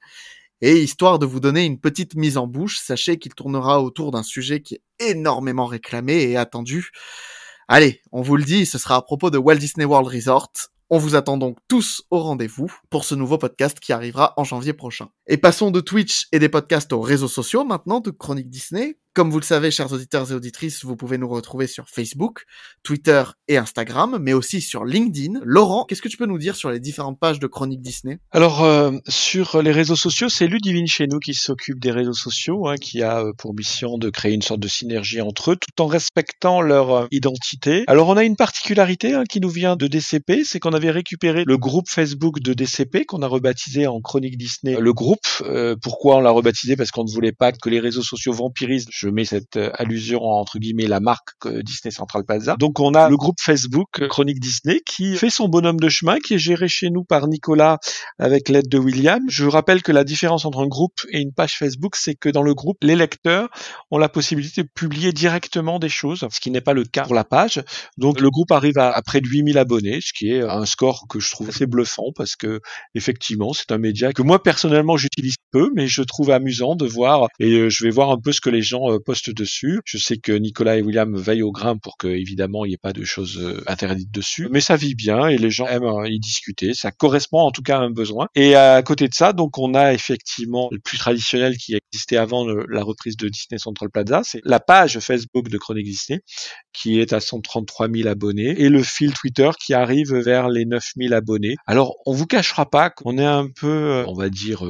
Et 0.62 0.84
histoire 0.84 1.20
de 1.20 1.26
vous 1.26 1.40
donner 1.40 1.66
une 1.66 1.80
petite 1.80 2.16
mise 2.16 2.38
en 2.38 2.48
bouche, 2.48 2.80
sachez 2.80 3.18
qu'il 3.18 3.34
tournera 3.34 3.82
autour 3.82 4.12
d'un 4.12 4.24
sujet 4.24 4.62
qui 4.62 4.76
est 4.76 5.12
énormément 5.12 5.66
réclamé 5.66 6.24
et 6.24 6.38
attendu. 6.38 6.92
Allez, 7.70 8.02
on 8.12 8.22
vous 8.22 8.36
le 8.36 8.44
dit, 8.44 8.66
ce 8.66 8.78
sera 8.78 8.96
à 8.96 9.02
propos 9.02 9.30
de 9.30 9.38
Walt 9.38 9.56
Disney 9.58 9.86
World 9.86 10.08
Resort. 10.08 10.52
On 10.90 10.98
vous 10.98 11.16
attend 11.16 11.38
donc 11.38 11.58
tous 11.68 12.02
au 12.10 12.20
rendez-vous 12.20 12.74
pour 12.90 13.06
ce 13.06 13.14
nouveau 13.14 13.38
podcast 13.38 13.80
qui 13.80 13.94
arrivera 13.94 14.34
en 14.38 14.44
janvier 14.44 14.74
prochain. 14.74 15.10
Et 15.28 15.38
passons 15.38 15.70
de 15.70 15.80
Twitch 15.82 16.28
et 16.32 16.40
des 16.40 16.50
podcasts 16.50 16.92
aux 16.92 17.02
réseaux 17.02 17.28
sociaux 17.28 17.64
maintenant 17.64 18.00
de 18.00 18.10
Chronique 18.10 18.50
Disney. 18.50 18.98
Comme 19.14 19.32
vous 19.32 19.40
le 19.40 19.46
savez, 19.46 19.72
chers 19.72 19.92
auditeurs 19.92 20.32
et 20.32 20.36
auditrices, 20.36 20.86
vous 20.86 20.96
pouvez 20.96 21.18
nous 21.18 21.28
retrouver 21.28 21.66
sur 21.66 21.90
Facebook, 21.90 22.44
Twitter 22.84 23.24
et 23.48 23.58
Instagram, 23.58 24.20
mais 24.22 24.34
aussi 24.34 24.62
sur 24.62 24.86
LinkedIn. 24.86 25.40
Laurent, 25.44 25.86
qu'est-ce 25.86 26.02
que 26.02 26.08
tu 26.08 26.18
peux 26.18 26.28
nous 26.28 26.38
dire 26.38 26.56
sur 26.56 26.70
les 26.70 26.80
différentes 26.80 27.20
pages 27.20 27.40
de 27.40 27.48
Chronique 27.48 27.82
Disney? 27.82 28.20
Alors, 28.32 28.64
euh, 28.64 28.92
sur 29.08 29.62
les 29.62 29.72
réseaux 29.72 29.96
sociaux, 29.96 30.30
c'est 30.30 30.48
Ludivine 30.48 30.88
chez 30.88 31.08
nous 31.08 31.20
qui 31.20 31.34
s'occupe 31.34 31.80
des 31.80 31.92
réseaux 31.92 32.14
sociaux, 32.14 32.68
hein, 32.68 32.76
qui 32.76 33.02
a 33.02 33.22
euh, 33.22 33.34
pour 33.38 33.56
mission 33.56 33.98
de 33.98 34.10
créer 34.10 34.34
une 34.34 34.42
sorte 34.42 34.60
de 34.60 34.68
synergie 34.68 35.22
entre 35.22 35.52
eux, 35.52 35.56
tout 35.56 35.82
en 35.82 35.88
respectant 35.88 36.62
leur 36.62 36.92
euh, 36.92 37.08
identité. 37.12 37.84
Alors, 37.88 38.10
on 38.10 38.18
a 38.18 38.24
une 38.24 38.36
particularité 38.36 39.16
hein, 39.16 39.24
qui 39.28 39.40
nous 39.40 39.50
vient 39.50 39.76
de 39.76 39.88
DCP, 39.88 40.44
c'est 40.44 40.60
qu'on 40.60 40.74
avait 40.74 40.92
récupéré 40.92 41.44
le 41.46 41.58
groupe 41.58 41.90
Facebook 41.90 42.40
de 42.42 42.54
DCP, 42.54 43.06
qu'on 43.06 43.22
a 43.22 43.28
rebaptisé 43.28 43.88
en 43.88 44.02
Chronique 44.02 44.38
Disney 44.38 44.78
le 44.80 44.94
groupe. 44.94 45.26
Euh, 45.42 45.76
pourquoi 45.82 46.18
on 46.18 46.20
l'a 46.22 46.32
rebaptisé? 46.32 46.76
Parce 46.76 46.92
qu'on 46.92 47.04
ne 47.04 47.12
voulait 47.12 47.32
pas 47.32 47.52
que 47.52 47.70
les 47.70 47.80
réseaux 47.80 48.04
sociaux 48.04 48.34
vampirisent 48.34 48.88
je 49.00 49.08
mets 49.08 49.24
cette 49.24 49.56
euh, 49.56 49.72
allusion 49.76 50.22
entre 50.24 50.60
guillemets 50.60 50.88
la 50.88 51.00
marque 51.00 51.30
euh, 51.46 51.64
Disney 51.64 51.92
Central 51.92 52.26
Plaza. 52.26 52.58
Donc 52.60 52.80
on 52.82 52.94
a 52.94 53.10
le 53.10 53.16
groupe 53.16 53.38
Facebook 53.40 53.88
euh, 54.02 54.08
Chronique 54.10 54.40
Disney 54.40 54.82
qui 54.86 55.16
fait 55.16 55.30
son 55.30 55.48
bonhomme 55.48 55.80
de 55.80 55.88
chemin, 55.88 56.20
qui 56.20 56.34
est 56.34 56.40
géré 56.40 56.68
chez 56.68 56.90
nous 56.90 57.06
par 57.06 57.28
Nicolas 57.28 57.78
avec 58.18 58.50
l'aide 58.50 58.68
de 58.68 58.78
William. 58.78 59.22
Je 59.30 59.46
rappelle 59.46 59.82
que 59.82 59.94
la 59.94 60.04
différence 60.04 60.44
entre 60.44 60.60
un 60.60 60.68
groupe 60.68 61.00
et 61.12 61.22
une 61.22 61.32
page 61.32 61.58
Facebook, 61.58 61.96
c'est 61.96 62.16
que 62.16 62.28
dans 62.28 62.42
le 62.42 62.54
groupe, 62.54 62.78
les 62.82 62.98
lecteurs 62.98 63.48
ont 63.90 63.98
la 63.98 64.10
possibilité 64.10 64.64
de 64.64 64.70
publier 64.74 65.14
directement 65.14 65.80
des 65.80 65.90
choses, 65.90 66.28
ce 66.30 66.40
qui 66.42 66.52
n'est 66.52 66.60
pas 66.60 66.74
le 66.74 66.84
cas 66.84 67.04
pour 67.04 67.16
la 67.16 67.24
page. 67.24 67.64
Donc 67.98 68.20
le 68.20 68.30
groupe 68.30 68.52
arrive 68.52 68.78
à, 68.78 68.92
à 68.92 69.02
près 69.02 69.22
de 69.22 69.28
8000 69.28 69.58
abonnés, 69.58 70.00
ce 70.02 70.12
qui 70.14 70.32
est 70.32 70.42
un 70.42 70.66
score 70.66 71.06
que 71.10 71.22
je 71.22 71.32
trouve 71.32 71.50
assez 71.50 71.68
bluffant 71.68 72.12
parce 72.16 72.36
que 72.36 72.60
effectivement 72.96 73.54
c'est 73.54 73.72
un 73.72 73.78
média 73.78 74.12
que 74.12 74.22
moi 74.22 74.44
personnellement 74.44 74.98
j'utilise 74.98 75.36
peu, 75.52 75.72
mais 75.74 75.88
je 75.88 76.02
trouve 76.02 76.32
amusant 76.32 76.76
de 76.76 76.86
voir 76.86 77.28
et 77.40 77.70
je 77.70 77.84
vais 77.86 77.92
voir 77.92 78.12
un 78.12 78.20
peu 78.20 78.34
ce 78.34 78.42
que 78.42 78.50
les 78.50 78.62
gens 78.62 78.89
euh, 78.90 79.00
postent 79.00 79.30
dessus. 79.30 79.82
Je 79.86 79.98
sais 79.98 80.18
que 80.18 80.32
Nicolas 80.32 80.78
et 80.78 80.82
William 80.82 81.16
veillent 81.16 81.44
au 81.44 81.52
grain 81.52 81.78
pour 81.78 81.98
que 81.98 82.08
évidemment 82.08 82.66
il 82.66 82.70
n'y 82.70 82.74
ait 82.76 82.78
pas 82.78 82.94
de 82.94 83.04
choses 83.04 83.38
euh, 83.38 83.64
interdites 83.68 84.12
dessus, 84.12 84.48
mais 84.52 84.62
ça 84.62 84.76
vit 84.76 84.96
bien 84.96 85.28
et 85.28 85.38
les 85.38 85.52
gens 85.52 85.68
aiment 85.68 85.84
euh, 85.84 86.10
y 86.10 86.20
discuter. 86.20 86.74
Ça 86.74 86.92
correspond 86.92 87.40
en 87.40 87.52
tout 87.52 87.62
cas 87.62 87.78
à 87.78 87.82
un 87.82 87.92
besoin. 87.92 88.28
Et 88.36 88.56
à 88.56 88.82
côté 88.84 89.08
de 89.08 89.14
ça, 89.14 89.34
donc 89.34 89.58
on 89.58 89.74
a 89.74 89.94
effectivement 89.94 90.70
le 90.72 90.80
plus 90.80 90.98
traditionnel 90.98 91.58
qui 91.58 91.76
existait 91.76 92.18
avant 92.18 92.46
la 92.46 92.84
reprise 92.84 93.18
de 93.18 93.30
Disney 93.30 93.60
Central 93.60 93.90
Plaza, 93.90 94.22
c'est 94.24 94.42
la 94.44 94.60
page 94.60 95.00
Facebook 95.00 95.50
de 95.50 95.58
Chronique 95.58 95.86
Disney 95.86 96.22
qui 96.74 97.00
est 97.00 97.14
à 97.14 97.20
133 97.20 97.90
000 97.90 98.08
abonnés 98.08 98.62
et 98.62 98.70
le 98.70 98.84
fil 98.84 99.14
Twitter 99.14 99.50
qui 99.60 99.74
arrive 99.74 100.14
vers 100.14 100.50
les 100.50 100.66
9 100.66 100.84
000 100.98 101.14
abonnés. 101.14 101.56
Alors 101.68 101.96
on 102.06 102.14
vous 102.14 102.26
cachera 102.26 102.70
pas 102.70 102.90
qu'on 102.90 103.18
est 103.18 103.26
un 103.26 103.48
peu, 103.48 104.04
on 104.08 104.14
va 104.14 104.30
dire, 104.30 104.64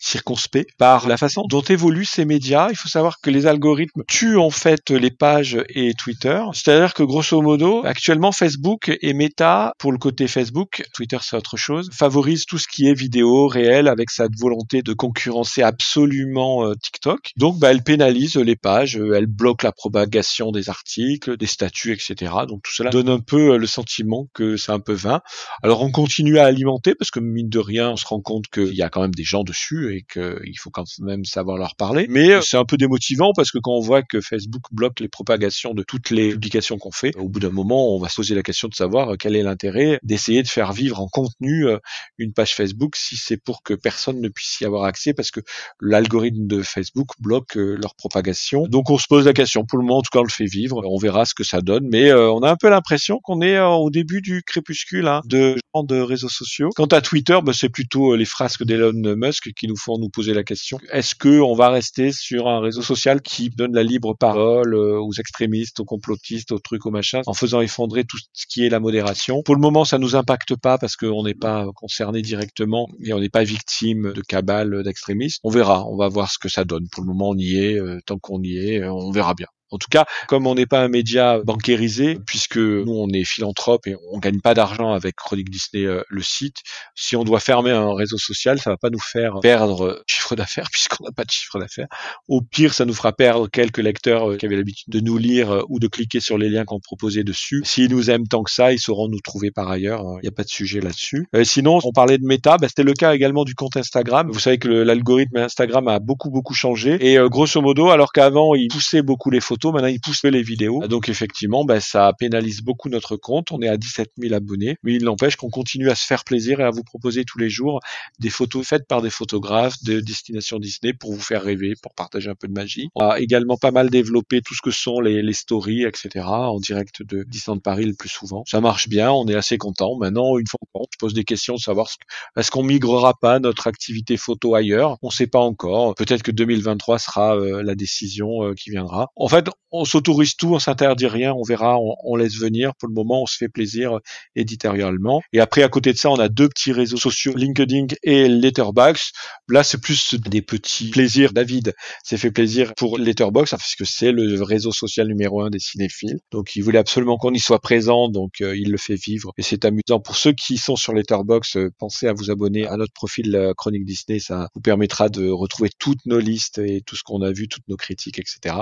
circonspect 0.00 0.70
par 0.78 1.08
la 1.08 1.16
façon 1.16 1.42
dont 1.48 1.62
évoluent 1.62 2.04
ces 2.04 2.24
médias. 2.24 2.68
Il 2.70 2.76
faut 2.76 2.88
savoir 2.88 3.20
que 3.20 3.30
les 3.30 3.46
algorithmes 3.46 3.65
tuent 4.06 4.38
en 4.38 4.50
fait 4.50 4.90
les 4.90 5.10
pages 5.10 5.58
et 5.68 5.92
Twitter. 5.94 6.42
C'est-à-dire 6.52 6.94
que 6.94 7.02
grosso 7.02 7.40
modo, 7.40 7.84
actuellement 7.84 8.32
Facebook 8.32 8.96
et 9.00 9.12
Meta, 9.12 9.72
pour 9.78 9.92
le 9.92 9.98
côté 9.98 10.28
Facebook, 10.28 10.84
Twitter 10.94 11.18
c'est 11.22 11.36
autre 11.36 11.56
chose, 11.56 11.90
favorise 11.92 12.46
tout 12.46 12.58
ce 12.58 12.66
qui 12.68 12.86
est 12.86 12.94
vidéo 12.94 13.46
réel 13.48 13.88
avec 13.88 14.10
sa 14.10 14.26
volonté 14.38 14.82
de 14.82 14.92
concurrencer 14.92 15.62
absolument 15.62 16.66
euh, 16.66 16.74
TikTok. 16.74 17.30
Donc 17.36 17.58
bah, 17.58 17.70
elle 17.70 17.82
pénalise 17.82 18.36
les 18.36 18.56
pages, 18.56 18.96
euh, 18.96 19.14
elle 19.14 19.26
bloque 19.26 19.62
la 19.62 19.72
propagation 19.72 20.52
des 20.52 20.68
articles, 20.68 21.36
des 21.36 21.46
statuts, 21.46 21.92
etc. 21.92 22.32
Donc 22.48 22.62
tout 22.62 22.72
cela 22.72 22.90
donne 22.90 23.08
un 23.08 23.20
peu 23.20 23.52
euh, 23.52 23.56
le 23.56 23.66
sentiment 23.66 24.26
que 24.34 24.56
c'est 24.56 24.72
un 24.72 24.80
peu 24.80 24.94
vain. 24.94 25.20
Alors 25.62 25.82
on 25.82 25.90
continue 25.90 26.38
à 26.38 26.44
alimenter 26.44 26.94
parce 26.94 27.10
que 27.10 27.20
mine 27.20 27.48
de 27.48 27.58
rien, 27.58 27.90
on 27.90 27.96
se 27.96 28.06
rend 28.06 28.20
compte 28.20 28.46
qu'il 28.48 28.74
y 28.74 28.82
a 28.82 28.88
quand 28.88 29.02
même 29.02 29.14
des 29.14 29.24
gens 29.24 29.44
dessus 29.44 29.96
et 29.96 30.04
qu'il 30.10 30.58
faut 30.58 30.70
quand 30.70 30.84
même 31.00 31.24
savoir 31.24 31.58
leur 31.58 31.76
parler. 31.76 32.06
Mais 32.08 32.40
c'est 32.42 32.56
un 32.56 32.64
peu 32.64 32.76
démotivant 32.76 33.32
parce 33.34 33.50
que 33.50 33.55
quand 33.58 33.72
on 33.72 33.80
voit 33.80 34.02
que 34.02 34.20
Facebook 34.20 34.62
bloque 34.72 35.00
les 35.00 35.08
propagations 35.08 35.74
de 35.74 35.82
toutes 35.82 36.10
les 36.10 36.30
publications 36.30 36.78
qu'on 36.78 36.90
fait, 36.90 37.16
au 37.16 37.28
bout 37.28 37.40
d'un 37.40 37.50
moment, 37.50 37.94
on 37.94 37.98
va 37.98 38.08
se 38.08 38.16
poser 38.16 38.34
la 38.34 38.42
question 38.42 38.68
de 38.68 38.74
savoir 38.74 39.12
euh, 39.12 39.16
quel 39.18 39.36
est 39.36 39.42
l'intérêt 39.42 39.98
d'essayer 40.02 40.42
de 40.42 40.48
faire 40.48 40.72
vivre 40.72 41.00
en 41.00 41.08
contenu 41.08 41.66
euh, 41.66 41.78
une 42.18 42.32
page 42.32 42.54
Facebook 42.54 42.96
si 42.96 43.16
c'est 43.16 43.36
pour 43.36 43.62
que 43.62 43.74
personne 43.74 44.20
ne 44.20 44.28
puisse 44.28 44.60
y 44.60 44.64
avoir 44.64 44.84
accès 44.84 45.14
parce 45.14 45.30
que 45.30 45.40
l'algorithme 45.80 46.46
de 46.46 46.62
Facebook 46.62 47.08
bloque 47.20 47.56
euh, 47.56 47.76
leur 47.80 47.94
propagation. 47.94 48.66
Donc 48.66 48.90
on 48.90 48.98
se 48.98 49.06
pose 49.08 49.26
la 49.26 49.32
question. 49.32 49.64
Pour 49.64 49.78
le 49.78 49.84
moment, 49.84 49.98
en 49.98 50.02
tout 50.02 50.10
cas, 50.12 50.20
on 50.20 50.24
le 50.24 50.28
fait 50.28 50.46
vivre. 50.46 50.82
On 50.86 50.98
verra 50.98 51.24
ce 51.24 51.34
que 51.34 51.44
ça 51.44 51.60
donne, 51.60 51.86
mais 51.90 52.12
on 52.12 52.40
a 52.42 52.50
un 52.50 52.56
peu 52.56 52.68
l'impression 52.68 53.20
qu'on 53.22 53.40
est 53.40 53.58
au 53.58 53.90
début 53.90 54.20
du 54.20 54.42
crépuscule 54.42 55.06
hein, 55.08 55.20
de 55.26 55.56
genre 55.74 55.84
de 55.84 56.00
réseaux 56.00 56.28
sociaux. 56.28 56.70
Quant 56.74 56.86
à 56.86 57.00
Twitter, 57.00 57.38
bah, 57.42 57.52
c'est 57.52 57.68
plutôt 57.68 58.14
les 58.16 58.24
frasques 58.24 58.64
d'Elon 58.64 59.16
Musk 59.16 59.52
qui 59.54 59.66
nous 59.66 59.76
font 59.76 59.98
nous 59.98 60.08
poser 60.08 60.34
la 60.34 60.44
question 60.44 60.78
est-ce 60.92 61.14
que 61.14 61.40
on 61.40 61.54
va 61.54 61.70
rester 61.70 62.12
sur 62.12 62.48
un 62.48 62.60
réseau 62.60 62.82
social 62.82 63.20
qui 63.20 63.45
donne 63.50 63.74
la 63.74 63.82
libre 63.82 64.14
parole 64.14 64.74
euh, 64.74 65.00
aux 65.00 65.12
extrémistes, 65.12 65.80
aux 65.80 65.84
complotistes, 65.84 66.52
aux 66.52 66.58
trucs, 66.58 66.86
aux 66.86 66.90
machins, 66.90 67.22
en 67.26 67.34
faisant 67.34 67.60
effondrer 67.60 68.04
tout 68.04 68.18
ce 68.32 68.46
qui 68.48 68.64
est 68.64 68.68
la 68.68 68.80
modération. 68.80 69.42
Pour 69.42 69.54
le 69.54 69.60
moment, 69.60 69.84
ça 69.84 69.98
nous 69.98 70.16
impacte 70.16 70.56
pas 70.56 70.78
parce 70.78 70.96
qu'on 70.96 71.22
n'est 71.22 71.34
pas 71.34 71.66
concerné 71.74 72.22
directement 72.22 72.88
et 73.02 73.12
on 73.12 73.20
n'est 73.20 73.28
pas 73.28 73.44
victime 73.44 74.12
de 74.12 74.22
cabales 74.22 74.82
d'extrémistes. 74.82 75.40
On 75.44 75.50
verra, 75.50 75.86
on 75.86 75.96
va 75.96 76.08
voir 76.08 76.30
ce 76.30 76.38
que 76.38 76.48
ça 76.48 76.64
donne. 76.64 76.88
Pour 76.90 77.02
le 77.02 77.08
moment, 77.08 77.30
on 77.30 77.38
y 77.38 77.58
est. 77.58 77.78
Euh, 77.78 78.00
tant 78.06 78.18
qu'on 78.18 78.42
y 78.42 78.56
est, 78.58 78.82
euh, 78.82 78.92
on 78.92 79.10
verra 79.10 79.34
bien. 79.34 79.48
En 79.70 79.78
tout 79.78 79.88
cas, 79.90 80.04
comme 80.28 80.46
on 80.46 80.54
n'est 80.54 80.66
pas 80.66 80.80
un 80.80 80.88
média 80.88 81.40
bancarisé, 81.44 82.18
puisque 82.24 82.56
nous 82.56 82.92
on 82.92 83.08
est 83.08 83.24
philanthrope 83.24 83.86
et 83.88 83.96
on 84.12 84.18
gagne 84.18 84.40
pas 84.40 84.54
d'argent 84.54 84.92
avec 84.92 85.16
Chronique 85.16 85.50
Disney 85.50 85.84
euh, 85.84 86.02
le 86.08 86.22
site, 86.22 86.58
si 86.94 87.16
on 87.16 87.24
doit 87.24 87.40
fermer 87.40 87.72
un 87.72 87.94
réseau 87.94 88.16
social, 88.16 88.60
ça 88.60 88.70
va 88.70 88.76
pas 88.76 88.90
nous 88.90 89.00
faire 89.00 89.40
perdre 89.42 90.04
chiffre 90.06 90.36
d'affaires 90.36 90.68
puisqu'on 90.72 91.04
n'a 91.04 91.10
pas 91.10 91.24
de 91.24 91.30
chiffre 91.30 91.58
d'affaires. 91.58 91.88
Au 92.28 92.42
pire, 92.42 92.74
ça 92.74 92.84
nous 92.84 92.94
fera 92.94 93.12
perdre 93.12 93.48
quelques 93.48 93.78
lecteurs 93.78 94.30
euh, 94.30 94.36
qui 94.36 94.46
avaient 94.46 94.56
l'habitude 94.56 94.88
de 94.88 95.00
nous 95.00 95.18
lire 95.18 95.50
euh, 95.50 95.62
ou 95.68 95.80
de 95.80 95.88
cliquer 95.88 96.20
sur 96.20 96.38
les 96.38 96.48
liens 96.48 96.64
qu'on 96.64 96.80
proposait 96.80 97.24
dessus. 97.24 97.62
S'ils 97.64 97.90
nous 97.90 98.08
aiment 98.08 98.28
tant 98.28 98.44
que 98.44 98.52
ça, 98.52 98.72
ils 98.72 98.78
sauront 98.78 99.08
nous 99.08 99.20
trouver 99.20 99.50
par 99.50 99.68
ailleurs. 99.68 100.02
Il 100.18 100.22
n'y 100.22 100.28
a 100.28 100.32
pas 100.32 100.44
de 100.44 100.48
sujet 100.48 100.80
là-dessus. 100.80 101.26
sinon, 101.42 101.80
on 101.82 101.92
parlait 101.92 102.18
de 102.18 102.24
méta, 102.24 102.56
bah, 102.56 102.68
c'était 102.68 102.84
le 102.84 102.92
cas 102.92 103.14
également 103.14 103.44
du 103.44 103.54
compte 103.54 103.76
Instagram. 103.76 104.30
Vous 104.30 104.38
savez 104.38 104.58
que 104.58 104.68
l'algorithme 104.68 105.38
Instagram 105.38 105.88
a 105.88 105.98
beaucoup 105.98 106.30
beaucoup 106.30 106.54
changé 106.54 106.96
et 107.00 107.18
grosso 107.28 107.60
modo, 107.60 107.90
alors 107.90 108.12
qu'avant 108.12 108.54
il 108.54 108.68
poussait 108.68 109.02
beaucoup 109.02 109.30
les 109.30 109.40
photos 109.40 109.55
Maintenant, 109.64 109.88
ils 109.88 110.00
poussent 110.00 110.24
les 110.24 110.42
vidéos. 110.42 110.86
Donc, 110.86 111.08
effectivement, 111.08 111.64
ben, 111.64 111.80
ça 111.80 112.12
pénalise 112.18 112.62
beaucoup 112.62 112.88
notre 112.88 113.16
compte. 113.16 113.52
On 113.52 113.60
est 113.60 113.68
à 113.68 113.76
17 113.76 114.12
000 114.18 114.34
abonnés. 114.34 114.76
Mais 114.82 114.94
il 114.94 115.04
n'empêche 115.04 115.36
qu'on 115.36 115.50
continue 115.50 115.90
à 115.90 115.94
se 115.94 116.06
faire 116.06 116.24
plaisir 116.24 116.60
et 116.60 116.64
à 116.64 116.70
vous 116.70 116.82
proposer 116.82 117.24
tous 117.24 117.38
les 117.38 117.50
jours 117.50 117.80
des 118.18 118.30
photos 118.30 118.66
faites 118.66 118.86
par 118.86 119.02
des 119.02 119.10
photographes 119.10 119.82
de 119.84 120.00
Destination 120.00 120.58
Disney 120.58 120.92
pour 120.92 121.12
vous 121.12 121.20
faire 121.20 121.42
rêver, 121.42 121.74
pour 121.82 121.94
partager 121.94 122.30
un 122.30 122.34
peu 122.34 122.48
de 122.48 122.52
magie. 122.52 122.88
On 122.94 123.08
a 123.08 123.20
également 123.20 123.56
pas 123.56 123.70
mal 123.70 123.90
développé 123.90 124.40
tout 124.42 124.54
ce 124.54 124.62
que 124.62 124.70
sont 124.70 125.00
les, 125.00 125.22
les 125.22 125.32
stories, 125.32 125.84
etc. 125.84 126.24
en 126.26 126.58
direct 126.58 127.02
de 127.02 127.24
Disneyland 127.24 127.60
Paris 127.60 127.86
le 127.86 127.94
plus 127.94 128.08
souvent. 128.08 128.44
Ça 128.46 128.60
marche 128.60 128.88
bien. 128.88 129.10
On 129.12 129.26
est 129.26 129.34
assez 129.34 129.58
content. 129.58 129.96
Maintenant, 129.98 130.38
une 130.38 130.46
fois 130.46 130.58
qu'on 130.72 130.84
se 130.84 130.98
pose 130.98 131.14
des 131.14 131.24
questions 131.24 131.54
de 131.54 131.60
savoir 131.60 131.88
est-ce 132.36 132.50
qu'on 132.50 132.62
migrera 132.62 133.14
pas 133.14 133.38
notre 133.38 133.66
activité 133.66 134.16
photo 134.16 134.54
ailleurs? 134.54 134.98
On 135.02 135.08
ne 135.08 135.12
sait 135.12 135.26
pas 135.26 135.40
encore. 135.40 135.94
Peut-être 135.94 136.22
que 136.22 136.30
2023 136.30 136.98
sera 136.98 137.36
euh, 137.36 137.62
la 137.62 137.74
décision 137.74 138.44
euh, 138.44 138.54
qui 138.54 138.70
viendra. 138.70 139.08
En 139.16 139.28
fait, 139.28 139.45
on 139.70 139.84
s'autorise 139.84 140.36
tout, 140.36 140.54
on 140.54 140.58
s'interdit 140.58 141.06
rien, 141.06 141.32
on 141.34 141.42
verra, 141.42 141.78
on, 141.78 142.16
laisse 142.16 142.36
venir. 142.36 142.72
Pour 142.78 142.88
le 142.88 142.94
moment, 142.94 143.22
on 143.22 143.26
se 143.26 143.36
fait 143.36 143.48
plaisir 143.48 143.98
éditorialement. 144.34 145.22
Et 145.32 145.40
après, 145.40 145.62
à 145.62 145.68
côté 145.68 145.92
de 145.92 145.98
ça, 145.98 146.10
on 146.10 146.18
a 146.18 146.28
deux 146.28 146.48
petits 146.48 146.72
réseaux 146.72 146.96
sociaux, 146.96 147.34
LinkedIn 147.36 147.86
et 148.02 148.28
Letterboxd. 148.28 149.12
Là, 149.48 149.62
c'est 149.62 149.80
plus 149.80 150.14
des 150.14 150.42
petits 150.42 150.90
plaisirs. 150.90 151.32
David 151.32 151.74
s'est 152.04 152.16
fait 152.16 152.30
plaisir 152.30 152.72
pour 152.76 152.98
Letterboxd, 152.98 153.50
parce 153.50 153.74
que 153.74 153.84
c'est 153.84 154.12
le 154.12 154.42
réseau 154.42 154.72
social 154.72 155.08
numéro 155.08 155.42
un 155.42 155.50
des 155.50 155.58
cinéphiles. 155.58 156.18
Donc, 156.32 156.56
il 156.56 156.62
voulait 156.62 156.78
absolument 156.78 157.16
qu'on 157.18 157.34
y 157.34 157.38
soit 157.38 157.60
présent, 157.60 158.08
donc 158.08 158.40
euh, 158.40 158.56
il 158.56 158.70
le 158.70 158.78
fait 158.78 158.96
vivre. 158.96 159.32
Et 159.36 159.42
c'est 159.42 159.64
amusant. 159.64 160.00
Pour 160.00 160.16
ceux 160.16 160.32
qui 160.32 160.56
sont 160.56 160.76
sur 160.76 160.92
Letterboxd, 160.92 161.56
euh, 161.56 161.70
pensez 161.78 162.06
à 162.06 162.12
vous 162.12 162.30
abonner 162.30 162.66
à 162.66 162.76
notre 162.76 162.92
profil 162.92 163.34
euh, 163.34 163.52
Chronique 163.54 163.84
Disney. 163.84 164.20
Ça 164.20 164.48
vous 164.54 164.60
permettra 164.60 165.08
de 165.08 165.28
retrouver 165.28 165.70
toutes 165.78 166.04
nos 166.06 166.18
listes 166.18 166.58
et 166.58 166.82
tout 166.86 166.96
ce 166.96 167.02
qu'on 167.02 167.22
a 167.22 167.32
vu, 167.32 167.48
toutes 167.48 167.68
nos 167.68 167.76
critiques, 167.76 168.18
etc. 168.18 168.56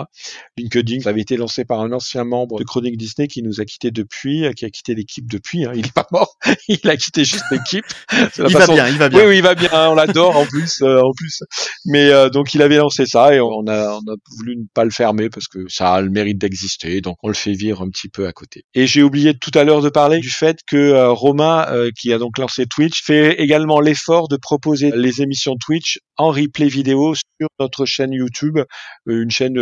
ça 1.03 1.11
avait 1.11 1.21
été 1.21 1.37
lancé 1.37 1.65
par 1.65 1.81
un 1.81 1.93
ancien 1.93 2.25
membre 2.25 2.59
de 2.59 2.65
Chronique 2.65 2.97
Disney 2.97 3.29
qui 3.29 3.43
nous 3.43 3.61
a 3.61 3.65
quitté 3.65 3.91
depuis, 3.91 4.45
euh, 4.45 4.53
qui 4.53 4.65
a 4.65 4.71
quitté 4.71 4.95
l'équipe 4.95 5.31
depuis. 5.31 5.65
Hein. 5.65 5.73
Il 5.75 5.87
est 5.87 5.93
pas 5.93 6.07
mort, 6.11 6.37
il 6.69 6.89
a 6.89 6.97
quitté 6.97 7.25
juste 7.25 7.45
l'équipe. 7.51 7.85
il 8.13 8.53
va 8.53 8.67
bien, 8.67 8.89
il 8.89 8.99
va 8.99 9.09
bien. 9.09 9.21
Oui, 9.21 9.27
oui, 9.29 9.37
il 9.37 9.43
va 9.43 9.55
bien. 9.55 9.91
On 9.91 9.95
l'adore 9.95 10.37
en 10.37 10.47
plus, 10.47 10.83
euh, 10.83 11.01
en 11.01 11.13
plus. 11.13 11.43
Mais 11.85 12.11
euh, 12.11 12.29
donc 12.29 12.55
il 12.55 12.63
avait 12.63 12.77
lancé 12.77 13.07
ça 13.07 13.35
et 13.35 13.41
on 13.41 13.67
a, 13.67 13.93
on 13.93 14.13
a 14.13 14.17
voulu 14.37 14.57
ne 14.57 14.65
pas 14.75 14.85
le 14.85 14.91
fermer 14.91 15.29
parce 15.31 15.47
que 15.47 15.61
ça 15.69 15.95
a 15.95 16.01
le 16.01 16.11
mérite 16.11 16.39
d'exister. 16.39 17.01
Donc 17.01 17.17
on 17.23 17.29
le 17.29 17.35
fait 17.35 17.53
vivre 17.53 17.83
un 17.83 17.89
petit 17.89 18.09
peu 18.09 18.27
à 18.27 18.33
côté. 18.33 18.65
Et 18.75 18.87
j'ai 18.87 19.03
oublié 19.03 19.35
tout 19.39 19.53
à 19.55 19.65
l'heure 19.65 19.83
de 19.83 19.91
parler 19.91 20.19
du 20.19 20.31
fait 20.31 20.59
que 20.67 21.07
Romain, 21.09 21.67
qui 21.99 22.13
a 22.13 22.19
donc 22.19 22.39
lancé 22.39 22.67
Twitch, 22.67 23.03
fait 23.05 23.41
également 23.41 23.81
l'effort 23.81 24.29
de 24.29 24.37
proposer 24.37 24.91
les 24.95 25.23
émissions 25.23 25.57
Twitch 25.57 25.99
en 26.17 26.31
replay 26.31 26.69
vidéo 26.69 27.15
sur 27.15 27.49
notre 27.61 27.85
chaîne 27.87 28.13
YouTube, 28.13 28.59
une 29.07 29.31
chaîne 29.31 29.59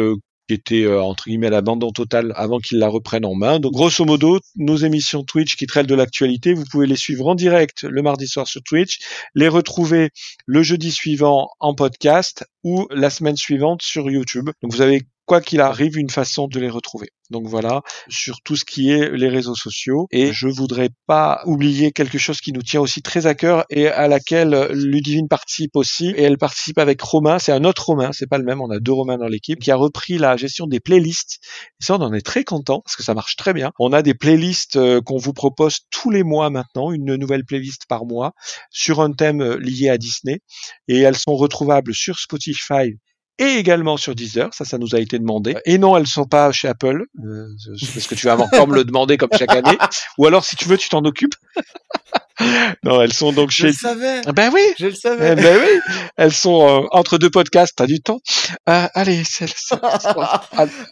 qui 0.49 0.55
était 0.55 0.83
euh, 0.83 1.03
entre 1.03 1.25
guillemets 1.25 1.49
à 1.49 1.51
l'abandon 1.51 1.91
total 1.91 2.33
avant 2.37 2.59
qu'ils 2.59 2.79
la 2.79 2.89
reprennent 2.89 3.25
en 3.25 3.35
main. 3.35 3.61
Donc 3.61 3.73
grosso 3.73 4.05
modo, 4.05 4.41
nos 4.57 4.77
émissions 4.77 5.25
Twitch 5.25 5.57
qui 5.57 5.67
traitent 5.67 5.87
de 5.87 5.95
l'actualité, 5.95 6.55
vous 6.55 6.65
pouvez 6.71 6.87
les 6.87 6.97
suivre 6.97 7.27
en 7.27 7.35
direct 7.35 7.83
le 7.85 8.03
mardi 8.03 8.27
soir 8.27 8.47
sur 8.47 8.63
Twitch, 8.63 8.99
les 9.35 9.49
retrouver 9.49 10.11
le 10.47 10.63
jeudi 10.63 10.91
suivant 10.91 11.49
en 11.61 11.75
podcast 11.75 12.45
ou 12.65 12.87
la 12.91 13.11
semaine 13.11 13.37
suivante 13.37 13.83
sur 13.83 14.11
YouTube. 14.11 14.51
Donc 14.63 14.73
vous 14.73 14.83
avez 14.83 15.03
quoi 15.33 15.41
qu'il 15.41 15.63
arrive, 15.63 15.97
une 15.97 16.11
façon 16.11 16.47
de 16.47 16.61
les 16.61 16.69
retrouver. 16.69 17.09
Donc 17.31 17.47
voilà, 17.47 17.81
sur 18.11 18.43
tout 18.43 18.55
ce 18.55 18.67
qui 18.67 18.91
est 18.91 19.17
les 19.17 19.31
réseaux 19.31 19.55
sociaux. 19.55 20.07
Et 20.11 20.31
je 20.31 20.47
voudrais 20.47 20.91
pas 21.07 21.41
oublier 21.47 21.91
quelque 21.91 22.19
chose 22.19 22.43
qui 22.43 22.53
nous 22.53 22.61
tient 22.61 22.83
aussi 22.83 23.01
très 23.01 23.27
à 23.27 23.35
cœur 23.35 23.65
et 23.71 23.89
à 23.89 24.09
laquelle 24.09 24.69
Ludivine 24.73 25.29
participe 25.29 25.75
aussi. 25.75 26.11
Et 26.11 26.25
elle 26.25 26.37
participe 26.37 26.77
avec 26.77 27.01
Romain. 27.01 27.39
C'est 27.39 27.51
un 27.51 27.65
autre 27.65 27.87
Romain, 27.87 28.11
c'est 28.13 28.27
pas 28.27 28.37
le 28.37 28.45
même. 28.45 28.61
On 28.61 28.69
a 28.69 28.79
deux 28.79 28.93
Romains 28.93 29.17
dans 29.17 29.27
l'équipe 29.27 29.59
qui 29.59 29.71
a 29.71 29.77
repris 29.77 30.19
la 30.19 30.37
gestion 30.37 30.67
des 30.67 30.81
playlists. 30.81 31.39
Et 31.81 31.85
ça, 31.87 31.95
on 31.95 32.03
en 32.03 32.13
est 32.13 32.21
très 32.21 32.45
content 32.45 32.83
parce 32.85 32.97
que 32.97 33.03
ça 33.03 33.15
marche 33.15 33.37
très 33.37 33.55
bien. 33.55 33.73
On 33.79 33.95
a 33.95 34.03
des 34.03 34.13
playlists 34.13 34.77
euh, 34.77 35.01
qu'on 35.01 35.17
vous 35.17 35.33
propose 35.33 35.79
tous 35.89 36.11
les 36.11 36.25
mois 36.25 36.51
maintenant, 36.51 36.93
une 36.93 37.17
nouvelle 37.17 37.47
playlist 37.47 37.87
par 37.89 38.05
mois 38.05 38.33
sur 38.71 39.01
un 39.01 39.13
thème 39.13 39.41
euh, 39.41 39.57
lié 39.57 39.89
à 39.89 39.97
Disney. 39.97 40.41
Et 40.89 41.01
elles 41.01 41.17
sont 41.17 41.37
retrouvables 41.37 41.95
sur 41.95 42.19
Spotify 42.19 42.99
et 43.39 43.57
également 43.59 43.97
sur 43.97 44.15
Deezer, 44.15 44.53
ça, 44.53 44.65
ça 44.65 44.79
nous 44.79 44.95
a 44.95 45.01
été 45.01 45.19
demandé. 45.19 45.57
Et 45.65 45.79
non, 45.79 45.97
elles 45.97 46.07
sont 46.07 46.27
pas 46.27 46.53
chez 46.53 46.69
Apple, 46.69 47.05
euh, 47.25 47.47
parce 47.95 48.07
que 48.07 48.15
tu 48.15 48.27
vas 48.27 48.39
encore 48.39 48.69
me 48.69 48.75
le 48.75 48.85
demander 48.85 49.17
comme 49.17 49.31
chaque 49.37 49.55
année. 49.55 49.79
Ou 50.19 50.27
alors, 50.27 50.45
si 50.45 50.57
tu 50.57 50.69
veux, 50.69 50.77
tu 50.77 50.89
t'en 50.89 51.05
occupes. 51.05 51.35
non, 52.85 53.01
elles 53.01 53.13
sont 53.13 53.33
donc 53.33 53.51
chez. 53.51 53.63
Je 53.63 53.67
le 53.69 53.73
savais. 53.73 54.21
Ben 54.35 54.51
oui. 54.53 54.61
Je 54.79 54.87
le 54.87 54.95
savais. 54.95 55.33
Eh 55.33 55.35
ben 55.35 55.59
oui. 55.61 55.95
Elles 56.17 56.33
sont 56.33 56.67
euh, 56.67 56.87
entre 56.91 57.19
deux 57.19 57.31
podcasts. 57.31 57.75
T'as 57.77 57.87
du 57.87 58.01
temps. 58.01 58.21
Euh, 58.69 58.87
allez, 58.95 59.23
celle, 59.25 59.49
celle, 59.55 59.79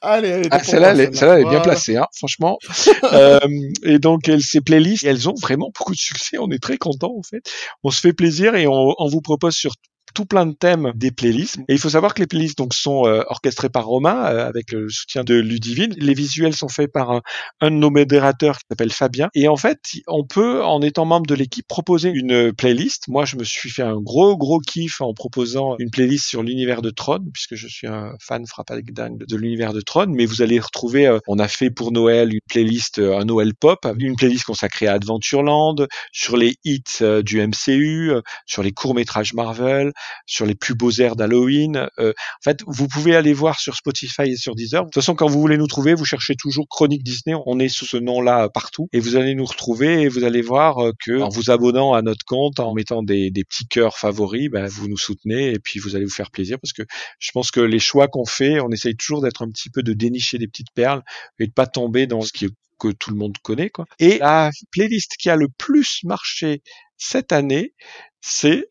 allez, 0.02 0.32
allez. 0.32 0.48
Ah, 0.50 0.62
celle-là, 0.62 0.92
elle, 0.92 1.00
est, 1.00 1.14
celle-là, 1.14 1.38
elle 1.38 1.46
est 1.46 1.50
bien 1.50 1.60
placée, 1.60 1.96
hein, 1.96 2.06
franchement. 2.16 2.58
euh, 3.12 3.40
et 3.84 3.98
donc, 3.98 4.28
elles, 4.28 4.42
ces 4.42 4.60
playlists, 4.60 5.04
elles 5.04 5.28
ont 5.28 5.34
vraiment 5.40 5.70
beaucoup 5.76 5.92
de 5.92 6.00
succès. 6.00 6.38
On 6.38 6.50
est 6.50 6.62
très 6.62 6.78
contents, 6.78 7.14
en 7.16 7.22
fait. 7.22 7.42
On 7.82 7.90
se 7.90 8.00
fait 8.00 8.12
plaisir 8.12 8.54
et 8.54 8.66
on, 8.66 8.94
on 8.98 9.08
vous 9.08 9.20
propose 9.20 9.54
sur 9.54 9.72
tout 10.14 10.26
plein 10.26 10.46
de 10.46 10.52
thèmes 10.52 10.92
des 10.94 11.11
playlists. 11.11 11.58
Et 11.68 11.74
il 11.74 11.78
faut 11.78 11.90
savoir 11.90 12.14
que 12.14 12.20
les 12.20 12.26
playlists 12.26 12.58
donc 12.58 12.74
sont 12.74 13.06
euh, 13.06 13.22
orchestrées 13.28 13.68
par 13.68 13.86
Romain 13.86 14.24
euh, 14.24 14.46
avec 14.46 14.72
le 14.72 14.88
soutien 14.88 15.24
de 15.24 15.34
Ludivine. 15.34 15.94
Les 15.96 16.14
visuels 16.14 16.54
sont 16.54 16.68
faits 16.68 16.92
par 16.92 17.11
un, 17.11 17.22
un 17.61 17.70
de 17.70 17.76
nos 17.76 17.90
modérateurs 17.90 18.58
qui 18.58 18.64
s'appelle 18.68 18.92
Fabien. 18.92 19.28
Et 19.34 19.48
en 19.48 19.56
fait, 19.56 19.78
on 20.06 20.24
peut, 20.24 20.64
en 20.64 20.82
étant 20.82 21.04
membre 21.04 21.26
de 21.26 21.34
l'équipe, 21.34 21.66
proposer 21.66 22.11
une 22.11 22.52
playlist. 22.52 23.08
Moi, 23.08 23.24
je 23.24 23.36
me 23.36 23.44
suis 23.44 23.70
fait 23.70 23.82
un 23.82 24.00
gros 24.00 24.36
gros 24.36 24.61
kiff 24.61 25.00
en 25.00 25.14
proposant 25.14 25.76
une 25.78 25.90
playlist 25.90 26.26
sur 26.26 26.42
l'univers 26.42 26.82
de 26.82 26.90
Tron, 26.90 27.24
puisque 27.32 27.54
je 27.54 27.68
suis 27.68 27.86
un 27.86 28.14
fan 28.20 28.46
frappadingue 28.46 28.92
dingue 28.92 29.24
de 29.26 29.36
l'univers 29.36 29.72
de 29.72 29.80
Tron. 29.80 30.06
Mais 30.08 30.26
vous 30.26 30.42
allez 30.42 30.58
retrouver, 30.58 31.06
euh, 31.06 31.18
on 31.26 31.38
a 31.38 31.48
fait 31.48 31.70
pour 31.70 31.92
Noël 31.92 32.32
une 32.32 32.40
playlist, 32.48 32.98
un 32.98 33.24
Noël 33.24 33.54
pop, 33.54 33.86
une 33.98 34.16
playlist 34.16 34.44
consacrée 34.44 34.86
à 34.86 34.94
Adventureland, 34.94 35.76
sur 36.12 36.36
les 36.36 36.56
hits 36.64 37.02
du 37.24 37.40
MCU, 37.46 38.12
sur 38.46 38.62
les 38.62 38.72
courts 38.72 38.94
métrages 38.94 39.34
Marvel 39.34 39.92
sur 40.26 40.46
les 40.46 40.55
plus 40.55 40.74
beaux 40.74 40.90
airs 40.90 41.16
d'Halloween. 41.16 41.88
Euh, 41.98 42.11
en 42.11 42.42
fait, 42.44 42.61
vous 42.66 42.88
pouvez 42.88 43.14
aller 43.16 43.32
voir 43.32 43.59
sur 43.59 43.74
Spotify 43.76 44.22
et 44.22 44.36
sur 44.36 44.55
Deezer. 44.55 44.82
De 44.82 44.86
toute 44.86 44.94
façon, 44.94 45.14
quand 45.14 45.28
vous 45.28 45.40
voulez 45.40 45.57
nous 45.57 45.66
trouver, 45.66 45.94
vous 45.94 46.05
cherchez 46.05 46.34
toujours 46.34 46.66
Chronique 46.68 47.03
Disney. 47.03 47.36
On 47.46 47.59
est 47.59 47.68
sous 47.68 47.86
ce 47.86 47.96
nom-là 47.96 48.48
partout 48.48 48.88
et 48.92 49.01
vous 49.01 49.16
allez 49.16 49.34
nous 49.34 49.44
retrouver 49.44 50.03
et 50.03 50.09
vous 50.09 50.24
allez 50.24 50.42
voir 50.42 50.78
euh, 50.78 50.92
que 51.05 51.20
en 51.20 51.28
vous 51.28 51.51
abonnant 51.51 51.94
à 51.94 52.03
notre 52.03 52.24
compte, 52.24 52.61
en 52.61 52.74
mettant 52.74 53.03
des, 53.03 53.30
des 53.30 53.44
petits 53.44 53.66
cœurs 53.66 53.96
favoris, 53.98 54.51
ben, 54.51 54.66
vous 54.66 54.88
nous 54.88 54.98
soutenez 54.98 55.51
et 55.51 55.59
puis 55.59 55.80
vous 55.80 55.96
allez 55.96 56.05
vous 56.05 56.11
faire 56.11 56.30
plaisir 56.30 56.59
parce 56.61 56.72
que 56.72 56.82
je 57.18 57.30
pense 57.32 57.51
que 57.51 57.61
les 57.61 57.78
choix 57.78 58.09
qu'on 58.09 58.26
fait, 58.26 58.61
on 58.61 58.70
essaye 58.70 58.96
toujours 58.96 59.22
d'être 59.22 59.42
un 59.42 59.51
petit 59.51 59.70
peu 59.70 59.82
de 59.82 59.92
dénicher 59.92 60.38
des 60.38 60.48
petites 60.48 60.72
perles 60.74 61.03
et 61.38 61.46
de 61.46 61.53
pas 61.53 61.66
tomber 61.66 62.07
dans 62.07 62.20
ce 62.22 62.32
qui 62.32 62.48
que 62.80 62.88
tout 62.88 63.11
le 63.11 63.16
monde 63.16 63.36
connaît 63.42 63.70
quoi. 63.70 63.84
Et 63.98 64.18
la 64.18 64.51
playlist 64.72 65.12
qui 65.18 65.30
a 65.30 65.36
le 65.36 65.48
plus 65.48 66.01
marché 66.03 66.62
cette 66.96 67.30
année, 67.30 67.74
c'est. 68.20 68.66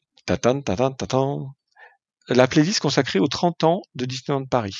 La 2.28 2.48
playlist 2.48 2.80
consacrée 2.80 3.20
aux 3.20 3.28
30 3.28 3.64
ans 3.64 3.82
de 3.96 4.06
Disneyland 4.06 4.46
Paris. 4.46 4.76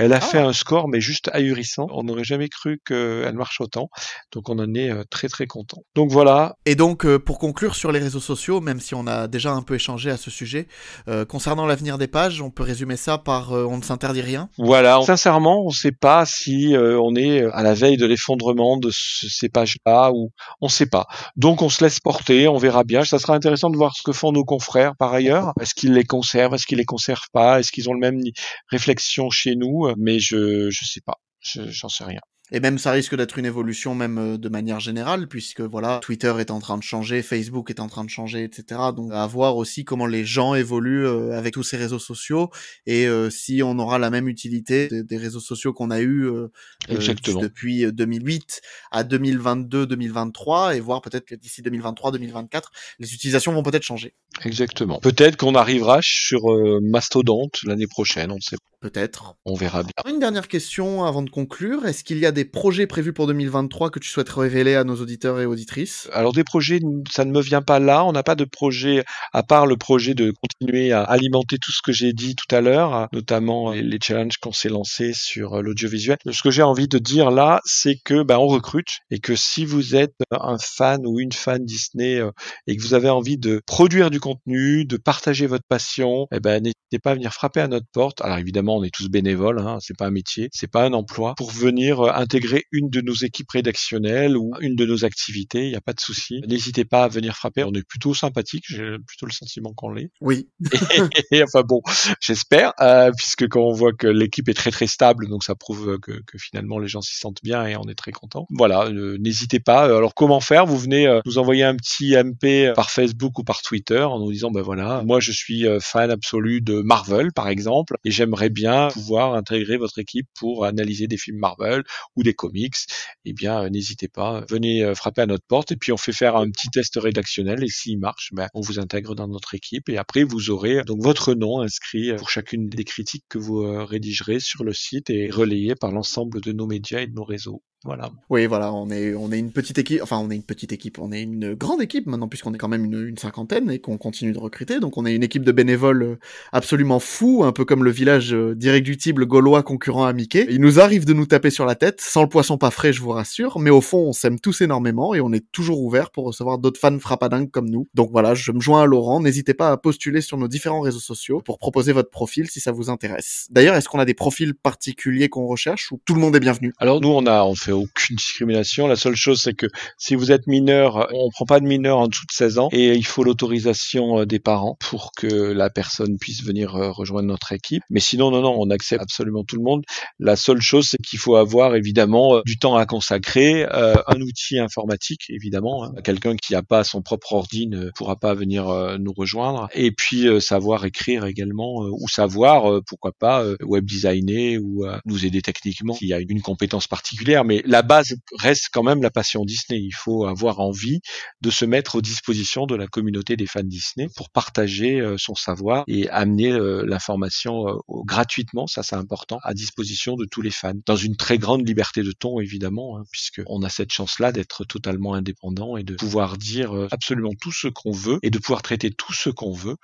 Elle 0.00 0.12
a 0.12 0.16
Ah. 0.16 0.20
fait 0.20 0.38
un 0.38 0.52
score, 0.52 0.88
mais 0.88 1.00
juste 1.00 1.30
ahurissant. 1.32 1.86
On 1.92 2.02
n'aurait 2.04 2.24
jamais 2.24 2.48
cru 2.48 2.80
qu'elle 2.86 3.34
marche 3.34 3.60
autant. 3.60 3.88
Donc 4.32 4.48
on 4.48 4.58
en 4.58 4.74
est 4.74 4.90
euh, 4.90 5.04
très 5.10 5.28
très 5.28 5.46
content. 5.46 5.82
Donc 5.94 6.10
voilà. 6.10 6.56
Et 6.66 6.74
donc, 6.74 7.04
euh, 7.04 7.18
pour 7.18 7.38
conclure 7.38 7.74
sur 7.74 7.92
les 7.92 7.98
réseaux 8.00 8.20
sociaux, 8.20 8.60
même 8.60 8.80
si 8.80 8.94
on 8.94 9.06
a 9.06 9.28
déjà 9.28 9.52
un 9.52 9.62
peu 9.62 9.74
échangé 9.74 10.10
à 10.10 10.16
ce 10.16 10.30
sujet, 10.30 10.66
euh, 11.08 11.24
concernant 11.24 11.66
l'avenir 11.66 11.98
des 11.98 12.06
pages, 12.08 12.40
on 12.42 12.50
peut 12.50 12.62
résumer 12.62 12.96
ça 12.96 13.18
par 13.18 13.52
euh, 13.52 13.64
on 13.64 13.76
ne 13.78 13.82
s'interdit 13.82 14.20
rien? 14.22 14.48
Voilà. 14.58 15.00
Sincèrement, 15.02 15.62
on 15.64 15.68
ne 15.68 15.74
sait 15.74 15.92
pas 15.92 16.24
si 16.26 16.74
euh, 16.74 16.98
on 17.00 17.14
est 17.16 17.42
à 17.52 17.62
la 17.62 17.74
veille 17.74 17.96
de 17.96 18.06
l'effondrement 18.06 18.76
de 18.76 18.90
ce- 18.92 19.26
ces 19.28 19.48
pages-là 19.48 20.10
ou 20.12 20.30
on 20.60 20.66
ne 20.66 20.70
sait 20.70 20.86
pas. 20.86 21.06
Donc 21.36 21.62
on 21.62 21.68
se 21.68 21.82
laisse 21.84 22.00
porter, 22.00 22.48
on 22.48 22.56
verra 22.58 22.84
bien. 22.84 23.04
Ça 23.04 23.18
sera 23.18 23.34
intéressant 23.34 23.70
de 23.70 23.76
voir 23.76 23.94
ce 23.96 24.02
que 24.02 24.12
font 24.12 24.32
nos 24.32 24.44
confrères 24.44 24.94
par 24.96 25.12
ailleurs. 25.12 25.52
Est-ce 25.60 25.74
qu'ils 25.74 25.92
les 25.92 26.04
conservent, 26.04 26.54
est-ce 26.54 26.66
qu'ils 26.66 26.78
les 26.78 26.84
conservent 26.84 27.28
pas, 27.32 27.60
est-ce 27.60 27.72
qu'ils 27.72 27.88
ont 27.90 27.94
le 27.94 28.00
même 28.00 28.20
réflexion 28.68 29.30
chez 29.30 29.56
nous? 29.56 29.88
Mais 29.98 30.18
je 30.20 30.70
je 30.70 30.84
sais 30.84 31.00
pas. 31.00 31.20
Je- 31.40 31.70
J'en 31.70 31.88
sais 31.88 32.04
rien. 32.04 32.20
Et 32.52 32.60
même 32.60 32.78
ça 32.78 32.92
risque 32.92 33.14
d'être 33.16 33.38
une 33.38 33.46
évolution 33.46 33.94
même 33.94 34.18
euh, 34.18 34.38
de 34.38 34.48
manière 34.48 34.80
générale, 34.80 35.28
puisque 35.28 35.60
voilà, 35.60 36.00
Twitter 36.02 36.34
est 36.38 36.50
en 36.50 36.60
train 36.60 36.78
de 36.78 36.82
changer, 36.82 37.22
Facebook 37.22 37.70
est 37.70 37.80
en 37.80 37.88
train 37.88 38.04
de 38.04 38.10
changer, 38.10 38.44
etc. 38.44 38.80
Donc 38.94 39.12
à 39.12 39.26
voir 39.26 39.56
aussi 39.56 39.84
comment 39.84 40.06
les 40.06 40.24
gens 40.24 40.54
évoluent 40.54 41.06
euh, 41.06 41.36
avec 41.36 41.54
tous 41.54 41.62
ces 41.62 41.76
réseaux 41.76 41.98
sociaux 41.98 42.50
et 42.86 43.06
euh, 43.06 43.30
si 43.30 43.62
on 43.62 43.78
aura 43.78 43.98
la 43.98 44.10
même 44.10 44.28
utilité 44.28 44.88
des, 44.88 45.02
des 45.02 45.16
réseaux 45.16 45.40
sociaux 45.40 45.72
qu'on 45.72 45.90
a 45.90 46.00
eu 46.00 46.24
euh, 46.24 46.48
Exactement. 46.88 47.40
depuis 47.40 47.84
euh, 47.84 47.92
2008 47.92 48.60
à 48.90 49.04
2022-2023 49.04 50.76
et 50.76 50.80
voir 50.80 51.02
peut-être 51.02 51.26
que 51.26 51.34
d'ici 51.34 51.62
2023-2024, 51.62 52.62
les 52.98 53.14
utilisations 53.14 53.52
vont 53.52 53.62
peut-être 53.62 53.82
changer. 53.82 54.14
Exactement. 54.44 54.98
Peut-être 55.00 55.36
qu'on 55.36 55.54
arrivera 55.54 55.98
sur 56.02 56.50
euh, 56.50 56.80
Mastodonte 56.82 57.58
l'année 57.64 57.86
prochaine, 57.86 58.30
on 58.30 58.36
ne 58.36 58.40
sait 58.40 58.56
pas. 58.56 58.88
Peut-être. 58.88 59.34
On 59.44 59.54
verra 59.54 59.82
bien. 59.82 59.92
Une 60.10 60.20
dernière 60.20 60.48
question 60.48 61.04
avant 61.04 61.20
de 61.20 61.28
conclure. 61.28 61.84
Est-ce 61.84 62.02
qu'il 62.02 62.16
y 62.18 62.24
a 62.24 62.32
des 62.32 62.39
projets 62.44 62.86
prévus 62.86 63.12
pour 63.12 63.26
2023 63.26 63.90
que 63.90 63.98
tu 63.98 64.08
souhaites 64.08 64.28
révéler 64.28 64.74
à 64.74 64.84
nos 64.84 64.96
auditeurs 64.96 65.40
et 65.40 65.46
auditrices? 65.46 66.08
Alors 66.12 66.32
des 66.32 66.44
projets, 66.44 66.80
ça 67.10 67.24
ne 67.24 67.32
me 67.32 67.40
vient 67.40 67.62
pas 67.62 67.78
là. 67.78 68.04
On 68.04 68.12
n'a 68.12 68.22
pas 68.22 68.34
de 68.34 68.44
projet 68.44 69.04
à 69.32 69.42
part 69.42 69.66
le 69.66 69.76
projet 69.76 70.14
de 70.14 70.32
continuer 70.42 70.92
à 70.92 71.02
alimenter 71.02 71.58
tout 71.58 71.72
ce 71.72 71.82
que 71.82 71.92
j'ai 71.92 72.12
dit 72.12 72.34
tout 72.34 72.54
à 72.54 72.60
l'heure, 72.60 73.08
notamment 73.12 73.72
les, 73.72 73.98
challenges 74.02 74.38
qu'on 74.38 74.52
s'est 74.52 74.68
lancés 74.68 75.12
sur 75.14 75.54
euh, 75.54 75.62
l'audiovisuel. 75.62 76.16
Ce 76.30 76.42
que 76.42 76.50
j'ai 76.50 76.62
envie 76.62 76.88
de 76.88 76.98
dire 76.98 77.30
là, 77.30 77.60
c'est 77.64 77.96
que 78.04 78.22
ben, 78.22 78.38
on 78.38 78.46
recrute 78.46 79.00
et 79.10 79.18
que 79.18 79.36
si 79.36 79.64
vous 79.64 79.94
êtes 79.94 80.14
un 80.30 80.58
fan 80.58 81.06
ou 81.06 81.20
une 81.20 81.32
fan 81.32 81.64
Disney 81.64 82.18
euh, 82.18 82.30
et 82.66 82.76
que 82.76 82.82
vous 82.82 82.94
avez 82.94 83.10
envie 83.10 83.36
de 83.38 83.60
produire 83.66 84.10
du 84.10 84.20
contenu, 84.20 84.84
de 84.84 84.96
partager 84.96 85.46
votre 85.46 85.64
passion, 85.68 86.26
eh 86.32 86.40
ben 86.40 86.62
n'hésitez 86.62 86.98
pas 87.02 87.12
à 87.12 87.14
venir 87.14 87.32
frapper 87.32 87.60
à 87.60 87.68
notre 87.68 87.86
porte. 87.92 88.20
Alors 88.22 88.38
évidemment, 88.38 88.76
on 88.76 88.84
est 88.84 88.94
tous 88.94 89.08
bénévoles, 89.08 89.58
hein, 89.58 89.78
c'est 89.80 89.96
pas 89.96 90.06
un 90.06 90.10
métier, 90.10 90.48
c'est 90.52 90.70
pas 90.70 90.84
un 90.84 90.92
emploi, 90.92 91.34
pour 91.36 91.50
venir 91.50 92.00
euh, 92.30 92.36
intégrer 92.38 92.64
une 92.72 92.90
de 92.90 93.00
nos 93.00 93.14
équipes 93.14 93.50
rédactionnelles 93.50 94.36
ou 94.36 94.52
une 94.60 94.76
de 94.76 94.86
nos 94.86 95.04
activités. 95.04 95.64
Il 95.64 95.70
n'y 95.70 95.76
a 95.76 95.80
pas 95.80 95.92
de 95.92 96.00
souci. 96.00 96.40
N'hésitez 96.46 96.84
pas 96.84 97.04
à 97.04 97.08
venir 97.08 97.36
frapper. 97.36 97.64
On 97.64 97.72
est 97.72 97.86
plutôt 97.86 98.14
sympathique. 98.14 98.64
J'ai 98.68 98.96
plutôt 99.06 99.26
le 99.26 99.32
sentiment 99.32 99.72
qu'on 99.74 99.90
l'est. 99.90 100.10
Oui. 100.20 100.48
Et, 101.32 101.42
enfin 101.42 101.62
bon, 101.62 101.82
j'espère, 102.20 102.72
euh, 102.80 103.10
puisque 103.16 103.48
quand 103.48 103.62
on 103.62 103.72
voit 103.72 103.92
que 103.92 104.06
l'équipe 104.06 104.48
est 104.48 104.54
très 104.54 104.70
très 104.70 104.86
stable, 104.86 105.28
donc 105.28 105.44
ça 105.44 105.54
prouve 105.54 105.98
que, 106.00 106.12
que 106.26 106.38
finalement 106.38 106.78
les 106.78 106.88
gens 106.88 107.00
s'y 107.00 107.18
sentent 107.18 107.42
bien 107.42 107.66
et 107.66 107.76
on 107.76 107.88
est 107.88 107.94
très 107.94 108.12
content. 108.12 108.46
Voilà, 108.50 108.86
euh, 108.86 109.18
n'hésitez 109.18 109.60
pas. 109.60 109.84
Alors 109.84 110.14
comment 110.14 110.40
faire? 110.40 110.66
Vous 110.66 110.78
venez 110.78 111.06
euh, 111.06 111.20
nous 111.26 111.38
envoyer 111.38 111.64
un 111.64 111.76
petit 111.76 112.14
MP 112.16 112.72
par 112.74 112.90
Facebook 112.90 113.38
ou 113.38 113.44
par 113.44 113.62
Twitter 113.62 114.00
en 114.00 114.18
nous 114.18 114.32
disant 114.32 114.50
ben 114.50 114.62
voilà, 114.62 115.02
moi 115.04 115.20
je 115.20 115.32
suis 115.32 115.66
euh, 115.66 115.78
fan 115.80 116.10
absolu 116.10 116.60
de 116.60 116.80
Marvel 116.82 117.32
par 117.32 117.48
exemple 117.48 117.96
et 118.04 118.10
j'aimerais 118.10 118.50
bien 118.50 118.88
pouvoir 118.88 119.34
intégrer 119.34 119.76
votre 119.76 119.98
équipe 119.98 120.26
pour 120.38 120.64
analyser 120.64 121.06
des 121.06 121.16
films 121.16 121.38
Marvel 121.38 121.82
ou 122.20 122.22
des 122.22 122.34
comics. 122.34 122.76
Eh 123.24 123.32
bien, 123.32 123.64
euh, 123.64 123.70
n'hésitez 123.70 124.08
pas, 124.08 124.44
venez 124.48 124.84
euh, 124.84 124.94
frapper 124.94 125.22
à 125.22 125.26
notre 125.26 125.46
porte 125.46 125.72
et 125.72 125.76
puis 125.76 125.92
on 125.92 125.96
fait 125.96 126.12
faire 126.12 126.36
un 126.36 126.50
petit 126.50 126.68
test 126.68 126.96
rédactionnel 126.96 127.64
et 127.64 127.68
s'il 127.68 127.98
marche, 127.98 128.30
ben, 128.32 128.48
on 128.54 128.60
vous 128.60 128.78
intègre 128.78 129.14
dans 129.14 129.28
notre 129.28 129.54
équipe 129.54 129.88
et 129.88 129.96
après 129.98 130.22
vous 130.22 130.50
aurez 130.50 130.78
euh, 130.78 130.84
donc 130.84 131.02
votre 131.02 131.34
nom 131.34 131.60
inscrit 131.60 132.14
pour 132.16 132.30
chacune 132.30 132.68
des 132.68 132.84
critiques 132.84 133.24
que 133.28 133.38
vous 133.38 133.60
rédigerez 133.86 134.40
sur 134.40 134.64
le 134.64 134.72
site 134.72 135.10
et 135.10 135.30
relayé 135.30 135.74
par 135.74 135.92
l'ensemble 135.92 136.40
de 136.40 136.52
nos 136.52 136.66
médias 136.66 137.00
et 137.00 137.06
de 137.06 137.14
nos 137.14 137.24
réseaux. 137.24 137.62
Voilà. 137.82 138.10
Oui, 138.28 138.44
voilà, 138.44 138.74
on 138.74 138.90
est, 138.90 139.14
on 139.14 139.32
est 139.32 139.38
une 139.38 139.52
petite 139.52 139.78
équipe, 139.78 140.02
enfin, 140.02 140.18
on 140.18 140.30
est 140.30 140.36
une 140.36 140.42
petite 140.42 140.70
équipe, 140.70 140.98
on 140.98 141.12
est 141.12 141.22
une 141.22 141.54
grande 141.54 141.80
équipe 141.80 142.06
maintenant, 142.06 142.28
puisqu'on 142.28 142.52
est 142.52 142.58
quand 142.58 142.68
même 142.68 142.84
une, 142.84 143.08
une 143.08 143.16
cinquantaine 143.16 143.70
et 143.70 143.78
qu'on 143.78 143.96
continue 143.96 144.32
de 144.32 144.38
recruter. 144.38 144.80
Donc, 144.80 144.98
on 144.98 145.06
est 145.06 145.14
une 145.14 145.22
équipe 145.22 145.44
de 145.44 145.52
bénévoles 145.52 146.02
euh, 146.02 146.18
absolument 146.52 147.00
fous, 147.00 147.42
un 147.42 147.52
peu 147.52 147.64
comme 147.64 147.82
le 147.82 147.90
village 147.90 148.34
euh, 148.34 148.54
d'irréductibles 148.54 149.24
gaulois 149.24 149.62
concurrent 149.62 150.04
à 150.04 150.12
Mickey. 150.12 150.46
Il 150.50 150.60
nous 150.60 150.78
arrive 150.78 151.06
de 151.06 151.14
nous 151.14 151.24
taper 151.24 151.48
sur 151.48 151.64
la 151.64 151.74
tête, 151.74 152.02
sans 152.02 152.20
le 152.22 152.28
poisson 152.28 152.58
pas 152.58 152.70
frais, 152.70 152.92
je 152.92 153.00
vous 153.00 153.12
rassure, 153.12 153.58
mais 153.58 153.70
au 153.70 153.80
fond, 153.80 154.08
on 154.08 154.12
s'aime 154.12 154.38
tous 154.38 154.60
énormément 154.60 155.14
et 155.14 155.22
on 155.22 155.32
est 155.32 155.50
toujours 155.50 155.80
ouvert 155.80 156.10
pour 156.10 156.26
recevoir 156.26 156.58
d'autres 156.58 156.78
fans 156.78 156.98
frappadingues 156.98 157.50
comme 157.50 157.70
nous. 157.70 157.88
Donc 157.94 158.10
voilà, 158.10 158.34
je 158.34 158.52
me 158.52 158.60
joins 158.60 158.82
à 158.82 158.86
Laurent, 158.86 159.20
n'hésitez 159.20 159.54
pas 159.54 159.70
à 159.70 159.78
postuler 159.78 160.20
sur 160.20 160.36
nos 160.36 160.48
différents 160.48 160.80
réseaux 160.80 160.98
sociaux 160.98 161.40
pour 161.40 161.58
proposer 161.58 161.92
votre 161.92 162.10
profil 162.10 162.50
si 162.50 162.60
ça 162.60 162.72
vous 162.72 162.90
intéresse. 162.90 163.46
D'ailleurs, 163.50 163.74
est-ce 163.74 163.88
qu'on 163.88 164.00
a 164.00 164.04
des 164.04 164.12
profils 164.12 164.52
particuliers 164.52 165.30
qu'on 165.30 165.46
recherche 165.46 165.92
ou 165.92 166.00
tout 166.04 166.12
le 166.12 166.20
monde 166.20 166.36
est 166.36 166.40
bienvenu? 166.40 166.74
Alors 166.78 167.00
nous, 167.00 167.08
on 167.08 167.24
a, 167.24 167.42
on 167.44 167.54
fait 167.54 167.69
fait 167.70 167.72
aucune 167.72 168.16
discrimination. 168.16 168.86
La 168.86 168.96
seule 168.96 169.16
chose, 169.16 169.42
c'est 169.42 169.54
que 169.54 169.66
si 169.98 170.14
vous 170.14 170.32
êtes 170.32 170.46
mineur, 170.46 171.08
on 171.12 171.30
prend 171.30 171.44
pas 171.44 171.60
de 171.60 171.66
mineur 171.66 171.98
en 171.98 172.08
dessous 172.08 172.26
de 172.26 172.32
16 172.32 172.58
ans 172.58 172.68
et 172.72 172.94
il 172.94 173.06
faut 173.06 173.22
l'autorisation 173.24 174.24
des 174.24 174.38
parents 174.38 174.76
pour 174.80 175.12
que 175.16 175.26
la 175.26 175.70
personne 175.70 176.18
puisse 176.18 176.42
venir 176.42 176.72
rejoindre 176.72 177.28
notre 177.28 177.52
équipe. 177.52 177.82
Mais 177.90 178.00
sinon, 178.00 178.30
non, 178.30 178.42
non, 178.42 178.56
on 178.58 178.70
accepte 178.70 179.02
absolument 179.02 179.44
tout 179.44 179.56
le 179.56 179.62
monde. 179.62 179.84
La 180.18 180.36
seule 180.36 180.60
chose, 180.60 180.88
c'est 180.90 180.98
qu'il 180.98 181.18
faut 181.18 181.36
avoir 181.36 181.74
évidemment 181.76 182.40
du 182.44 182.58
temps 182.58 182.76
à 182.76 182.86
consacrer, 182.86 183.64
un 183.64 184.20
outil 184.20 184.58
informatique, 184.58 185.26
évidemment. 185.28 185.84
Hein. 185.84 185.94
Quelqu'un 186.02 186.36
qui 186.36 186.52
n'a 186.54 186.62
pas 186.62 186.84
son 186.84 187.02
propre 187.02 187.32
ordi 187.32 187.66
ne 187.68 187.90
pourra 187.94 188.16
pas 188.16 188.34
venir 188.34 188.64
nous 188.98 189.12
rejoindre. 189.16 189.68
Et 189.74 189.92
puis 189.92 190.40
savoir 190.40 190.84
écrire 190.84 191.26
également 191.26 191.86
ou 191.90 192.08
savoir, 192.08 192.80
pourquoi 192.86 193.12
pas, 193.12 193.44
web 193.62 193.84
designer 193.84 194.58
ou 194.58 194.84
nous 195.04 195.26
aider 195.26 195.42
techniquement 195.42 195.94
s'il 195.94 196.08
y 196.08 196.14
a 196.14 196.18
une 196.18 196.42
compétence 196.42 196.86
particulière. 196.86 197.44
Mais 197.44 197.59
la 197.64 197.82
base 197.82 198.14
reste 198.38 198.68
quand 198.72 198.82
même 198.82 199.02
la 199.02 199.10
passion 199.10 199.44
Disney. 199.44 199.80
Il 199.80 199.94
faut 199.94 200.26
avoir 200.26 200.60
envie 200.60 201.00
de 201.40 201.50
se 201.50 201.64
mettre 201.64 201.96
aux 201.96 202.00
dispositions 202.00 202.66
de 202.66 202.74
la 202.74 202.86
communauté 202.86 203.36
des 203.36 203.46
fans 203.46 203.62
Disney 203.62 204.08
pour 204.16 204.30
partager 204.30 205.02
son 205.18 205.34
savoir 205.34 205.84
et 205.86 206.08
amener 206.10 206.52
l'information 206.84 207.64
gratuitement, 207.88 208.66
ça 208.66 208.82
c'est 208.82 208.96
important, 208.96 209.38
à 209.42 209.54
disposition 209.54 210.16
de 210.16 210.24
tous 210.24 210.42
les 210.42 210.50
fans, 210.50 210.74
dans 210.86 210.96
une 210.96 211.16
très 211.16 211.38
grande 211.38 211.66
liberté 211.66 212.02
de 212.02 212.12
ton 212.12 212.40
évidemment, 212.40 212.98
hein, 212.98 213.04
puisque 213.10 213.42
on 213.46 213.62
a 213.62 213.68
cette 213.68 213.92
chance-là 213.92 214.32
d'être 214.32 214.64
totalement 214.64 215.14
indépendant 215.14 215.76
et 215.76 215.82
de 215.82 215.94
pouvoir 215.94 216.36
dire 216.36 216.88
absolument 216.90 217.32
tout 217.40 217.52
ce 217.52 217.68
qu'on 217.68 217.92
veut 217.92 218.18
et 218.22 218.30
de 218.30 218.38
pouvoir 218.38 218.62
traiter 218.62 218.90
tout 218.90 219.12
ce 219.12 219.30
qu'on 219.30 219.52
veut, 219.52 219.76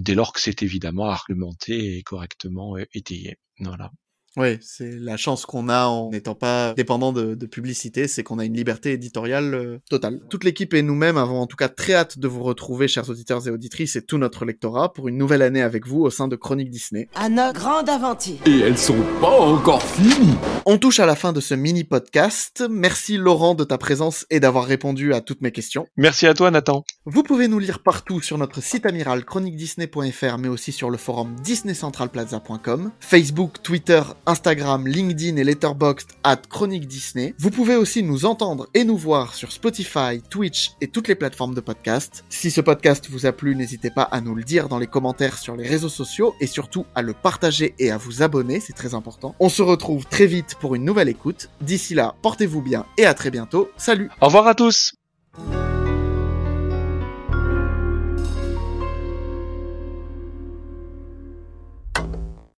dès 0.00 0.14
lors 0.14 0.32
que 0.32 0.40
c'est 0.40 0.62
évidemment 0.62 1.06
argumenté 1.06 1.96
et 1.96 2.02
correctement 2.02 2.76
étayé. 2.94 3.36
Voilà. 3.58 3.90
Oui, 4.36 4.58
c'est 4.60 4.90
la 4.98 5.16
chance 5.16 5.44
qu'on 5.44 5.68
a 5.68 5.86
en 5.86 6.10
n'étant 6.10 6.34
pas 6.34 6.72
dépendant 6.74 7.12
de, 7.12 7.34
de 7.34 7.46
publicité, 7.46 8.06
c'est 8.06 8.22
qu'on 8.22 8.38
a 8.38 8.44
une 8.44 8.54
liberté 8.54 8.92
éditoriale 8.92 9.54
euh, 9.54 9.78
totale. 9.88 10.20
Toute 10.30 10.44
l'équipe 10.44 10.72
et 10.74 10.82
nous-mêmes 10.82 11.16
avons 11.16 11.40
en 11.40 11.46
tout 11.46 11.56
cas 11.56 11.68
très 11.68 11.94
hâte 11.94 12.18
de 12.18 12.28
vous 12.28 12.42
retrouver, 12.42 12.86
chers 12.86 13.10
auditeurs 13.10 13.46
et 13.48 13.50
auditrices, 13.50 13.96
et 13.96 14.02
tout 14.02 14.18
notre 14.18 14.44
lectorat, 14.44 14.92
pour 14.92 15.08
une 15.08 15.18
nouvelle 15.18 15.42
année 15.42 15.62
avec 15.62 15.86
vous 15.86 16.00
au 16.00 16.10
sein 16.10 16.28
de 16.28 16.36
Chronique 16.36 16.70
Disney. 16.70 17.08
À 17.14 17.28
notre 17.28 17.58
grande 17.58 17.88
aventure. 17.88 18.36
Et 18.46 18.60
elles 18.60 18.78
sont 18.78 19.02
pas 19.20 19.40
encore 19.40 19.82
finies. 19.82 20.36
On 20.64 20.78
touche 20.78 21.00
à 21.00 21.06
la 21.06 21.16
fin 21.16 21.32
de 21.32 21.40
ce 21.40 21.54
mini-podcast. 21.54 22.64
Merci 22.70 23.16
Laurent 23.16 23.54
de 23.54 23.64
ta 23.64 23.78
présence 23.78 24.26
et 24.30 24.38
d'avoir 24.38 24.64
répondu 24.64 25.12
à 25.12 25.20
toutes 25.20 25.40
mes 25.40 25.52
questions. 25.52 25.88
Merci 25.96 26.26
à 26.26 26.34
toi 26.34 26.50
Nathan. 26.50 26.84
Vous 27.04 27.22
pouvez 27.22 27.48
nous 27.48 27.58
lire 27.58 27.82
partout 27.82 28.20
sur 28.20 28.38
notre 28.38 28.62
site 28.62 28.86
amiral 28.86 29.24
chroniquedisney.fr, 29.24 30.38
mais 30.38 30.48
aussi 30.48 30.70
sur 30.70 30.90
le 30.90 30.98
forum 30.98 31.34
disneycentralplaza.com, 31.42 32.92
Facebook, 33.00 33.62
Twitter, 33.62 34.02
Instagram, 34.26 34.86
LinkedIn 34.86 35.36
et 35.36 35.44
Letterboxd 35.44 36.10
at 36.24 36.42
Chronique 36.48 36.86
Disney. 36.86 37.34
Vous 37.38 37.50
pouvez 37.50 37.76
aussi 37.76 38.02
nous 38.02 38.24
entendre 38.24 38.68
et 38.74 38.84
nous 38.84 38.96
voir 38.96 39.34
sur 39.34 39.52
Spotify, 39.52 40.22
Twitch 40.28 40.72
et 40.80 40.88
toutes 40.88 41.08
les 41.08 41.14
plateformes 41.14 41.54
de 41.54 41.60
podcast. 41.60 42.24
Si 42.28 42.50
ce 42.50 42.60
podcast 42.60 43.08
vous 43.10 43.26
a 43.26 43.32
plu, 43.32 43.56
n'hésitez 43.56 43.90
pas 43.90 44.02
à 44.02 44.20
nous 44.20 44.34
le 44.34 44.42
dire 44.42 44.68
dans 44.68 44.78
les 44.78 44.86
commentaires 44.86 45.38
sur 45.38 45.56
les 45.56 45.66
réseaux 45.66 45.88
sociaux 45.88 46.34
et 46.40 46.46
surtout 46.46 46.86
à 46.94 47.02
le 47.02 47.12
partager 47.12 47.74
et 47.78 47.90
à 47.90 47.96
vous 47.96 48.22
abonner, 48.22 48.60
c'est 48.60 48.72
très 48.72 48.94
important. 48.94 49.34
On 49.40 49.48
se 49.48 49.62
retrouve 49.62 50.06
très 50.06 50.26
vite 50.26 50.56
pour 50.60 50.74
une 50.74 50.84
nouvelle 50.84 51.08
écoute. 51.08 51.48
D'ici 51.60 51.94
là, 51.94 52.14
portez-vous 52.22 52.62
bien 52.62 52.86
et 52.98 53.06
à 53.06 53.14
très 53.14 53.30
bientôt. 53.30 53.70
Salut 53.76 54.10
Au 54.20 54.26
revoir 54.26 54.46
à 54.46 54.54
tous 54.54 54.92